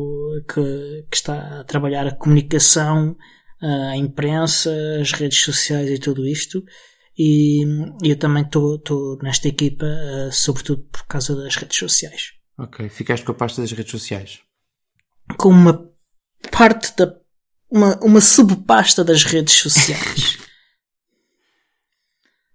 que, 0.52 1.06
que 1.08 1.16
está 1.16 1.60
a 1.60 1.64
trabalhar 1.64 2.08
a 2.08 2.16
comunicação, 2.16 3.16
a 3.62 3.96
imprensa, 3.96 4.74
as 5.00 5.12
redes 5.12 5.40
sociais 5.40 5.88
e 5.88 5.98
tudo 5.98 6.26
isto. 6.26 6.64
E, 7.16 7.62
eu 8.02 8.18
também 8.18 8.42
estou 8.42 9.16
nesta 9.22 9.46
equipa, 9.46 9.86
uh, 9.86 10.32
sobretudo 10.32 10.82
por 10.90 11.06
causa 11.06 11.36
das 11.36 11.54
redes 11.54 11.78
sociais. 11.78 12.32
Ok, 12.58 12.88
ficaste 12.88 13.24
com 13.24 13.30
a 13.30 13.34
pasta 13.36 13.60
das 13.60 13.70
redes 13.70 13.92
sociais? 13.92 14.40
Com 15.38 15.50
uma 15.50 15.88
parte 16.50 16.96
da. 16.96 17.14
uma, 17.70 17.96
uma 18.02 18.20
subpasta 18.20 19.04
das 19.04 19.22
redes 19.22 19.54
sociais. 19.54 20.36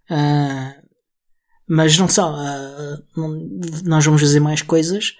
Uh, 0.10 0.74
mas 1.68 1.97
não 1.97 2.07
só, 2.07 2.34
uh, 2.34 3.03
nós 3.84 4.05
vamos 4.05 4.22
fazer 4.22 4.39
mais 4.39 4.61
coisas. 4.61 5.16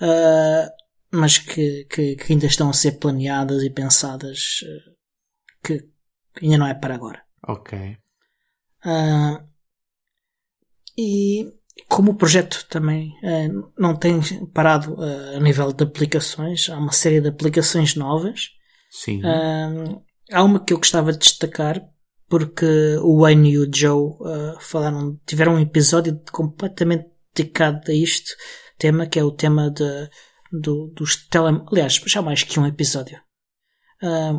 uh, 0.00 0.80
mas 1.12 1.38
que, 1.38 1.86
que, 1.90 2.14
que, 2.14 2.32
ainda 2.32 2.46
estão 2.46 2.70
a 2.70 2.72
ser 2.72 2.92
planeadas 2.92 3.64
e 3.64 3.70
pensadas 3.70 4.60
uh, 4.62 4.94
que 5.62 5.88
ainda 6.40 6.58
não 6.58 6.66
é 6.66 6.74
para 6.74 6.94
agora. 6.94 7.22
Ok. 7.46 7.96
E 10.96 11.52
como 11.88 12.12
o 12.12 12.14
projeto 12.14 12.64
também 12.68 13.12
não 13.76 13.96
tem 13.96 14.20
parado 14.54 14.96
a 15.02 15.40
nível 15.40 15.72
de 15.72 15.84
aplicações, 15.84 16.68
há 16.70 16.78
uma 16.78 16.92
série 16.92 17.20
de 17.20 17.28
aplicações 17.28 17.96
novas. 17.96 18.50
Sim. 18.90 19.20
há 20.32 20.44
uma 20.44 20.64
que 20.64 20.72
eu 20.72 20.78
gostava 20.78 21.12
de 21.12 21.18
destacar 21.18 21.82
porque 22.30 22.96
o 23.02 23.20
Wayne 23.20 23.50
e 23.50 23.58
o 23.58 23.70
Joe 23.70 24.14
falaram, 24.60 25.20
tiveram 25.26 25.56
um 25.56 25.60
episódio 25.60 26.18
completamente 26.30 27.06
dedicado 27.34 27.90
a 27.90 27.94
este 27.94 28.34
tema, 28.78 29.06
que 29.06 29.18
é 29.18 29.24
o 29.24 29.32
tema 29.32 29.70
de, 29.70 30.08
do, 30.52 30.86
dos 30.96 31.28
tele... 31.28 31.62
Aliás, 31.70 32.00
já 32.06 32.22
mais 32.22 32.42
que 32.42 32.58
um 32.58 32.66
episódio. 32.66 33.20
Uh, 34.02 34.38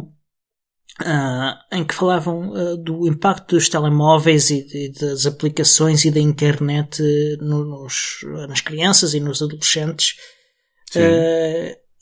uh, 1.01 1.53
em 1.71 1.85
que 1.85 1.93
falavam 1.93 2.49
uh, 2.49 2.77
do 2.77 3.07
impacto 3.07 3.55
dos 3.55 3.69
telemóveis 3.69 4.49
e, 4.49 4.65
e, 4.73 4.91
das 4.91 5.25
aplicações 5.25 6.03
e 6.03 6.11
da 6.11 6.19
internet 6.19 7.01
no, 7.39 7.63
nos, 7.63 8.19
nas 8.47 8.61
crianças 8.61 9.13
e 9.13 9.19
nos 9.19 9.41
adolescentes. 9.41 10.15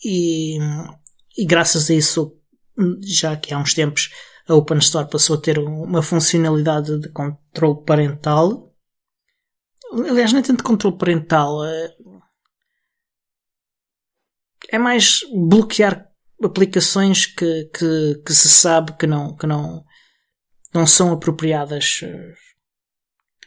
E, 0.03 0.57
e 1.37 1.45
graças 1.45 1.89
a 1.89 1.93
isso, 1.93 2.37
já 3.03 3.35
que 3.35 3.53
há 3.53 3.57
uns 3.57 3.73
tempos 3.73 4.09
a 4.49 4.55
Open 4.55 4.79
Store 4.79 5.09
passou 5.09 5.37
a 5.37 5.41
ter 5.41 5.59
uma 5.59 6.01
funcionalidade 6.01 6.99
de 6.99 7.09
controle 7.09 7.83
parental 7.85 8.69
Aliás, 9.91 10.31
nem 10.31 10.43
tanto 10.43 10.63
controle 10.63 10.97
parental. 10.97 11.65
É, 11.65 11.95
é 14.71 14.77
mais 14.77 15.21
bloquear 15.33 16.07
aplicações 16.43 17.25
que, 17.25 17.65
que, 17.73 18.21
que, 18.25 18.33
se 18.33 18.49
sabe 18.49 18.93
que 18.97 19.07
não, 19.07 19.35
que 19.35 19.47
não, 19.47 19.83
não 20.73 20.85
são 20.85 21.11
apropriadas 21.11 22.01
eh, 22.03 22.33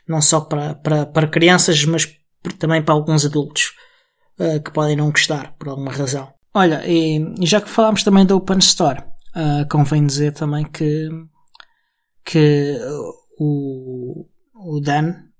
não 0.06 0.20
só 0.20 0.40
para, 0.42 0.74
para, 0.74 1.06
para 1.06 1.28
crianças, 1.28 1.84
mas 1.84 2.12
também 2.58 2.82
para 2.82 2.92
alguns 2.92 3.24
adultos 3.24 3.72
uh, 4.38 4.60
que 4.62 4.72
podem 4.72 4.96
não 4.96 5.10
gostar 5.10 5.56
por 5.56 5.68
alguma 5.68 5.92
razão. 5.92 6.34
Olha, 6.52 6.82
e 6.86 7.34
já 7.46 7.60
que 7.60 7.70
falámos 7.70 8.02
também 8.02 8.26
da 8.26 8.34
Open 8.34 8.58
Store, 8.58 9.02
uh, 9.36 9.68
convém 9.68 10.06
dizer 10.06 10.32
também 10.32 10.64
que, 10.64 11.10
que 12.24 12.78
o, 13.38 14.26
o 14.54 14.80
Dan, 14.80 15.32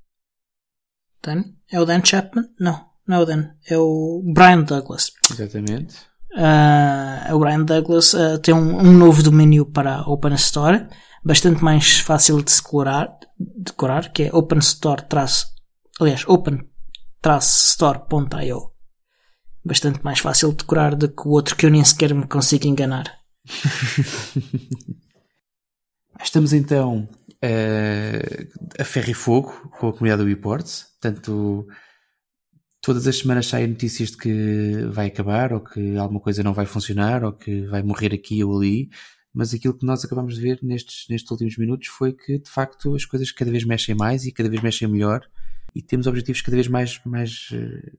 Dan? 1.22 1.44
É 1.70 1.80
o 1.80 1.84
Dan 1.84 2.04
Chapman? 2.04 2.48
Não, 2.58 2.84
não 3.06 3.18
é 3.18 3.20
o 3.20 3.24
Dan. 3.24 3.50
É 3.68 3.78
o 3.78 4.20
Brian 4.34 4.62
Douglas. 4.62 5.12
Exatamente. 5.30 5.94
Uh, 6.34 7.32
o 7.34 7.38
Brian 7.38 7.62
Douglas 7.64 8.12
uh, 8.14 8.38
tem 8.38 8.54
um, 8.54 8.78
um, 8.78 8.92
novo 8.92 9.22
domínio 9.22 9.66
para 9.66 9.96
a 9.96 10.08
Open 10.08 10.32
Store, 10.34 10.88
bastante 11.22 11.62
mais 11.62 12.00
fácil 12.00 12.38
de 12.38 12.56
decorar, 12.56 13.16
decorar 13.38 14.10
que 14.12 14.22
é 14.24 14.34
OpenStore 14.34 15.06
aliás, 16.00 16.24
open-store.io. 16.26 18.72
Bastante 19.64 20.02
mais 20.02 20.18
fácil 20.18 20.50
de 20.50 20.56
decorar 20.56 20.96
do 20.96 21.08
que 21.08 21.28
o 21.28 21.30
outro 21.30 21.54
que 21.54 21.66
eu 21.66 21.70
nem 21.70 21.84
sequer 21.84 22.12
me 22.14 22.26
consigo 22.26 22.66
enganar. 22.66 23.21
Estamos 26.22 26.52
então 26.52 27.08
uh, 27.42 28.48
a 28.78 28.84
ferro 28.84 29.10
e 29.10 29.14
fogo 29.14 29.50
com 29.78 29.88
a 29.88 29.92
comunidade 29.92 30.22
do 30.22 30.30
ePorts. 30.30 30.86
Portanto, 31.00 31.66
todas 32.80 33.06
as 33.06 33.18
semanas 33.18 33.46
saem 33.46 33.68
notícias 33.68 34.10
de 34.10 34.16
que 34.16 34.86
vai 34.90 35.06
acabar, 35.08 35.52
ou 35.52 35.60
que 35.60 35.96
alguma 35.96 36.20
coisa 36.20 36.42
não 36.42 36.54
vai 36.54 36.66
funcionar, 36.66 37.24
ou 37.24 37.32
que 37.32 37.66
vai 37.66 37.82
morrer 37.82 38.14
aqui 38.14 38.44
ou 38.44 38.56
ali. 38.56 38.88
Mas 39.34 39.54
aquilo 39.54 39.76
que 39.76 39.86
nós 39.86 40.04
acabamos 40.04 40.36
de 40.36 40.42
ver 40.42 40.58
nestes, 40.62 41.06
nestes 41.08 41.30
últimos 41.30 41.56
minutos 41.56 41.88
foi 41.88 42.12
que, 42.12 42.38
de 42.38 42.50
facto, 42.50 42.94
as 42.94 43.04
coisas 43.04 43.32
cada 43.32 43.50
vez 43.50 43.64
mexem 43.64 43.94
mais 43.94 44.24
e 44.26 44.32
cada 44.32 44.48
vez 44.48 44.62
mexem 44.62 44.86
melhor. 44.86 45.26
E 45.74 45.82
temos 45.82 46.06
objetivos 46.06 46.42
cada 46.42 46.56
vez 46.56 46.68
mais, 46.68 47.00
mais 47.04 47.48
uh, 47.52 47.98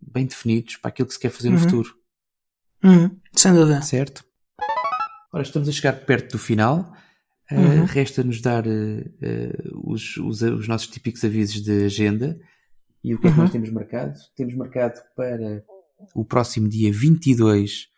bem 0.00 0.26
definidos 0.26 0.76
para 0.76 0.88
aquilo 0.88 1.06
que 1.06 1.14
se 1.14 1.20
quer 1.20 1.30
fazer 1.30 1.48
uhum. 1.48 1.54
no 1.54 1.60
futuro. 1.60 1.94
Uhum. 2.82 3.20
Sem 3.34 3.52
dúvida. 3.52 3.82
Certo? 3.82 4.27
Ora, 5.32 5.42
estamos 5.42 5.68
a 5.68 5.72
chegar 5.72 5.92
perto 6.04 6.32
do 6.32 6.38
final. 6.38 6.92
Uhum. 7.50 7.82
Uh, 7.82 7.84
Resta-nos 7.86 8.40
dar 8.40 8.66
uh, 8.66 9.90
os, 9.90 10.16
os, 10.18 10.42
os, 10.42 10.68
nossos 10.68 10.88
típicos 10.88 11.24
avisos 11.24 11.62
de 11.62 11.84
agenda. 11.84 12.38
E 13.02 13.14
o 13.14 13.18
que 13.18 13.28
é 13.28 13.30
que 13.30 13.36
nós 13.36 13.46
uhum. 13.46 13.52
temos 13.52 13.70
marcado? 13.70 14.18
Temos 14.36 14.54
marcado 14.54 15.00
para 15.16 15.64
o 16.14 16.24
próximo 16.24 16.68
dia 16.68 16.92
22 16.92 17.88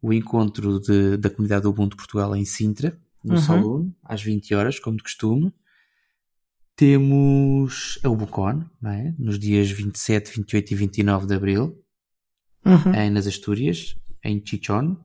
o 0.00 0.12
encontro 0.12 0.80
de, 0.80 1.16
da 1.16 1.30
comunidade 1.30 1.62
do 1.62 1.70
Ubuntu 1.70 1.96
Portugal 1.96 2.34
em 2.36 2.44
Sintra, 2.44 2.98
no 3.24 3.34
uhum. 3.34 3.40
Saloon, 3.40 3.90
às 4.04 4.22
20 4.22 4.54
horas, 4.54 4.78
como 4.78 4.96
de 4.96 5.02
costume. 5.02 5.52
Temos 6.76 7.98
a 8.04 8.08
Ubucon, 8.08 8.64
não 8.80 8.90
é? 8.90 9.12
nos 9.18 9.38
dias 9.38 9.70
27, 9.70 10.36
28 10.36 10.70
e 10.70 10.74
29 10.76 11.26
de 11.26 11.34
Abril, 11.34 11.84
uhum. 12.64 12.94
em, 12.94 13.10
nas 13.10 13.26
Astúrias, 13.26 13.96
em 14.22 14.40
Chichon. 14.44 14.96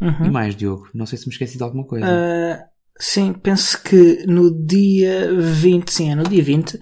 Uhum. 0.00 0.26
E 0.26 0.30
mais, 0.30 0.54
Diogo? 0.54 0.88
Não 0.94 1.06
sei 1.06 1.18
se 1.18 1.26
me 1.26 1.32
esqueci 1.32 1.56
de 1.56 1.62
alguma 1.62 1.84
coisa. 1.84 2.06
Uh, 2.06 2.68
Sim, 3.00 3.32
penso 3.32 3.80
que 3.80 4.26
no 4.26 4.50
dia 4.50 5.32
20, 5.32 5.92
sim, 5.92 6.10
é 6.10 6.16
no 6.16 6.24
dia 6.24 6.42
20, 6.42 6.74
uh, 6.74 6.80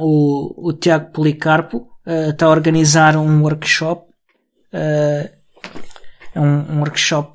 o, 0.00 0.68
o 0.68 0.72
Tiago 0.72 1.12
Policarpo 1.12 1.88
uh, 2.04 2.30
está 2.30 2.46
a 2.46 2.50
organizar 2.50 3.16
um 3.16 3.40
workshop, 3.42 4.10
uh, 4.74 6.40
um, 6.40 6.74
um, 6.74 6.78
workshop 6.80 7.34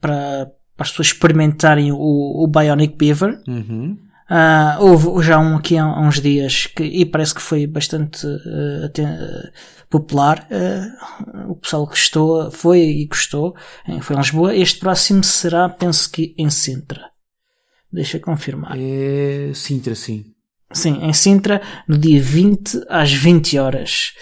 para, 0.00 0.52
para 0.76 0.84
as 0.84 0.90
pessoas 0.90 1.08
experimentarem 1.08 1.90
o, 1.90 1.96
o 1.98 2.46
Bionic 2.46 2.96
Beaver. 2.96 3.42
Uhum. 3.48 3.98
Uh, 4.28 4.82
houve 4.82 5.22
já 5.24 5.38
um 5.38 5.56
aqui 5.56 5.78
há 5.78 5.86
uns 6.00 6.20
dias 6.20 6.66
que, 6.66 6.82
e 6.82 7.06
parece 7.06 7.34
que 7.34 7.40
foi 7.40 7.66
bastante 7.66 8.26
uh, 8.26 9.52
popular. 9.88 10.48
Uh, 10.50 11.52
o 11.52 11.56
pessoal 11.56 11.86
gostou, 11.86 12.50
foi 12.50 12.80
e 12.80 13.06
gostou. 13.06 13.54
Foi 14.02 14.16
em 14.16 14.18
Lisboa. 14.18 14.54
Este 14.54 14.80
próximo 14.80 15.22
será, 15.22 15.68
penso 15.68 16.10
que 16.10 16.34
em 16.36 16.50
Sintra. 16.50 17.10
Deixa 17.92 18.18
confirmar. 18.18 18.76
É 18.76 19.52
Sintra, 19.54 19.94
sim. 19.94 20.24
Sim, 20.72 21.04
em 21.04 21.12
Sintra, 21.12 21.62
no 21.86 21.96
dia 21.96 22.20
20 22.20 22.84
às 22.88 23.12
20 23.12 23.58
horas. 23.58 24.12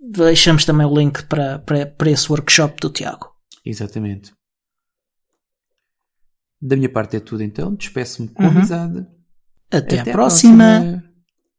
Deixamos 0.00 0.64
também 0.64 0.86
o 0.86 0.96
link 0.96 1.24
para, 1.24 1.58
para, 1.58 1.86
para 1.86 2.10
esse 2.10 2.30
workshop 2.30 2.80
do 2.80 2.90
Tiago. 2.90 3.30
Exatamente. 3.66 4.32
Da 6.60 6.76
minha 6.76 6.88
parte 6.88 7.16
é 7.16 7.20
tudo 7.20 7.42
então. 7.42 7.74
Despeço-me 7.74 8.28
com 8.28 8.42
uhum. 8.42 8.50
amizade. 8.50 9.06
Até, 9.70 10.00
Até 10.00 10.10
à 10.10 10.12
próxima. 10.12 10.56
próxima. 10.56 11.09